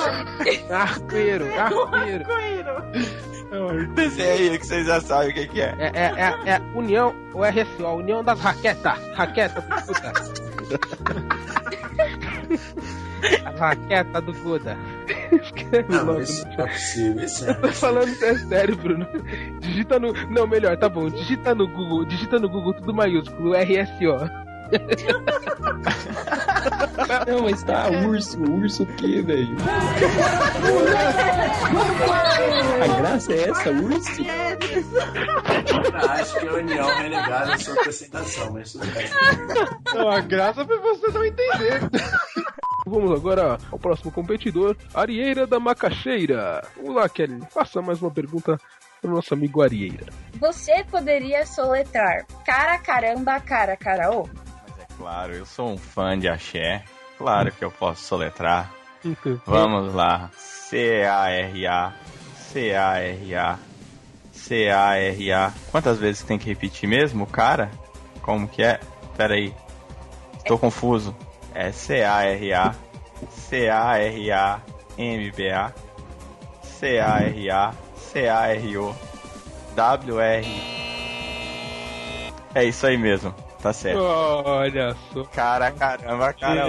[0.69, 2.25] Arco-íro, arco-íro.
[2.31, 3.93] Arco-íro!
[3.95, 5.75] Desenha aí que vocês já sabem o que, que é.
[5.79, 8.99] É, é, é, é União, o RSO, União das Raquetas.
[9.15, 9.93] Raqueta do
[13.23, 13.49] Guda.
[13.49, 14.31] As raquetas do.
[15.41, 16.21] Escreve Não, logo.
[16.21, 17.23] isso não é possível.
[17.23, 19.07] Isso é Eu tô falando isso é sério, Bruno.
[19.59, 20.13] Digita no.
[20.29, 21.09] Não, melhor, tá bom.
[21.09, 22.05] Digita no Google.
[22.05, 24.43] Digita no Google tudo maiúsculo, RSO.
[27.27, 29.55] Não, mas tá urso, urso o quê, velho?
[32.81, 34.21] A graça é essa, urso?
[36.09, 39.05] Acho que a União é negada a sua apresentação, mas tudo bem.
[39.93, 41.81] Não, a graça foi você não entender.
[42.93, 46.63] Vamos agora ao próximo competidor, Arieira da Macaxeira.
[46.77, 47.41] Vamos lá, Kelly.
[47.49, 48.55] Faça mais uma pergunta
[49.01, 50.13] para o nosso amigo Arieira.
[50.39, 54.29] Você poderia soletrar cara caramba cara caraô?
[54.95, 56.83] Claro, eu sou um fã de axé.
[57.17, 58.71] Claro que eu posso soletrar.
[59.47, 60.29] Vamos lá.
[60.37, 61.93] C-A-R-A.
[62.35, 63.57] C-A-R-A.
[64.31, 65.53] C-A-R-A.
[65.71, 67.71] Quantas vezes tem que repetir mesmo, cara?
[68.21, 68.79] Como que é?
[69.17, 69.51] Pera aí.
[70.37, 71.15] Estou confuso.
[71.53, 72.75] É C-A-R-A.
[73.29, 74.61] C-A-R-A.
[74.97, 75.73] M-B-A.
[76.63, 77.73] C-A-R-A.
[77.97, 78.95] C-A-R-O.
[79.75, 80.47] W-R.
[82.55, 83.33] É isso aí mesmo.
[83.61, 84.01] Tá certo.
[84.01, 85.23] Olha só.
[85.25, 86.65] Cara, caramba, cara.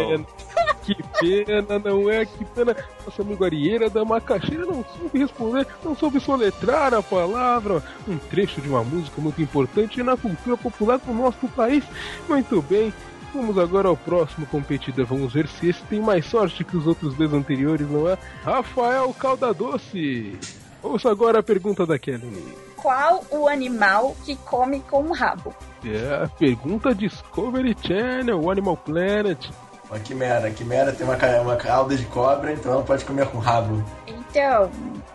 [0.82, 2.24] Que pena, não é?
[2.24, 2.76] Que pena.
[3.04, 7.82] Nosso amigo Arieira da Macaxeira não soube responder, não soube soletrar a palavra.
[8.06, 11.82] Um trecho de uma música muito importante na cultura popular do nosso país.
[12.28, 12.92] Muito bem.
[13.34, 15.06] Vamos agora ao próximo competidor.
[15.06, 18.16] Vamos ver se esse tem mais sorte que os outros dois anteriores, não é?
[18.44, 20.38] Rafael Calda Doce.
[20.80, 22.56] Ouça agora a pergunta da Kelly.
[22.76, 25.52] Qual o animal que come com o rabo?
[25.84, 29.50] É a pergunta Discovery Channel, o Animal Planet.
[29.90, 30.46] Uma quimera.
[30.46, 33.82] A quimera tem uma, uma cauda de cobra, então ela pode comer com rabo.
[34.06, 34.70] Então,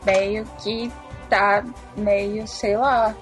[0.06, 0.92] meio que
[1.30, 1.64] tá
[1.96, 3.16] meio, sei lá,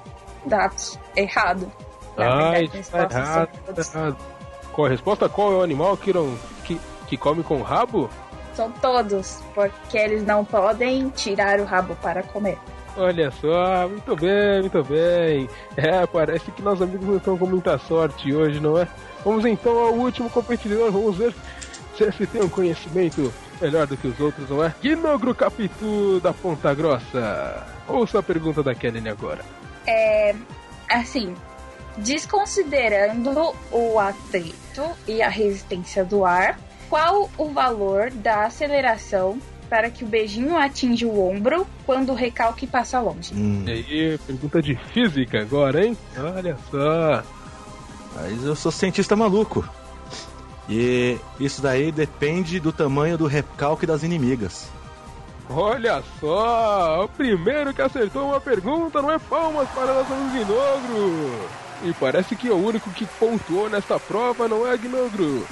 [0.45, 0.72] dá
[1.16, 1.72] errado.
[2.18, 4.36] Na Ai, verdade, tá a resposta errado, tá errado.
[4.78, 5.28] Qual a resposta?
[5.28, 8.07] Qual é o animal que, não, que, que come com rabo?
[8.53, 12.59] São todos, porque eles não podem tirar o rabo para comer.
[12.95, 15.49] Olha só, muito bem, muito bem.
[15.75, 18.88] É, parece que nossos amigos não estão com muita sorte hoje, não é?
[19.25, 21.34] Vamos então ao último competidor, vamos ver
[21.97, 24.75] se esse tem um conhecimento melhor do que os outros, não é?
[24.80, 27.65] Guinogro Capitu da Ponta Grossa.
[27.88, 29.43] Ouça a pergunta da Kelly agora.
[29.88, 30.36] É,
[30.88, 31.34] assim,
[31.98, 39.39] desconsiderando o atrito e a resistência do ar, qual o valor da aceleração
[39.70, 43.34] para que o beijinho atinja o ombro quando o recalque passa longe?
[43.34, 45.98] E aí, pergunta de física agora, hein?
[46.18, 47.24] Olha só.
[48.16, 49.68] Mas eu sou cientista maluco.
[50.70, 54.70] E isso daí depende do tamanho do recalque das inimigas.
[55.50, 60.54] Olha só, o primeiro que acertou uma pergunta não é palmas para nosso amigo.
[61.84, 65.45] E parece que o único que pontuou nesta prova não é Gnogro.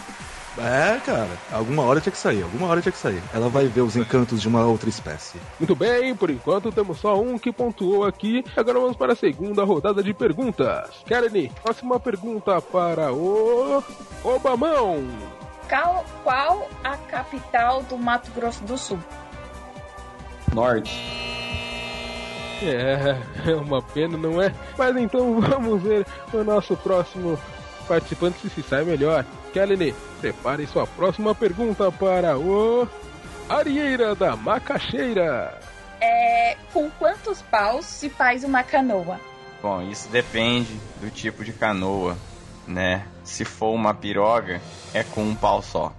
[0.58, 3.22] É, cara, alguma hora tinha que sair, alguma hora tinha que sair.
[3.34, 5.38] Ela vai ver os encantos de uma outra espécie.
[5.60, 8.44] Muito bem, por enquanto temos só um que pontuou aqui.
[8.56, 11.04] Agora vamos para a segunda rodada de perguntas.
[11.06, 13.84] Karen, próxima pergunta para o
[14.24, 15.04] Obamão.
[15.68, 19.00] Qual, qual a capital do Mato Grosso do Sul?
[20.54, 21.45] Norte.
[22.62, 23.18] É,
[23.52, 24.54] é uma pena, não é?
[24.78, 27.40] Mas então vamos ver o nosso próximo
[27.88, 29.26] participante se se sai melhor.
[29.54, 32.88] Kelly, prepare sua próxima pergunta para o
[33.50, 35.60] Arieira da Macaxeira.
[36.02, 39.20] É, com quantos paus se faz uma canoa?
[39.62, 42.18] Bom, isso depende do tipo de canoa,
[42.68, 43.08] né?
[43.24, 44.62] Se for uma piroga,
[44.94, 45.94] é com um pau só.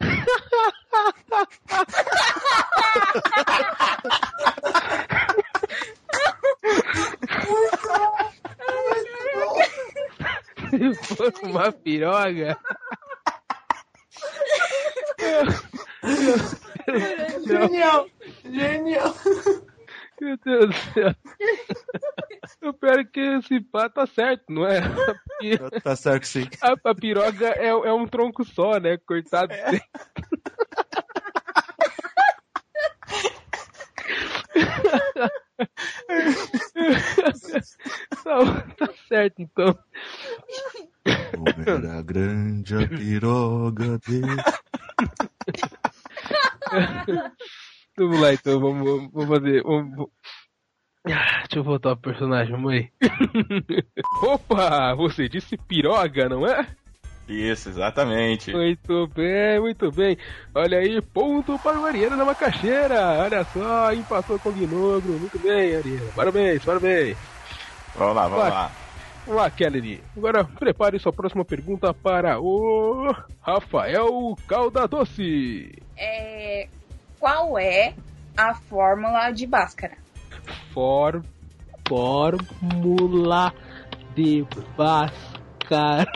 [11.14, 12.58] For uma piroga.
[17.46, 18.06] Genial!
[18.44, 19.14] Genial!
[20.20, 21.14] Meu Deus do céu.
[22.62, 24.80] O pior é que esse pá tá certo, não é?
[24.80, 26.48] Porque Tá certo, sim.
[26.62, 28.96] a, a piroga é, é um tronco só, né?
[29.06, 29.52] Cortado.
[38.24, 39.78] tá, tá certo, então.
[41.34, 44.42] Como era grande a piroga dele.
[47.96, 49.62] Vamos lá, então, vamos, vamos- fazer.
[49.62, 50.08] Vamos,
[51.06, 52.90] Ah, Deixa eu voltar pro personagem, mãe.
[54.22, 56.66] Opa, você disse piroga, não é?
[57.28, 58.52] Isso, exatamente.
[58.52, 60.16] Muito bem, muito bem.
[60.54, 63.00] Olha aí, ponto para o Ariana da Macaxeira.
[63.24, 65.12] Olha só, empatou com o Guinogro.
[65.18, 66.12] Muito bem, Ariana.
[66.14, 67.16] Parabéns, parabéns.
[67.96, 68.50] Vamos lá, vamos Vai.
[68.50, 68.70] lá.
[69.26, 70.00] Vamos lá, Kelly.
[70.16, 75.82] Agora prepare sua próxima pergunta para o Rafael Calda Doce.
[75.96, 76.68] É,
[77.18, 77.92] qual é
[78.36, 79.96] a fórmula de Bhaskara?
[80.72, 81.20] For,
[81.88, 83.52] fórmula
[84.14, 84.46] de
[84.76, 86.06] Bhaskara.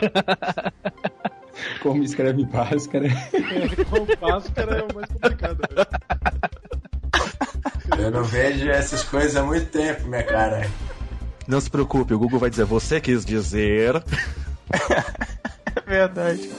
[1.83, 3.09] Como escreve Bhaskara?
[3.89, 5.59] Com Bhaskara é o mais complicado.
[7.99, 10.65] Eu não vejo essas coisas há muito tempo, minha cara.
[11.47, 14.03] Não se preocupe, o Google vai dizer, você quis dizer.
[15.75, 16.49] É verdade.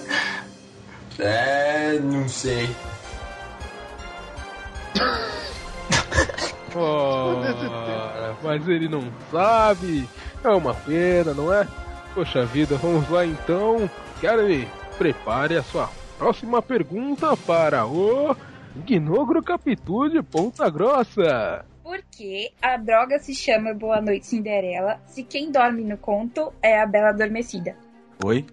[1.18, 2.68] É, não sei.
[6.74, 10.08] Ora, mas ele não sabe.
[10.44, 11.66] É uma pena, não é?
[12.14, 13.88] Poxa vida, vamos lá então.
[14.20, 14.68] Kelly,
[14.98, 18.36] prepare a sua próxima pergunta para o
[18.76, 21.64] Gnogro Capitu de Ponta Grossa.
[21.82, 26.80] Por que a droga se chama Boa Noite Cinderela se quem dorme no conto é
[26.80, 27.76] a Bela Adormecida?
[28.24, 28.46] Oi?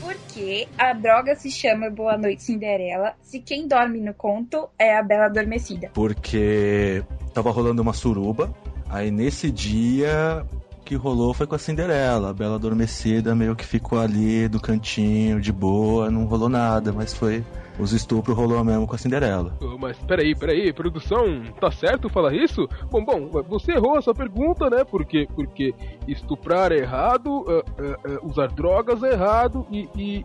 [0.00, 4.96] Por que a droga se chama Boa Noite Cinderela se quem dorme no conto é
[4.96, 5.90] a Bela Adormecida?
[5.92, 7.04] Porque
[7.34, 8.54] tava rolando uma suruba,
[8.88, 10.46] aí nesse dia
[10.82, 15.38] que rolou foi com a Cinderela, a Bela Adormecida meio que ficou ali do cantinho,
[15.38, 17.44] de boa, não rolou nada, mas foi.
[17.78, 19.56] Os estupros rolou mesmo com a Cinderela.
[19.60, 22.68] Oh, Mas peraí, peraí, produção, tá certo falar isso?
[22.90, 24.84] Bom, bom, você errou essa pergunta, né?
[24.84, 25.72] Porque, porque
[26.06, 30.24] estuprar é errado, é, é, é, usar drogas é errado e, e,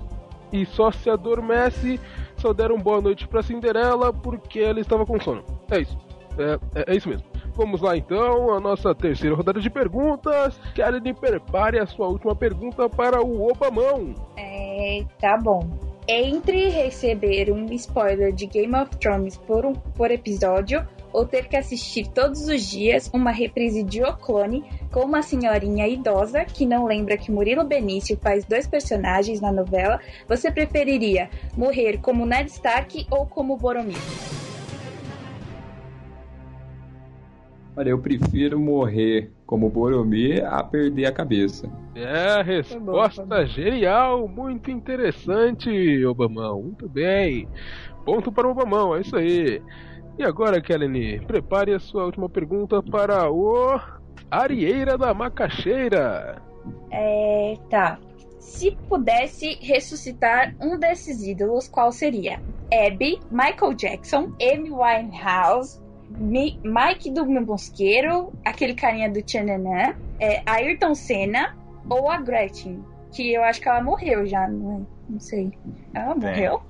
[0.52, 2.00] e só se adormece,
[2.38, 5.44] só deram boa noite pra Cinderela porque ela estava com sono.
[5.70, 5.98] É isso.
[6.38, 7.26] É, é, é isso mesmo.
[7.56, 10.60] Vamos lá então, a nossa terceira rodada de perguntas.
[10.76, 14.16] Karen, prepare a sua última pergunta para o Obamão.
[14.36, 15.62] É, tá bom.
[16.08, 21.56] Entre receber um spoiler de Game of Thrones por, um, por episódio ou ter que
[21.56, 26.86] assistir todos os dias uma reprise de O Clone com uma senhorinha idosa que não
[26.86, 33.08] lembra que Murilo Benício faz dois personagens na novela, você preferiria morrer como Ned Stark
[33.10, 34.43] ou como Boromir?
[37.76, 41.68] Olha, eu prefiro morrer como Boromir a perder a cabeça.
[41.96, 46.62] É, resposta genial, muito interessante, Obamão.
[46.62, 47.48] Muito bem.
[48.06, 49.62] Ponto para o Obamão, é isso aí.
[50.18, 53.80] E agora, Kelly, prepare a sua última pergunta para o
[54.30, 56.40] Arieira da Macaxeira.
[56.92, 58.00] É, tá.
[58.40, 62.40] Se pudesse ressuscitar um desses ídolos, qual seria?
[62.72, 65.83] Abby, Michael Jackson, Amy Winehouse,
[66.18, 71.56] Mi- Mike do Mosqueiro, aquele carinha do Tchananã, é, Ayrton Senna
[71.90, 72.84] ou a Gretchen?
[73.12, 75.12] Que eu acho que ela morreu já, não, é?
[75.12, 75.52] não sei.
[75.94, 76.62] Ela morreu?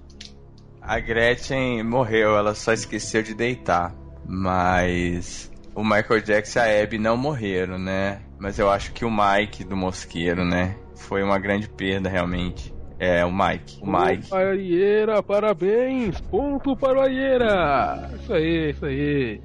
[0.82, 3.96] A Gretchen morreu, ela só esqueceu de deitar.
[4.26, 8.22] Mas o Michael Jackson e a Abby não morreram, né?
[8.38, 10.76] Mas eu acho que o Mike do Mosqueiro, né?
[10.96, 12.74] Foi uma grande perda, realmente.
[13.04, 13.82] É, o Mike.
[13.82, 14.34] O Mike.
[14.34, 16.22] Arieira, parabéns!
[16.22, 18.10] Ponto para o Arieira!
[18.16, 19.42] Isso aí, isso aí.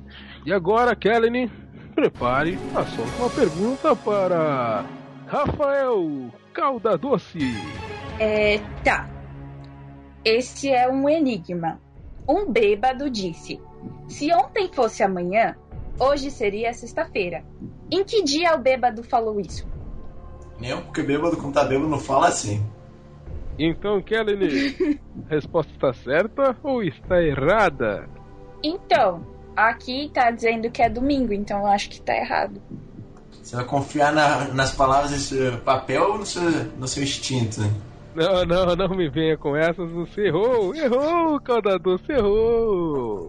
[0.46, 1.50] E agora, Kelly,
[1.92, 4.84] prepare a sua última pergunta para
[5.26, 7.40] Rafael Calda Doce.
[8.20, 9.10] É, tá.
[10.24, 11.80] Esse é um enigma.
[12.28, 13.60] Um bêbado disse:
[14.06, 15.56] Se ontem fosse amanhã,
[15.98, 17.44] hoje seria sexta-feira.
[17.90, 19.66] Em que dia o bêbado falou isso?
[20.60, 22.64] Nem porque bêbado com tá bêbado não fala assim.
[23.58, 24.76] Então, Kelly,
[25.26, 28.08] a resposta está certa ou está errada?
[28.62, 32.60] Então, aqui tá dizendo que é domingo, então eu acho que tá errado.
[33.42, 36.42] Você vai confiar na- nas palavras desse papel ou no seu,
[36.78, 37.60] no seu instinto?
[38.14, 43.28] Não, não, não me venha com essas, você errou, errou, Calda Doce, errou.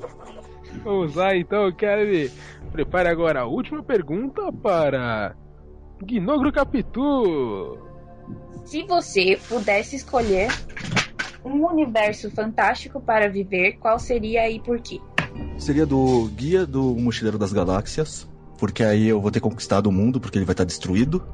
[0.84, 2.32] Vamos lá então, Kelly.
[2.72, 5.36] Prepare agora a última pergunta para
[6.04, 7.78] Gnogro Capitu.
[8.70, 10.48] Se você pudesse escolher
[11.44, 15.00] um universo fantástico para viver, qual seria e por quê?
[15.58, 20.20] Seria do Guia do Mochileiro das Galáxias, porque aí eu vou ter conquistado o mundo,
[20.20, 21.28] porque ele vai estar destruído.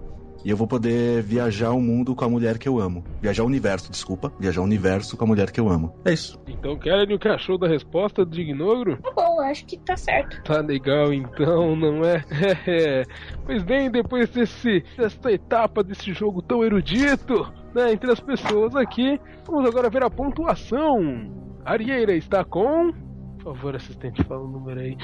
[0.46, 3.04] E eu vou poder viajar o mundo com a mulher que eu amo.
[3.20, 4.32] Viajar o universo, desculpa.
[4.40, 5.94] Viajar o universo com a mulher que eu amo.
[6.06, 6.40] É isso.
[6.48, 8.98] Então, Kelly, o que achou da resposta de Gnogro?
[9.02, 10.44] Tá bom, acho que tá certo.
[10.44, 12.22] Tá legal então, não é?
[13.46, 19.18] pois bem, depois desse, dessa etapa desse jogo tão erudito, né, entre as pessoas aqui,
[19.48, 21.32] vamos agora ver a pontuação.
[21.64, 22.92] Arieira está com.
[23.38, 24.98] Por favor, assistente, fala o número aí.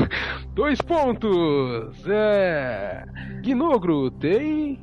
[0.54, 2.02] Dois pontos!
[2.08, 3.04] É.
[3.42, 4.80] Gnogro tem.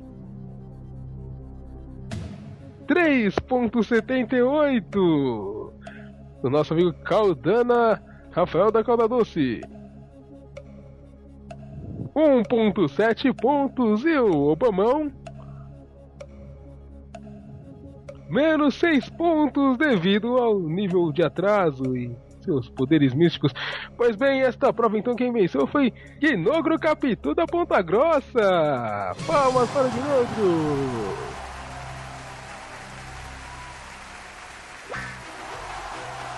[2.87, 4.91] 3.78
[6.43, 7.99] do nosso amigo Caldana
[8.35, 9.61] Rafael da Calda Doce.
[12.13, 15.09] 1.7 pontos e o Obamão.
[18.29, 23.53] Menos 6 pontos devido ao nível de atraso e seus poderes místicos.
[23.95, 29.15] Pois bem, esta prova então quem venceu foi Ginogro Capitu da Ponta Grossa.
[29.25, 31.44] Palmas para o Ginogro.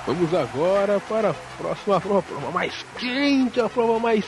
[0.08, 4.24] Vamos agora para a próxima prova, a prova mais quente, a prova mais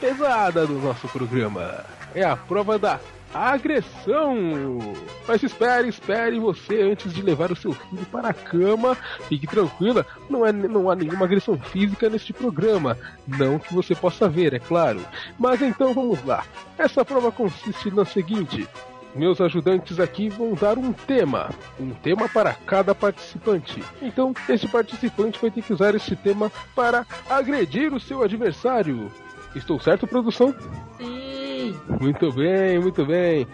[0.00, 1.84] pesada do nosso programa.
[2.16, 2.98] É a prova da
[3.32, 4.96] agressão.
[5.28, 8.96] Mas espere, espere você antes de levar o seu filho para a cama.
[9.28, 12.98] Fique tranquila, não, é, não há nenhuma agressão física neste programa.
[13.24, 15.00] Não que você possa ver, é claro.
[15.38, 16.44] Mas então vamos lá.
[16.76, 18.66] Essa prova consiste no seguinte:
[19.14, 23.82] meus ajudantes aqui vão dar um tema, um tema para cada participante.
[24.00, 29.10] Então, esse participante vai ter que usar esse tema para agredir o seu adversário.
[29.54, 30.54] Estou certo, produção?
[30.98, 31.74] Sim.
[32.00, 33.46] Muito bem, muito bem.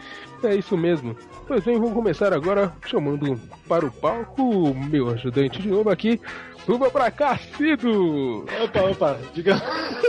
[0.42, 1.16] É isso mesmo.
[1.46, 6.20] Pois bem, vamos começar agora chamando para o palco o meu ajudante de novo aqui.
[6.64, 8.46] Suba pra cá, Cido!
[8.62, 9.60] Opa, opa, diga.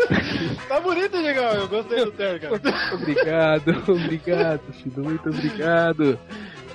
[0.69, 2.93] tá bonito, Digão, eu gostei do terno, cara.
[2.93, 6.17] Obrigado, obrigado, Cido, muito obrigado.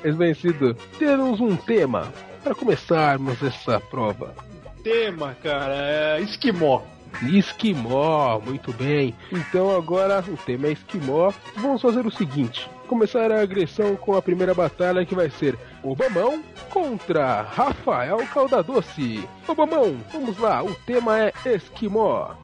[0.05, 2.13] Mas bem, Cido, temos um tema
[2.45, 4.35] para começarmos essa prova.
[4.83, 6.83] Tema, cara, é esquimó.
[7.33, 9.15] Esquimó, muito bem.
[9.33, 11.33] Então agora o tema é esquimó.
[11.57, 16.43] Vamos fazer o seguinte: começar a agressão com a primeira batalha que vai ser Obamão
[16.71, 19.29] contra Rafael Caldadoce.
[19.47, 22.35] Obamão, vamos lá, o tema é esquimó.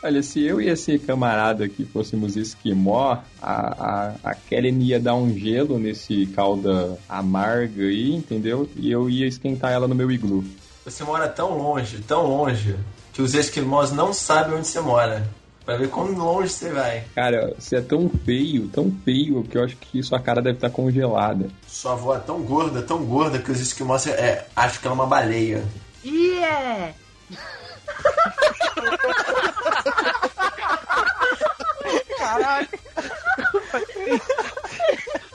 [0.00, 5.16] Olha, se eu e esse camarada aqui fôssemos esquimó, a, a, a Kellen ia dar
[5.16, 8.68] um gelo nesse calda amarga aí, entendeu?
[8.76, 10.44] E eu ia esquentar ela no meu iglu.
[10.90, 12.74] Você mora tão longe, tão longe,
[13.12, 15.28] que os esquimós não sabem onde você mora.
[15.62, 17.04] Pra ver quão longe você vai.
[17.14, 20.70] Cara, você é tão feio, tão feio, que eu acho que sua cara deve estar
[20.70, 21.50] congelada.
[21.66, 24.98] Sua avó é tão gorda, tão gorda, que os esquimós é, acham que ela é
[24.98, 25.62] uma baleia.
[26.02, 26.94] Yeah!
[32.18, 32.68] Caralho.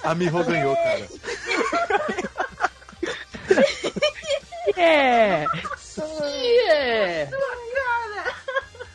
[0.03, 1.07] A Miho ganhou, cara.
[4.83, 5.47] Yeah!
[5.97, 7.31] Yeah!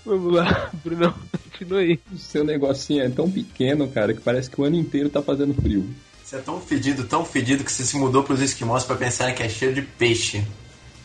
[0.04, 1.14] Vamos lá, Bruno,
[1.50, 1.98] continua aí.
[2.12, 5.54] O seu negocinho é tão pequeno, cara, que parece que o ano inteiro tá fazendo
[5.54, 5.88] frio.
[6.22, 9.42] Você é tão fedido, tão fedido, que você se mudou pros esquimós pra pensar que
[9.42, 10.44] é cheio de peixe.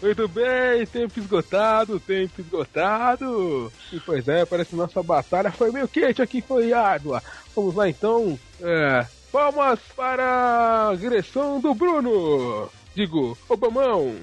[0.02, 3.72] Muito bem, tempo esgotado, tempo esgotado.
[3.92, 7.24] E pois é, parece que nossa batalha foi meio quente aqui, foi árdua.
[7.56, 8.38] Vamos lá então.
[8.62, 12.70] É, palmas para a agressão do Bruno.
[12.94, 14.14] Digo, Obamão.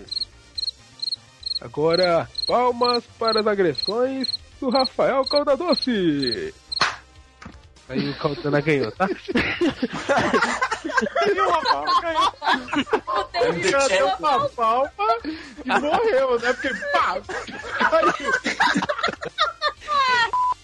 [1.60, 6.54] Agora, palmas para as agressões do Rafael Caldadoce.
[7.88, 9.08] Aí o Caldana ganhou, tá?
[13.42, 14.90] Ele já deu uma palma
[15.64, 16.52] e morreu, né?
[16.52, 17.20] Porque pá!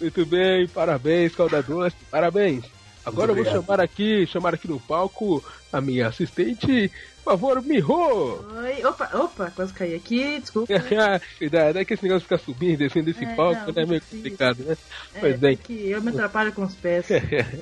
[0.01, 2.65] Muito bem, parabéns, Caldadoce, parabéns.
[3.05, 6.91] Agora eu vou chamar aqui, chamar aqui no palco a minha assistente,
[7.27, 8.41] favor, Miho.
[8.57, 10.73] Oi, opa, opa, quase caí aqui, desculpa.
[11.39, 13.83] Cuidado, é que esse negócio de ficar subindo e descendo desse É, palco não, né,
[13.83, 14.77] é meio complicado, né?
[15.15, 15.57] É, Pois bem.
[15.57, 17.07] que eu me atrapalho com os pés.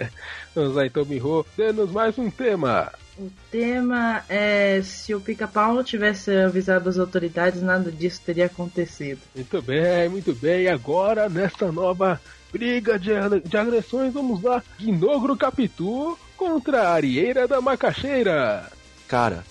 [0.54, 2.92] Vamos lá então, Miho, dê-nos mais um tema.
[3.18, 9.20] O tema é se o pica-pau tivesse avisado as autoridades, nada disso teria acontecido.
[9.34, 10.64] Muito bem, muito bem.
[10.64, 12.20] E agora, nesta nova
[12.52, 13.10] briga de,
[13.44, 14.62] de agressões, vamos lá.
[14.78, 18.70] Guinogro Capitu contra a Arieira da Macaxeira.
[19.06, 19.44] Cara,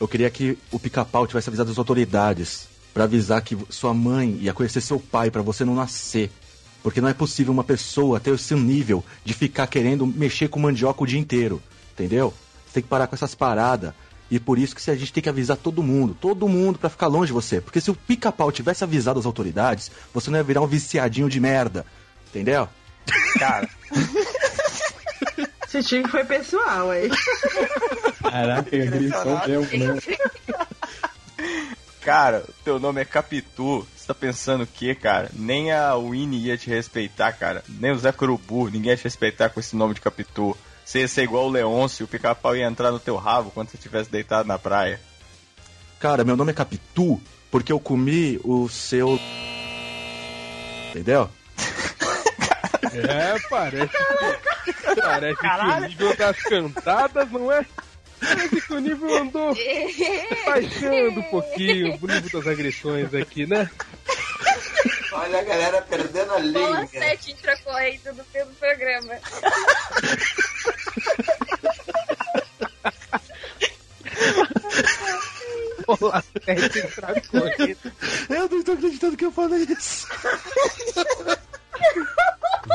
[0.00, 4.54] eu queria que o pica-pau tivesse avisado as autoridades pra avisar que sua mãe ia
[4.54, 6.30] conhecer seu pai pra você não nascer.
[6.82, 10.58] Porque não é possível uma pessoa ter o seu nível de ficar querendo mexer com
[10.58, 11.62] mandioca o dia inteiro.
[11.92, 12.32] Entendeu?
[12.66, 13.92] Você tem que parar com essas paradas.
[14.30, 17.08] E por isso que a gente tem que avisar todo mundo, todo mundo pra ficar
[17.08, 17.60] longe de você.
[17.60, 21.38] Porque se o pica-pau tivesse avisado as autoridades, você não ia virar um viciadinho de
[21.38, 21.84] merda.
[22.28, 22.68] Entendeu?
[23.38, 23.68] Cara,
[25.72, 27.08] Esse time foi pessoal aí.
[28.20, 30.00] Caraca, agressão mesmo, né?
[32.00, 33.86] cara, teu nome é Capitu.
[33.96, 35.30] Você tá pensando o quê, cara?
[35.32, 37.62] Nem a Winnie ia te respeitar, cara.
[37.68, 40.56] Nem o Zé Curubu, ninguém ia te respeitar com esse nome de Capitu.
[40.84, 43.76] Você ia ser igual o Leôncio, o pica-pau ia entrar no teu rabo quando você
[43.76, 45.00] estivesse deitado na praia.
[46.00, 49.20] Cara, meu nome é Capitu porque eu comi o seu.
[50.90, 51.30] Entendeu?
[52.94, 57.64] É, parece que, parece que o nível das cantadas não é
[58.20, 59.56] Parece que o nível andou
[60.44, 63.70] baixando um pouquinho o nível das agressões aqui, né?
[65.12, 66.86] Olha a galera perdendo a Bola linha.
[66.86, 69.18] 7 entra correndo do pelo programa.
[76.44, 77.92] Sete entrar correndo.
[78.28, 80.06] Eu não tô acreditando que eu falei isso.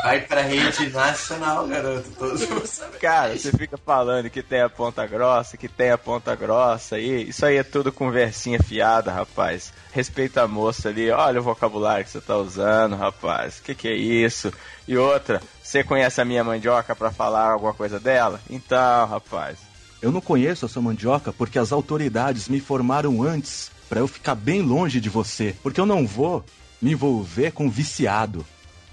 [0.03, 2.09] Vai pra rede nacional, garoto.
[2.17, 2.99] Todos vão saber.
[2.99, 7.29] Cara, você fica falando que tem a ponta grossa, que tem a ponta grossa aí.
[7.29, 9.73] Isso aí é tudo conversinha fiada, rapaz.
[9.91, 11.09] Respeita a moça ali.
[11.09, 13.59] Olha o vocabulário que você tá usando, rapaz.
[13.59, 14.53] Que que é isso?
[14.87, 18.39] E outra, você conhece a minha mandioca pra falar alguma coisa dela?
[18.49, 19.57] Então, rapaz.
[20.01, 24.35] Eu não conheço a sua mandioca porque as autoridades me informaram antes pra eu ficar
[24.35, 26.43] bem longe de você, porque eu não vou
[26.81, 28.45] me envolver com viciado.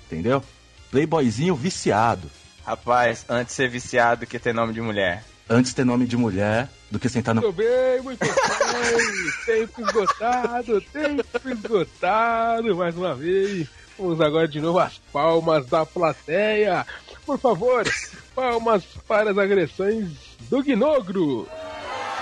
[0.07, 0.43] Entendeu?
[0.93, 2.31] Playboyzinho viciado.
[2.67, 5.25] Rapaz, antes ser viciado que ter nome de mulher.
[5.49, 7.41] Antes ter nome de mulher do que sentar no.
[7.41, 8.33] Muito bem, muito bem.
[9.47, 13.67] Tempo esgotado, tempo esgotado, mais uma vez.
[13.99, 16.87] Vamos agora de novo às palmas da plateia.
[17.25, 17.85] Por favor,
[18.35, 20.11] palmas para as agressões
[20.51, 21.49] do Guinogro.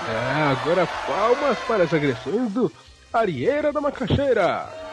[0.09, 2.71] É, agora palmas para as agressões do
[3.11, 4.90] Arieira da Macaxeira.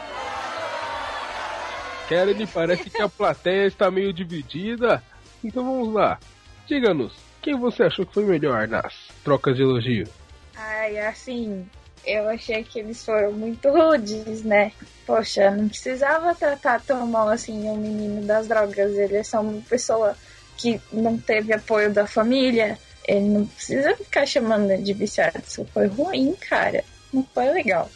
[2.08, 5.02] Kellen, parece que a plateia está meio dividida.
[5.44, 6.18] Então vamos lá.
[6.66, 10.08] Diga-nos, quem você achou que foi melhor nas trocas de elogio?
[10.56, 11.68] Ai, assim,
[12.04, 14.72] eu achei que eles foram muito rudes, né?
[15.06, 18.96] Poxa, não precisava tratar tão mal assim o menino das drogas.
[18.96, 20.16] Ele é só uma pessoa
[20.56, 22.78] que não teve apoio da família.
[23.06, 25.42] Ele não precisa ficar chamando de viciado.
[25.46, 26.82] Isso foi ruim, cara.
[27.12, 27.90] Não foi legal.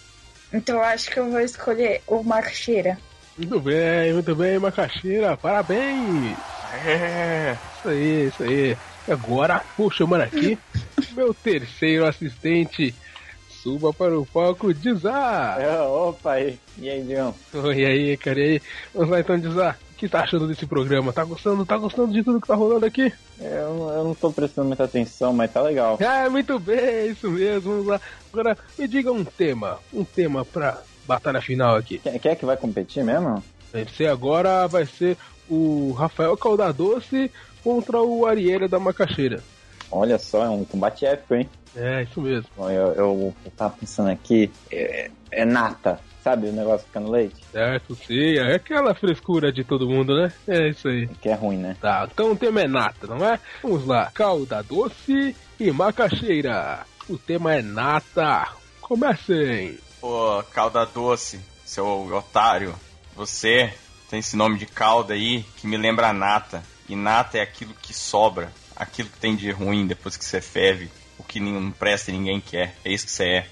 [0.52, 2.98] Então eu acho que eu vou escolher o Marcheira.
[3.36, 6.36] Muito bem, muito bem, Macaxeira, parabéns!
[6.86, 7.56] É.
[7.78, 8.76] Isso aí, isso aí.
[9.08, 10.58] E agora, vou chamar aqui
[11.16, 12.94] meu terceiro assistente.
[13.48, 15.60] Suba para o palco, Dizar!
[15.60, 16.58] É, opa aí.
[16.78, 17.32] E aí, Dion?
[17.54, 18.62] Oi, aí, cara, e aí?
[18.92, 19.78] Vamos lá então, Dizar.
[19.92, 21.12] O que tá achando desse programa?
[21.12, 21.64] Tá gostando?
[21.64, 23.12] Tá gostando de tudo que tá rolando aqui?
[23.40, 25.96] Eu, eu não tô prestando muita atenção, mas tá legal.
[26.04, 27.70] Ah, muito bem, isso mesmo.
[27.70, 28.00] Vamos lá.
[28.32, 29.78] Agora, me diga um tema.
[29.92, 31.98] Um tema pra batalha final aqui.
[31.98, 33.42] Quem, é que vai competir mesmo?
[33.72, 35.16] Vai ser agora, vai ser
[35.48, 37.30] o Rafael Caldadoce
[37.62, 39.42] contra o Ariela da Macaxeira.
[39.90, 41.48] Olha só, é um combate épico, hein?
[41.76, 42.48] É, isso mesmo.
[42.56, 47.10] Bom, eu, eu, eu tava pensando aqui, é, é nata, sabe o negócio fica no
[47.10, 47.42] leite?
[47.50, 50.32] Certo, sim, é aquela frescura de todo mundo, né?
[50.46, 51.06] É isso aí.
[51.20, 51.76] Que é ruim, né?
[51.80, 53.38] Tá, então o tema é nata, não é?
[53.62, 56.86] Vamos lá, calda doce e macaxeira.
[57.08, 58.48] O tema é nata.
[58.80, 59.78] Comecem.
[60.02, 62.74] Ô, calda doce, seu otário.
[63.14, 63.72] Você
[64.10, 66.62] tem esse nome de calda aí que me lembra nata.
[66.88, 70.90] E nata é aquilo que sobra, aquilo que tem de ruim depois que você ferve,
[71.16, 72.74] o que não presta e ninguém quer.
[72.84, 73.48] É isso que você é.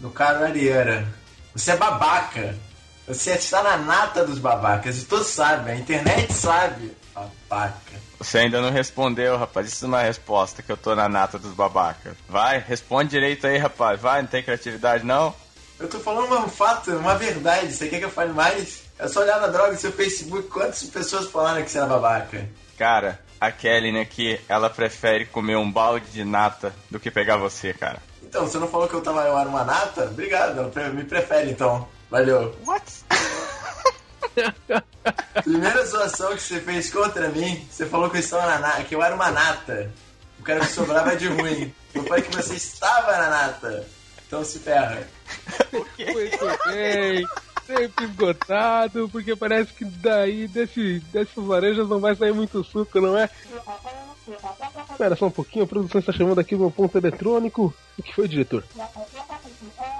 [0.00, 1.06] No caro Ariera,
[1.54, 2.58] você é babaca.
[3.06, 5.02] Você está na nata dos babacas.
[5.02, 6.92] E todos sabem, a internet sabe.
[7.14, 8.00] Babaca.
[8.22, 9.66] Você ainda não respondeu, rapaz.
[9.66, 12.14] Isso não é resposta que eu tô na nata dos babacas.
[12.28, 14.00] Vai, responde direito aí, rapaz.
[14.00, 15.34] Vai, não tem criatividade não?
[15.78, 17.72] Eu tô falando um fato, uma verdade.
[17.72, 18.84] Você quer que eu fale mais?
[18.96, 22.48] É só olhar na droga no seu Facebook quantas pessoas falaram que você era babaca.
[22.78, 27.74] Cara, a Kelly aqui, ela prefere comer um balde de nata do que pegar você,
[27.74, 28.00] cara.
[28.22, 30.04] Então, você não falou que eu, tava, eu era uma nata?
[30.04, 31.88] Obrigado, ela me prefere então.
[32.08, 32.56] Valeu.
[32.64, 32.84] What?
[35.42, 39.02] Primeira zoação que você fez contra mim, você falou que eu, estava na que eu
[39.02, 39.90] era uma nata.
[40.38, 41.72] O cara que sobrava de ruim.
[41.94, 43.86] Eu falei que você estava na nata.
[44.26, 45.06] Então se ferra.
[45.72, 47.26] Muito bem.
[47.66, 53.16] Tempo esgotado, porque parece que daí desse, dessas laranjas não vai sair muito suco, não
[53.16, 53.30] é?
[54.90, 57.74] Espera só um pouquinho, a produção está chamando aqui no ponto eletrônico.
[57.98, 58.64] O que foi, diretor?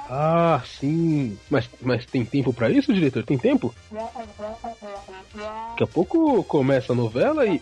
[0.09, 1.39] Ah, sim.
[1.51, 3.25] Mas, mas tem tempo pra isso, diretor?
[3.25, 3.75] Tem tempo?
[5.35, 7.61] Daqui a pouco começa a novela e.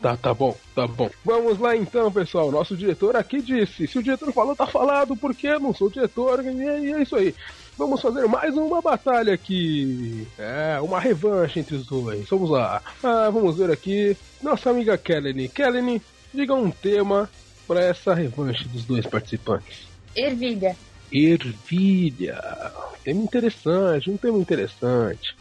[0.00, 1.08] Tá, tá bom, tá bom.
[1.24, 2.50] Vamos lá então, pessoal.
[2.50, 6.44] Nosso diretor aqui disse: se o diretor falou, tá falado, porque eu não sou diretor,
[6.44, 7.34] e é, e é isso aí.
[7.76, 10.26] Vamos fazer mais uma batalha aqui.
[10.38, 12.28] É, uma revanche entre os dois.
[12.28, 12.80] Vamos lá.
[13.02, 14.16] Ah, vamos ver aqui.
[14.42, 15.48] Nossa amiga Kelly.
[15.48, 16.00] Kelly,
[16.32, 17.28] diga um tema
[17.66, 19.88] para essa revanche dos dois participantes.
[20.14, 20.76] Ervilha.
[21.12, 22.40] Ervilha.
[23.02, 25.36] Tema interessante, um tema interessante.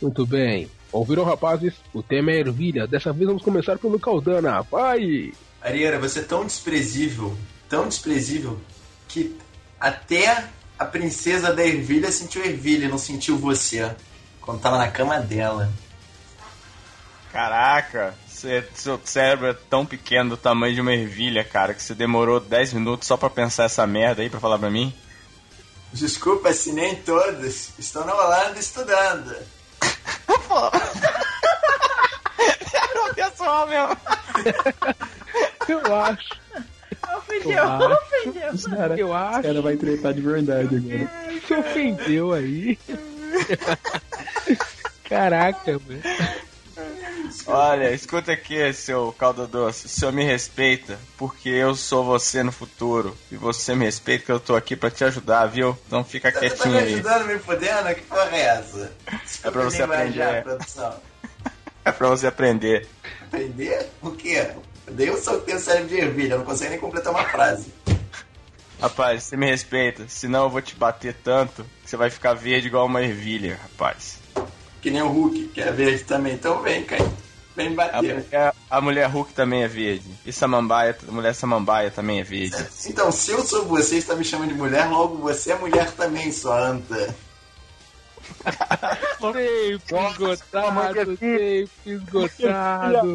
[0.00, 0.70] Muito bem.
[0.92, 1.74] Ouviram, rapazes?
[1.92, 2.86] O tema é ervilha.
[2.86, 4.62] Dessa vez vamos começar pelo Caldana.
[4.62, 5.32] Vai!
[5.60, 7.36] Ariera, você é tão desprezível,
[7.68, 8.58] tão desprezível,
[9.08, 9.36] que
[9.80, 10.48] até
[10.82, 13.94] a princesa da ervilha sentiu ervilha, não sentiu você.
[14.40, 15.72] Quando tava na cama dela.
[17.32, 21.94] Caraca, Você, seu cérebro é tão pequeno, do tamanho de uma ervilha, cara, que você
[21.94, 24.92] demorou 10 minutos só pra pensar essa merda aí pra falar pra mim?
[25.92, 29.34] Desculpa se nem todos estão na Holanda estudando.
[32.74, 33.96] Era o pessoal mesmo.
[35.68, 36.28] Eu acho.
[37.40, 38.50] Ofendeu, ofendeu.
[38.52, 39.38] Os cara, Eu acho.
[39.40, 41.40] Os cara vai tretar de verdade agora.
[41.46, 42.78] Se ofendeu aí.
[45.08, 46.02] Caraca, velho.
[47.46, 49.86] Olha, escuta aqui, seu caldo doce.
[49.86, 53.16] O senhor me respeita, porque eu sou você no futuro.
[53.30, 55.76] E você me respeita, que eu tô aqui pra te ajudar, viu?
[55.86, 56.94] Então fica Você tá quietinho me aí.
[56.94, 57.94] ajudando, me fodendo?
[57.94, 58.92] Que porra é essa?
[59.44, 60.42] É pra você Desculpa, aprender.
[60.42, 60.94] produção.
[61.84, 62.86] É pra você aprender.
[63.26, 63.88] Aprender?
[64.00, 64.52] O quê?
[64.86, 67.72] Eu só tenho cérebro de ervilha, eu não consigo nem completar uma frase.
[68.80, 72.66] Rapaz, você me respeita, senão eu vou te bater tanto que você vai ficar verde
[72.66, 74.18] igual uma ervilha, rapaz.
[74.80, 76.34] Que nem o Hulk, que é verde também.
[76.34, 77.08] Então vem, cara.
[77.54, 78.14] Vem me A bater.
[78.14, 80.10] mulher, a mulher Hulk também é verde.
[80.26, 82.56] E Samambaia, a mulher Samambaia também é verde.
[82.86, 85.92] Então, se eu sou você e está me chamando de mulher, logo você é mulher
[85.92, 87.14] também, sua anta.
[89.20, 89.78] Sempre
[90.08, 93.06] esgotado, sempre esgotado.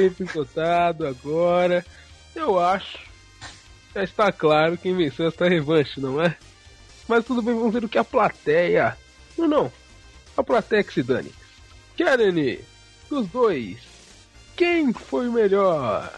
[0.00, 1.84] Esgotado agora.
[2.34, 2.98] Eu acho.
[3.94, 6.36] Já está claro quem venceu esta revanche, não é?
[7.08, 8.96] Mas tudo bem, vamos ver o que a plateia.
[9.36, 9.72] Não, não.
[10.36, 11.32] A plateia que se dane.
[11.96, 12.58] Karen,
[13.10, 13.78] dos dois,
[14.56, 16.12] quem foi melhor?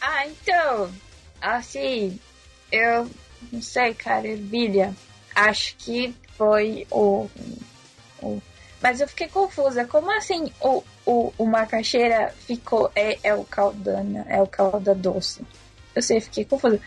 [0.00, 0.92] Ah, então,
[1.40, 2.18] assim,
[2.70, 3.08] eu
[3.52, 4.94] não sei, cara, ervilha.
[5.34, 7.30] Acho que foi o,
[8.20, 8.42] o-
[8.82, 9.84] Mas eu fiquei confusa.
[9.86, 12.90] Como assim o, o, o macaxeira ficou.
[12.94, 15.40] É, é o caldana, é o calda doce.
[15.94, 16.78] Eu sei, fiquei confusa.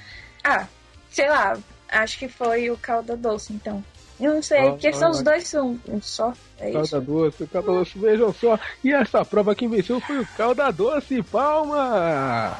[0.43, 0.67] Ah,
[1.09, 3.83] sei lá, acho que foi o calda doce, então.
[4.19, 5.11] Eu não sei, Ah, porque são ah.
[5.11, 6.33] os dois são um só.
[6.59, 6.91] É isso.
[6.91, 8.59] Calda doce, calda doce, vejam só.
[8.83, 12.55] E essa prova quem venceu foi o calda doce, palma!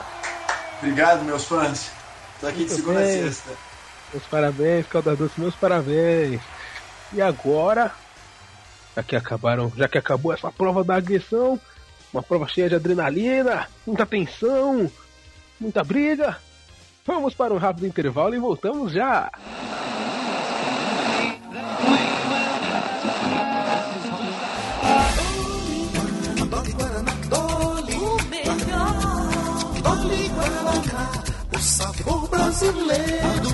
[0.78, 1.92] Obrigado, meus fãs.
[2.40, 3.24] Tô aqui de Muito segunda a bem.
[3.24, 3.52] sexta.
[4.14, 6.42] Meus parabéns, calda doce, meus parabéns.
[7.12, 7.92] E agora,
[9.00, 11.60] já que acabaram, já que acabou essa prova da agressão,
[12.14, 14.92] uma prova cheia de adrenalina, muita tensão,
[15.60, 16.38] muita briga,
[17.06, 19.32] vamos para um rápido intervalo e voltamos já.
[32.30, 33.50] Brasileiro.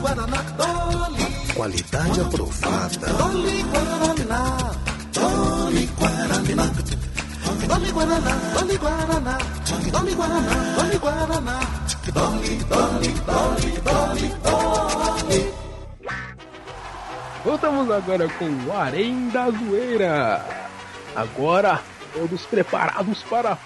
[0.00, 1.15] Guaraná.
[1.56, 3.06] Qualidade aprovada.
[3.16, 4.72] Dolly Guaraná,
[5.14, 6.66] Dolly Guaraná.
[7.66, 9.38] Dolly Guaraná, Dolly Guaraná.
[9.90, 11.60] Dolly Guaraná, Dolly Guaraná.
[12.12, 15.52] Dolly, Dolly, Dolly, Dolly, Dolly.
[17.42, 20.44] Voltamos agora com o Arém da Zoeira.
[21.14, 21.80] Agora,
[22.12, 23.58] todos preparados para a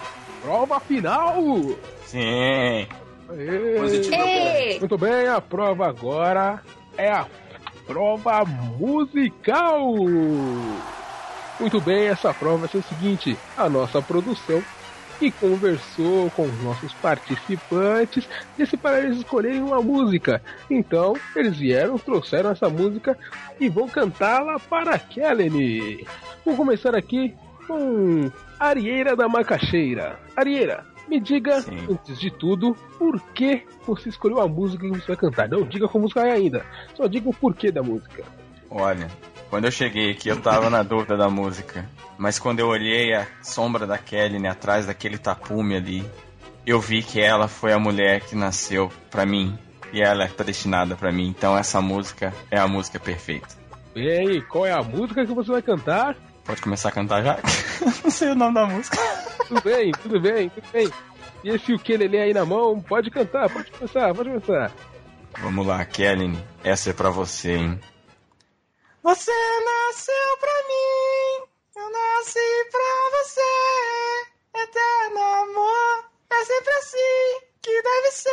[0.43, 1.43] prova final.
[2.07, 2.87] Sim.
[3.29, 4.79] Aê.
[4.79, 6.63] Muito bem, a prova agora
[6.97, 7.27] é a
[7.91, 8.45] prova
[8.79, 9.97] musical.
[11.59, 14.63] Muito bem, essa prova ser o seguinte: a nossa produção
[15.19, 20.41] que conversou com os nossos participantes disse para eles escolherem uma música.
[20.71, 23.19] Então, eles vieram, trouxeram essa música
[23.59, 26.07] e vão cantá-la para Kellen.
[26.45, 27.35] Vou começar aqui
[27.67, 30.17] com Arieira da Macaxeira.
[30.37, 31.57] Arieira, me diga,
[31.91, 35.49] antes de tudo, por que você escolheu a música que você vai cantar.
[35.49, 36.65] Não diga como música é ainda,
[36.95, 38.25] só diga o porquê da música.
[38.71, 39.09] Olha,
[39.51, 41.85] quando eu cheguei aqui eu tava na dúvida da música.
[42.17, 46.05] Mas quando eu olhei a sombra da Kelly atrás daquele tapume ali,
[46.65, 49.59] eu vi que ela foi a mulher que nasceu pra mim.
[49.93, 51.27] E ela é predestinada pra mim.
[51.27, 53.49] Então essa música é a música perfeita.
[53.97, 56.15] E qual é a música que você vai cantar?
[56.45, 57.39] Pode começar a cantar já?
[58.03, 58.97] Não sei o nome da música.
[59.47, 60.91] Tudo bem, tudo bem, tudo bem.
[61.43, 64.73] E esse ukulele aí na mão, pode cantar, pode começar, pode começar.
[65.39, 66.37] Vamos lá, Kelly.
[66.63, 67.81] Essa é pra você, hein?
[69.03, 71.47] Você nasceu pra mim,
[71.77, 73.51] eu nasci pra você.
[74.63, 78.31] Eterno amor, é sempre assim que deve ser.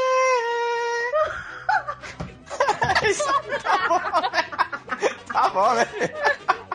[3.10, 3.24] Isso
[3.64, 4.00] tá bom,
[4.32, 5.16] velho.
[5.32, 6.67] Tá bom, velho.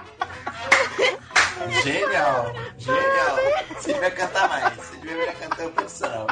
[1.83, 3.37] Genial, genial.
[3.77, 4.75] Você devia cantar mais.
[4.77, 6.27] Você devia cantar o profissional.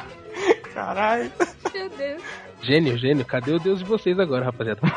[0.74, 1.32] Caralho.
[1.74, 2.22] Meu Deus.
[2.62, 4.80] Gênio, gênio, cadê o Deus de vocês agora, rapaziada?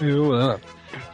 [0.00, 0.58] Viu, ah.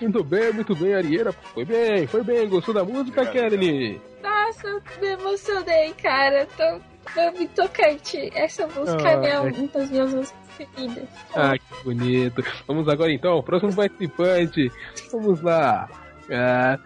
[0.01, 1.33] Muito bem, muito bem, Arieira.
[1.33, 2.49] Foi bem, foi bem.
[2.49, 4.01] Gostou da música, Kelly?
[4.23, 6.47] Nossa, eu me emocionei, cara.
[6.57, 6.81] Tô,
[7.15, 8.31] tô me tocante.
[8.35, 9.51] Essa música é minha- Ah, é.
[9.53, 11.09] uma das minhas músicas preferidas.
[11.35, 12.45] Ah, que bonito.
[12.67, 14.71] Vamos agora então, próximo participante.
[15.13, 15.89] Vamos lá.
[16.31, 16.79] Ah,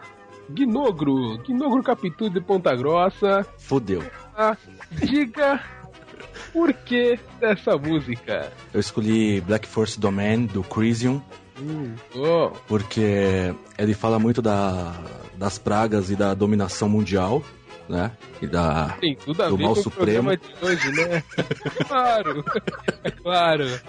[0.50, 3.46] Gnogro, Gnogro Capitu de Ponta Grossa.
[3.58, 4.02] Fudeu.
[4.36, 4.56] Ah,
[4.90, 5.60] diga
[6.52, 8.52] por que dessa música?
[8.72, 11.20] Eu escolhi Black Force Domain do Crisium.
[11.60, 14.94] Hum, oh, porque ele fala muito da,
[15.36, 17.42] das pragas e da dominação mundial,
[17.88, 18.12] né?
[18.42, 20.30] E da, tem tudo a do ver mal com supremo.
[20.30, 21.22] o de hoje, né?
[21.88, 22.44] claro,
[23.02, 23.80] é claro.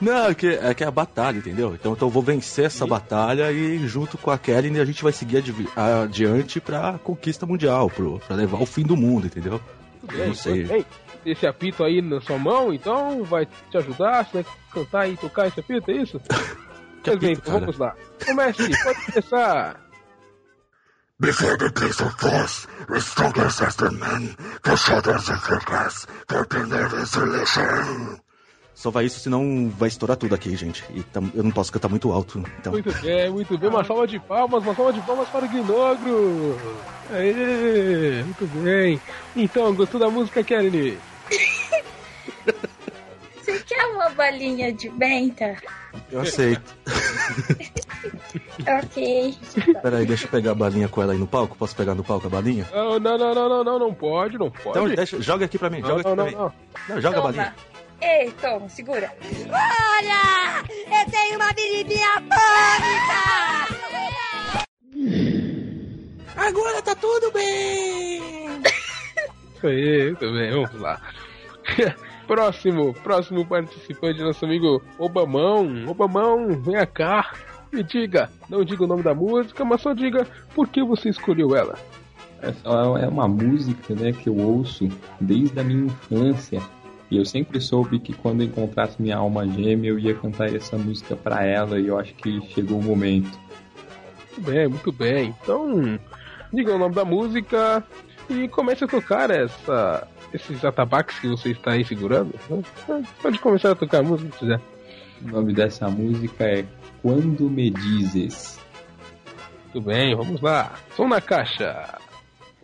[0.00, 1.74] Não, é que, é que é a batalha, entendeu?
[1.74, 5.12] Então, então eu vou vencer essa batalha e junto com a Kelly a gente vai
[5.12, 9.60] seguir adivi- adiante pra conquista mundial, pro, pra levar o fim do mundo, entendeu?
[10.12, 10.66] Eu não sei.
[10.70, 10.86] Ei,
[11.24, 15.48] esse apito aí na sua mão, então vai te ajudar, você vai cantar e tocar
[15.48, 16.20] esse apito, é isso?
[17.06, 17.94] Pois bem, vamos lá.
[18.26, 19.80] Comece, pode começar.
[21.18, 26.06] Before the days of force, the strongest as the men, the shadows of the glass,
[26.28, 28.18] keeping their isolation.
[28.74, 30.84] Só vai isso, senão vai estourar tudo aqui, gente.
[30.90, 32.44] E tam- eu não posso cantar muito alto.
[32.60, 33.70] Então, Muito bem, muito bem.
[33.70, 36.60] Uma salva de palmas, uma salva de palmas para o Gnogro.
[37.10, 39.00] Aê, muito bem.
[39.34, 40.98] Então, gostou da música, Kelly?
[43.42, 45.56] Você quer uma balinha de menta?
[46.12, 46.74] eu aceito.
[48.66, 49.34] Ok.
[49.82, 51.56] Peraí, deixa eu pegar a balinha com ela aí no palco.
[51.56, 52.66] Posso pegar no palco a balinha?
[52.74, 54.70] Não, não, não, não, não, não, não pode, não pode.
[54.70, 56.36] Então deixa, joga aqui pra mim, Não, joga aqui não, pra não, mim.
[56.36, 56.94] não.
[56.94, 57.32] Não, joga a Toma.
[57.32, 57.54] balinha.
[58.00, 59.10] Ei, toma, segura.
[59.48, 60.64] Olha!
[61.00, 62.08] Eu tenho uma biribinha
[66.36, 68.20] Agora tá tudo bem!
[69.56, 71.00] Isso aí, muito bem, vamos lá.
[72.26, 75.86] próximo, próximo participante, nosso amigo Obamão.
[75.88, 77.32] Obamão, venha cá.
[77.72, 81.54] Me diga, não diga o nome da música, mas só diga por que você escolheu
[81.54, 81.78] ela.
[82.40, 82.68] Essa
[83.00, 84.88] é uma música né, que eu ouço
[85.20, 86.60] desde a minha infância.
[87.10, 91.14] E eu sempre soube que quando encontrasse minha alma gêmea, eu ia cantar essa música
[91.16, 91.78] pra ela.
[91.78, 93.38] E eu acho que chegou o momento.
[94.36, 95.34] Muito bem, muito bem.
[95.42, 95.98] Então,
[96.52, 97.82] diga o nome da música
[98.28, 102.34] e comece a tocar essa, esses atabaques que você está aí segurando.
[103.22, 104.60] Pode começar a tocar a música se quiser.
[105.22, 106.64] O nome dessa música é
[107.06, 108.58] Quando Me Dizes.
[109.62, 110.74] Muito bem, vamos lá.
[110.96, 112.00] Som na caixa.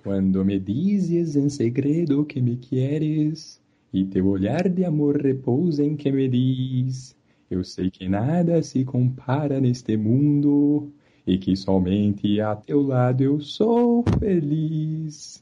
[0.03, 3.63] Quando me dizes em segredo que me queres
[3.95, 7.17] e teu olhar de amor repousa em que me diz,
[7.49, 10.91] eu sei que nada se compara neste mundo
[11.25, 15.42] e que somente a teu lado eu sou feliz.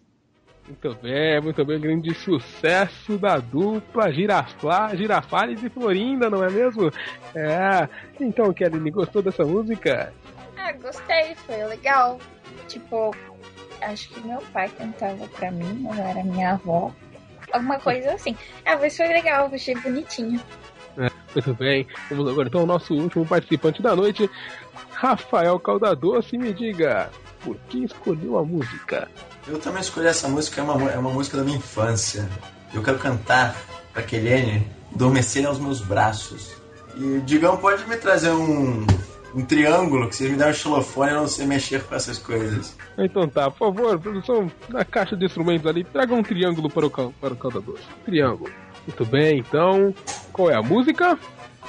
[0.71, 1.81] Muito bem, muito bem.
[1.81, 6.93] Grande sucesso da dupla Girafla, Girafales e Florinda, não é mesmo?
[7.35, 7.89] É.
[8.21, 10.13] Então, Kelly, gostou dessa música?
[10.57, 12.21] Ah, gostei, foi legal.
[12.69, 13.13] Tipo,
[13.83, 16.93] acho que meu pai cantava pra mim, não era minha avó.
[17.53, 18.37] Alguma coisa assim.
[18.65, 20.41] Ah, mas foi legal, achei bonitinho.
[20.97, 21.85] É, muito bem.
[22.09, 24.31] Vamos agora então ao nosso último participante da noite,
[24.93, 26.39] Rafael Caldadoce.
[26.39, 27.11] Me diga,
[27.41, 29.09] por que escolheu a música?
[29.51, 32.29] Eu também escolhi essa música, é uma, é uma música da minha infância.
[32.73, 33.57] Eu quero cantar
[33.93, 34.65] pra Kelene
[34.95, 36.55] adormecer aos meus braços.
[36.97, 38.87] E o Digão pode me trazer um,
[39.35, 42.77] um triângulo, que vocês me der um xilofone, eu não sei mexer com essas coisas.
[42.97, 46.91] Então tá, por favor, produção, na caixa de instrumentos ali, traga um triângulo para o,
[46.91, 47.83] para o Caldadoce.
[48.05, 48.53] Triângulo.
[48.87, 49.93] Muito bem, então,
[50.33, 51.19] qual é a música?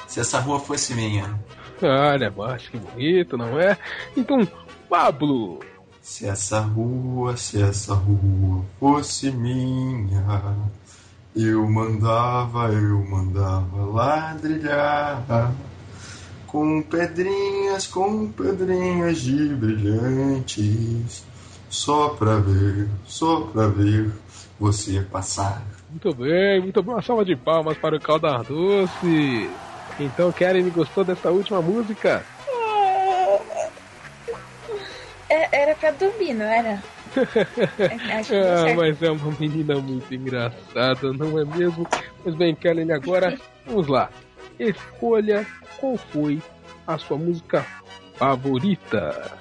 [0.06, 1.36] Se essa rua fosse minha.
[1.82, 3.76] Olha, mas que bonito, não é?
[4.16, 4.46] Então,
[4.88, 5.58] Pablo.
[6.02, 10.22] Se essa rua, se essa rua fosse minha,
[11.34, 15.54] eu mandava, eu mandava ladrilhar
[16.46, 21.24] com pedrinhas, com pedrinhas de brilhantes,
[21.70, 24.12] só pra ver, só pra ver
[24.60, 25.62] você passar.
[25.88, 26.94] Muito bem, muito bem.
[26.94, 29.50] Uma salva de palmas para o Caldadoce.
[29.98, 32.24] Então, Karen, gostou dessa última música?
[35.82, 36.80] Pra dormir, não era?
[38.32, 41.86] Ah, mas é uma menina muito engraçada, não é mesmo?
[42.22, 43.36] Pois bem, Kellen, agora
[43.66, 44.08] vamos lá.
[44.58, 45.44] Escolha
[45.78, 46.40] qual foi
[46.86, 47.66] a sua música
[48.14, 49.32] favorita.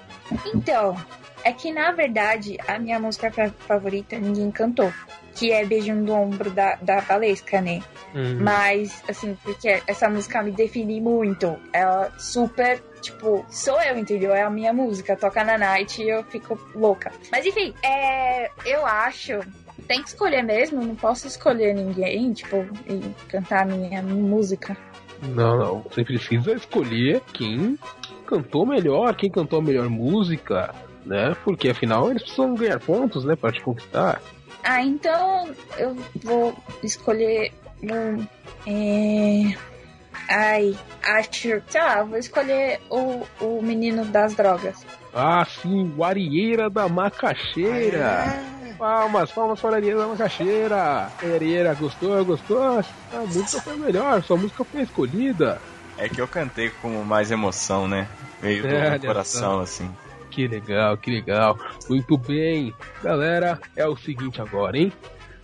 [0.53, 0.97] Então,
[1.43, 4.91] é que na verdade a minha música fa- favorita ninguém cantou.
[5.35, 7.81] Que é Beijinho do Ombro da, da Valesca, né?
[8.15, 8.39] Hum.
[8.41, 11.55] Mas, assim, porque essa música me define muito.
[11.73, 14.33] Ela super, tipo, sou eu, entendeu?
[14.33, 15.15] É a minha música.
[15.15, 17.11] Toca na night e eu fico louca.
[17.31, 19.39] Mas enfim, é, eu acho.
[19.87, 24.77] Tem que escolher mesmo, não posso escolher ninguém, tipo, e cantar a minha música.
[25.21, 25.79] Não, não.
[25.81, 27.77] Você precisa escolher quem
[28.25, 30.73] cantou melhor, quem cantou a melhor música,
[31.05, 31.35] né?
[31.43, 33.35] Porque afinal eles precisam ganhar pontos, né?
[33.35, 34.21] Pra te conquistar.
[34.63, 37.51] Ah, então eu vou escolher
[37.83, 38.27] um.
[38.67, 39.55] É...
[40.29, 41.61] Ai, acho.
[41.67, 44.85] Sei lá, vou escolher o, o menino das drogas.
[45.13, 48.25] Ah, sim, o Arieira da Macaxeira.
[48.77, 51.11] Palmas, palmas para a Arieira da Macaxeira.
[51.21, 52.79] Arieira, gostou, gostou?
[52.79, 52.83] A
[53.27, 55.61] música foi melhor, sua música foi escolhida.
[55.97, 58.07] É que eu cantei com mais emoção, né?
[58.41, 59.61] Veio do É, meu olha coração, só.
[59.61, 59.91] assim.
[60.31, 61.59] Que legal, que legal.
[61.89, 62.73] Muito bem.
[63.03, 64.91] Galera, é o seguinte agora, hein?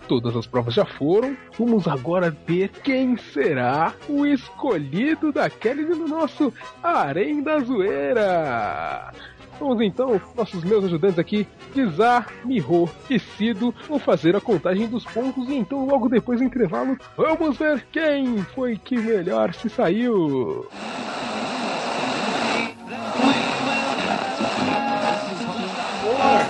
[0.07, 1.35] Todas as provas já foram.
[1.57, 9.11] Vamos agora ver quem será o escolhido da Kelly no nosso Arém da Zoeira.
[9.59, 15.03] Vamos então, nossos meus ajudantes aqui, Dizar, Miho e Cido, vão fazer a contagem dos
[15.03, 20.67] pontos e então logo depois do intervalo, vamos ver quem foi que melhor se saiu.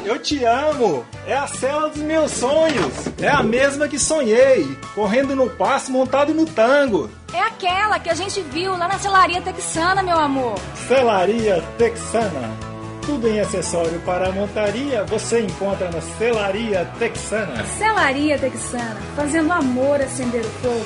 [0.05, 1.05] Eu te amo!
[1.25, 2.93] É a cela dos meus sonhos!
[3.21, 4.77] É a mesma que sonhei!
[4.95, 7.09] Correndo no passo montado no tango!
[7.33, 10.57] É aquela que a gente viu lá na celaria texana, meu amor.
[10.87, 12.49] Celaria Texana.
[13.05, 17.63] Tudo em acessório para a montaria você encontra na Celaria Texana.
[17.65, 20.85] Celaria texana, fazendo amor acender o fogo.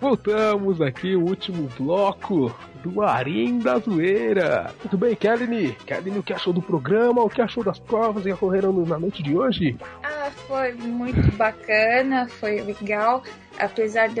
[0.00, 4.72] Voltamos aqui, o último bloco do Arém da Zoeira.
[4.80, 5.72] Muito bem, Kelly.
[5.86, 7.22] Kelly, o que achou do programa?
[7.22, 9.76] O que achou das provas que ocorreram na noite de hoje?
[10.02, 13.22] Ah, foi muito bacana, foi legal,
[13.58, 14.20] apesar de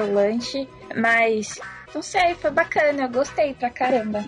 [0.00, 1.60] o lanche, mas
[1.94, 4.24] não sei, foi bacana, eu gostei pra caramba.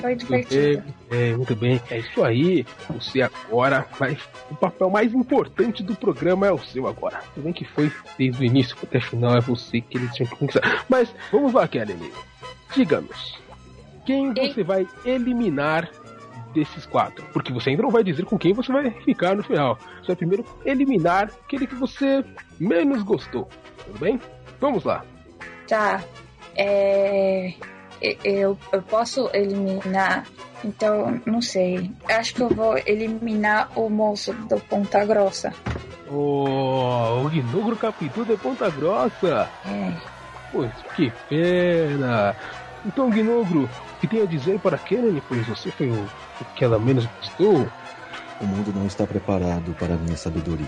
[0.00, 0.82] Foi divertido.
[1.08, 1.80] bem, muito bem.
[1.90, 2.66] É isso aí.
[2.90, 4.16] Você agora vai.
[4.50, 7.20] O papel mais importante do programa é o seu agora.
[7.34, 10.28] Tudo bem que foi desde o início até o final, é você que ele tinha
[10.28, 10.84] que conquistar.
[10.88, 12.12] Mas vamos lá, Kelly.
[12.74, 13.38] Diga-nos.
[14.04, 15.90] Quem você vai eliminar
[16.54, 17.24] desses quatro?
[17.32, 19.78] Porque você ainda não vai dizer com quem você vai ficar no final.
[20.00, 22.24] Você vai primeiro eliminar aquele que você
[22.58, 23.48] menos gostou.
[23.84, 24.20] Tudo bem?
[24.60, 25.04] Vamos lá.
[25.66, 26.02] Tá.
[26.56, 27.52] É.
[28.02, 30.24] e- Eu, eu posso eliminar.
[30.64, 31.90] Então, não sei.
[32.08, 35.52] Acho que eu vou eliminar o moço do Ponta Grossa.
[36.10, 39.48] Oh, o Gnogro Capitu de Ponta Grossa.
[39.66, 39.92] É.
[40.52, 42.34] Pois que pena.
[42.84, 45.22] Então, Gnogro, o que tem a dizer para Kennedy?
[45.28, 46.04] Pois você foi o,
[46.40, 47.68] o que ela menos gostou.
[48.40, 50.66] O mundo não está preparado para a minha sabedoria.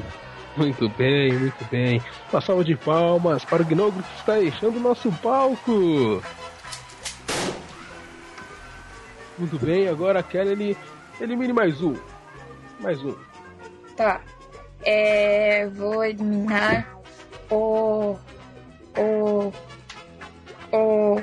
[0.58, 2.02] Muito bem, muito bem.
[2.32, 6.20] Uma salva de palmas para o Gnogro que está deixando o nosso palco.
[9.38, 10.76] Muito bem, agora a Kelly
[11.20, 11.94] elimine mais um.
[12.80, 13.14] Mais um.
[13.96, 14.20] Tá.
[14.84, 15.68] É.
[15.68, 16.88] Vou eliminar
[17.50, 18.16] o.
[18.96, 19.52] O.
[20.72, 21.20] O.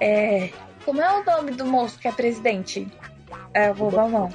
[0.00, 0.50] É.
[0.84, 2.86] Como é o nome do moço que é presidente?
[3.52, 4.30] É o Obama.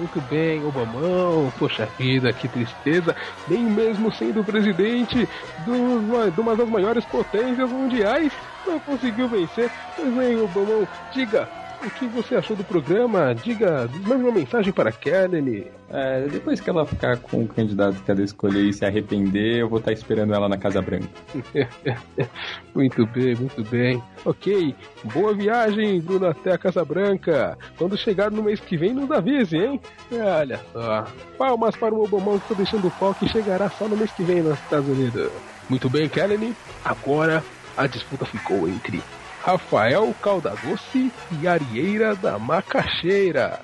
[0.00, 3.14] Muito bem, Obamão, poxa vida, que tristeza,
[3.46, 5.28] nem mesmo sendo presidente
[5.58, 8.32] de uma das maiores potências mundiais,
[8.64, 9.70] não conseguiu vencer.
[9.94, 11.50] Pois bem, Obamão, diga,
[11.84, 13.34] o que você achou do programa?
[13.34, 15.70] Diga, mande uma mensagem para a Kelly.
[15.88, 19.68] É, depois que ela ficar com o candidato que ela escolher e se arrepender, eu
[19.68, 21.08] vou estar esperando ela na Casa Branca.
[22.74, 24.02] muito bem, muito bem.
[24.24, 24.74] Ok,
[25.12, 27.58] boa viagem, Bruno, até a Casa Branca.
[27.76, 29.80] Quando chegar no mês que vem, nos avise, hein?
[30.12, 31.06] Olha só.
[31.36, 34.22] Palmas para o Obamão que está deixando o palco e chegará só no mês que
[34.22, 35.30] vem nos Estados Unidos.
[35.68, 36.54] Muito bem, Kelly.
[36.84, 37.42] Agora
[37.76, 39.02] a disputa ficou entre
[39.42, 41.10] Rafael Caldadoce
[41.40, 43.60] e Arieira da Macaxeira.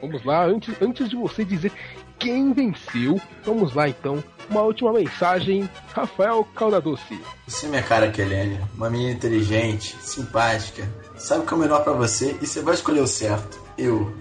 [0.00, 1.72] Vamos lá, antes, antes de você dizer
[2.18, 4.22] quem venceu, vamos lá então.
[4.48, 7.20] Uma última mensagem, Rafael Caldadoce.
[7.46, 8.60] Você minha cara, Kelene.
[8.74, 10.88] Uma menina inteligente, simpática.
[11.16, 13.60] Sabe o que é o melhor pra você e você vai escolher o certo.
[13.76, 14.14] Eu.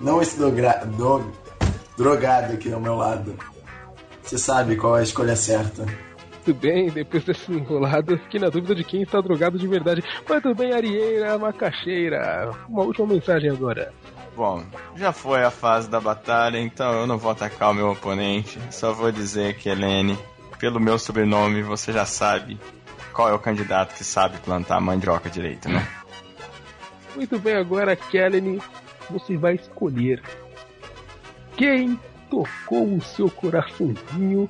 [0.00, 0.84] Não esse dogra...
[0.84, 1.32] do...
[1.96, 3.36] drogado aqui ao meu lado.
[4.22, 5.84] Você sabe qual é a escolha certa.
[6.44, 10.02] Muito bem, depois desse enrolado, fiquei na dúvida de quem está drogado de verdade.
[10.28, 12.50] Mas tudo bem, Arieira Macaxeira.
[12.68, 13.92] Uma última mensagem agora.
[14.34, 14.64] Bom,
[14.96, 18.58] já foi a fase da batalha, então eu não vou atacar o meu oponente.
[18.72, 20.18] Só vou dizer que, Helene,
[20.58, 22.58] pelo meu sobrenome, você já sabe
[23.12, 25.86] qual é o candidato que sabe plantar mandioca direito, né?
[27.14, 28.60] Muito bem, agora, Kelly,
[29.08, 30.20] você vai escolher
[31.56, 32.00] quem
[32.30, 34.48] tocou o seu coraçãozinho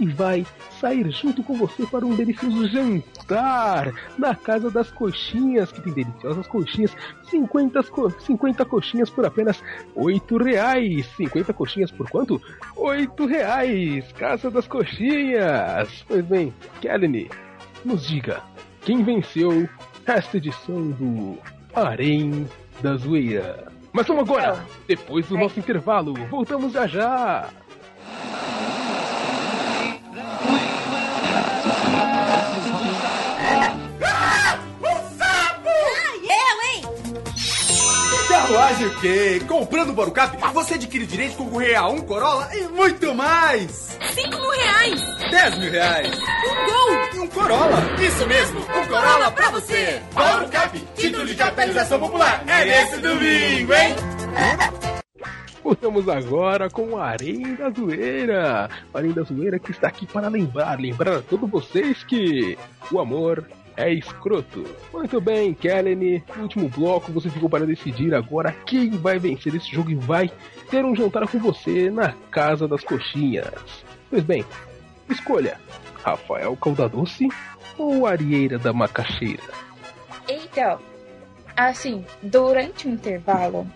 [0.00, 0.46] e vai
[0.80, 6.46] sair junto com você para um delicioso jantar na Casa das Coxinhas, que tem deliciosas
[6.46, 6.96] coxinhas,
[7.30, 9.62] 50, co 50 coxinhas por apenas
[9.94, 11.06] 8 reais.
[11.16, 12.40] 50 coxinhas por quanto?
[12.76, 14.10] 8 reais.
[14.12, 16.04] Casa das Coxinhas.
[16.08, 17.30] Pois bem, Kelly,
[17.84, 18.42] nos diga,
[18.82, 19.68] quem venceu
[20.06, 21.38] esta edição do
[21.74, 22.46] Arém
[22.82, 23.72] da Zoeira?
[23.92, 27.50] Mas vamos agora, depois do nosso intervalo, voltamos já já.
[38.72, 39.42] Fazer o quê?
[39.46, 43.98] Comprando o Borucap, você adquire o direito de concorrer a um Corolla e muito mais!
[44.14, 45.00] 5 mil reais!
[45.30, 46.18] 10 mil reais!
[46.18, 47.14] Um gol!
[47.14, 47.82] E um Corolla!
[48.00, 50.00] Isso mesmo, um Corolla pra você!
[50.14, 53.94] Borucap, título de capitalização popular, é nesse domingo, hein?
[55.62, 58.70] Voltamos agora com o Arém da Zoeira.
[58.90, 62.56] O Arém da Zoeira que está aqui para lembrar, lembrar a todos vocês que
[62.90, 63.44] o amor
[63.76, 64.64] é escroto.
[64.92, 69.90] Muito bem, Kellen, último bloco você ficou para decidir agora quem vai vencer esse jogo
[69.90, 70.30] e vai
[70.70, 73.84] ter um jantar com você na Casa das Coxinhas.
[74.10, 74.44] Pois bem,
[75.08, 75.58] escolha
[76.02, 77.28] Rafael Caldadoce
[77.78, 79.42] ou Arieira da Macaxeira?
[80.28, 80.78] Então,
[81.56, 83.66] assim, durante o intervalo,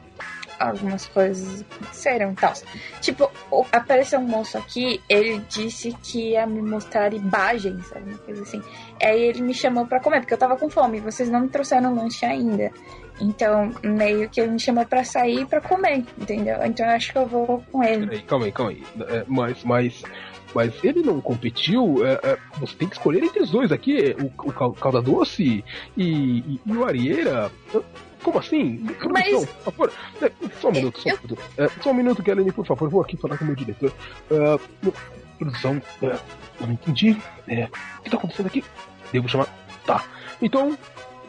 [0.59, 2.53] algumas coisas aconteceram e tal.
[3.01, 3.31] Tipo,
[3.73, 8.09] apareceu um moço aqui, ele disse que ia me mostrar imagens, sabe?
[8.11, 8.63] Uma coisa assim.
[9.03, 11.95] Aí ele me chamou pra comer, porque eu tava com fome, vocês não me trouxeram
[11.95, 12.71] lanche ainda.
[13.21, 16.59] Então, meio que ele me chamou pra sair pra comer, entendeu?
[16.65, 18.07] Então eu acho que eu vou com ele.
[18.07, 18.83] Peraí, calma aí, calma aí.
[19.09, 20.03] É, mas, mas,
[20.55, 22.05] mas ele não competiu.
[22.07, 25.65] é, é, você tem que escolher entre os dois aqui: o, o Cal- Calda Doce
[25.97, 27.51] e, e, e o Arieira.
[28.27, 28.79] Como assim?
[28.99, 29.93] Produção, por favor.
[30.21, 31.39] É, Só um minuto, só um minuto.
[31.57, 32.91] É, só um minuto, Kellen, por favor.
[32.91, 33.93] Vou aqui falar com o meu diretor.
[34.29, 34.91] É,
[35.39, 36.19] produção, eu
[36.67, 37.13] não entendi.
[37.13, 38.65] O que tá acontecendo aqui?
[39.13, 39.47] Devo chamar.
[39.87, 40.05] Tá.
[40.43, 40.77] Então,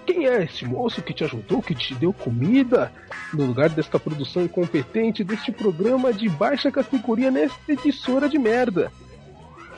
[0.08, 2.92] quem é esse moço que te ajudou, que te deu comida
[3.32, 8.92] no lugar desta produção incompetente, deste programa de baixa categoria nesta emissora de merda?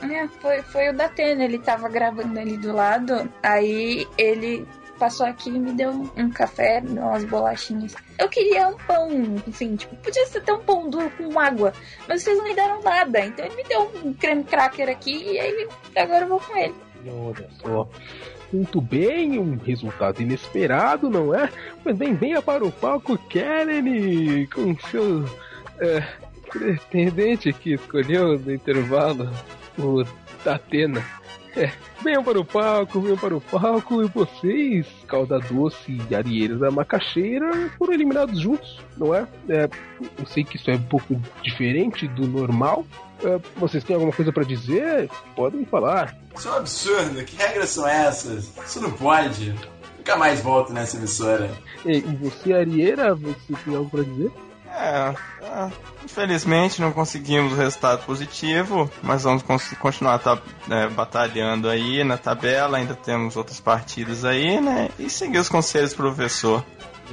[0.00, 4.66] É, foi, foi o da Tena, ele tava gravando ali do lado, aí ele
[5.00, 7.96] passou aqui e me deu um, café, umas bolachinhas.
[8.18, 9.08] Eu queria um pão,
[9.48, 11.72] assim, tipo, podia ser até um pão duro com água,
[12.06, 15.40] mas vocês não me deram nada, então ele me deu um creme cracker aqui e
[15.40, 16.74] aí agora eu vou com ele.
[17.08, 17.88] Olha só.
[18.52, 21.48] Muito bem, um resultado inesperado, não é?
[21.84, 25.24] Mas bem, venha para o palco, Kellen, com seu
[25.80, 26.04] é,
[26.50, 29.30] pretendente que escolheu no intervalo
[29.78, 30.04] o
[30.44, 31.19] Tatena.
[31.56, 31.72] É,
[32.02, 36.70] venham para o palco, venham para o palco e vocês, Calda Doce e Arieira da
[36.70, 39.26] Macaxeira, foram eliminados juntos, não é?
[39.48, 39.68] é?
[40.18, 42.84] Eu sei que isso é um pouco diferente do normal.
[43.22, 45.10] É, vocês têm alguma coisa para dizer?
[45.34, 46.16] Podem falar.
[46.34, 47.24] Isso é um absurdo.
[47.24, 48.52] Que regras são essas?
[48.64, 49.54] Isso não pode.
[49.98, 51.50] Nunca mais volto nessa emissora.
[51.84, 54.30] E, e você, Arieira, você tem algo para dizer?
[54.72, 55.70] É, é,
[56.04, 59.42] infelizmente não conseguimos o resultado positivo, mas vamos
[59.78, 60.38] continuar tá,
[60.70, 64.88] é, batalhando aí na tabela, ainda temos outras partidas aí, né?
[64.98, 66.64] E seguir os conselhos do professor.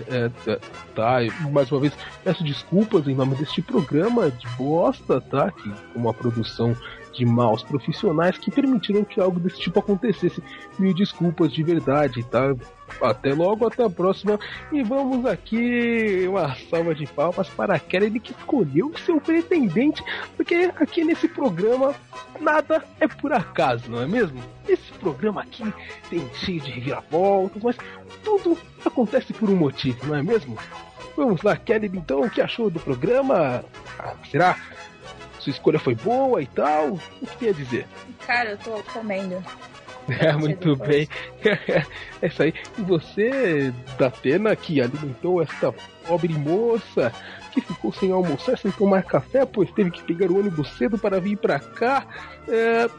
[0.08, 0.60] É, é,
[0.96, 1.18] tá,
[1.52, 1.94] mais uma vez,
[2.24, 5.52] peço desculpas em nome deste programa de bosta, tá?
[5.52, 6.76] Que uma produção
[7.14, 10.42] de maus profissionais que permitiram que algo desse tipo acontecesse.
[10.78, 12.56] Mil desculpas de verdade, tá?
[13.02, 14.40] Até logo, até a próxima.
[14.72, 20.04] E vamos aqui, uma salva de palmas para a Kelly que escolheu seu pretendente,
[20.36, 21.94] porque aqui nesse programa
[22.40, 24.42] nada é por acaso, não é mesmo?
[24.68, 25.64] Esse programa aqui
[26.10, 27.78] tem cheio de reviravoltas, mas
[28.24, 30.58] tudo acontece por um motivo, não é mesmo?
[31.16, 33.64] Vamos lá, Kelly, então, o que achou do programa?
[33.98, 34.56] Ah, será?
[35.40, 37.00] Sua escolha foi boa e tal?
[37.22, 37.88] O que tem a dizer?
[38.26, 39.44] Cara, eu tô comendo.
[40.20, 41.08] É, muito bem.
[42.22, 42.54] é isso aí.
[42.78, 45.74] E você, da Atena, que alimentou esta
[46.08, 47.12] pobre moça,
[47.52, 51.20] que ficou sem almoçar, sem tomar café, pois teve que pegar o ônibus cedo para
[51.20, 52.08] vir para cá.
[52.48, 52.90] É,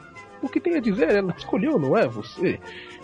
[0.42, 1.16] o que tem a dizer?
[1.16, 2.06] Ela escolheu, não é?
[2.06, 2.60] Você.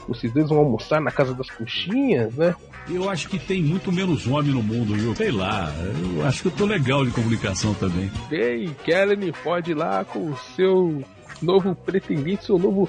[0.07, 2.55] Vocês dois vão almoçar na casa das coxinhas, né?
[2.89, 5.17] Eu acho que tem muito menos homem no mundo, viu?
[5.17, 5.73] Sei lá,
[6.15, 8.11] eu acho que eu tô legal de comunicação também.
[8.29, 11.03] Bem, Kellen pode ir lá com o seu
[11.41, 12.89] novo pretendente, seu novo,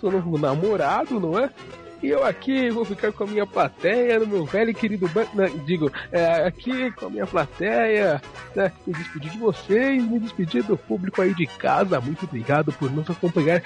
[0.00, 1.50] seu novo namorado, não é?
[2.02, 5.36] E eu aqui vou ficar com a minha plateia, no meu velho e querido banco.
[5.66, 8.22] Digo, é, aqui com a minha plateia,
[8.56, 8.72] né?
[8.86, 12.00] Me despedir de vocês, me despedir do público aí de casa.
[12.00, 13.62] Muito obrigado por nos acompanhar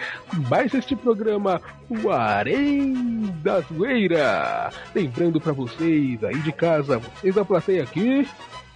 [0.51, 4.71] mais este programa, o Arém da Zoeira.
[4.93, 8.27] Lembrando pra vocês aí de casa, vocês da plateia aqui,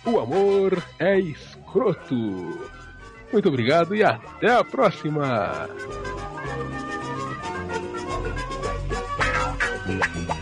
[0.06, 2.70] o amor é escroto.
[3.32, 5.68] Muito obrigado e até a próxima!
[9.88, 10.34] Yeah.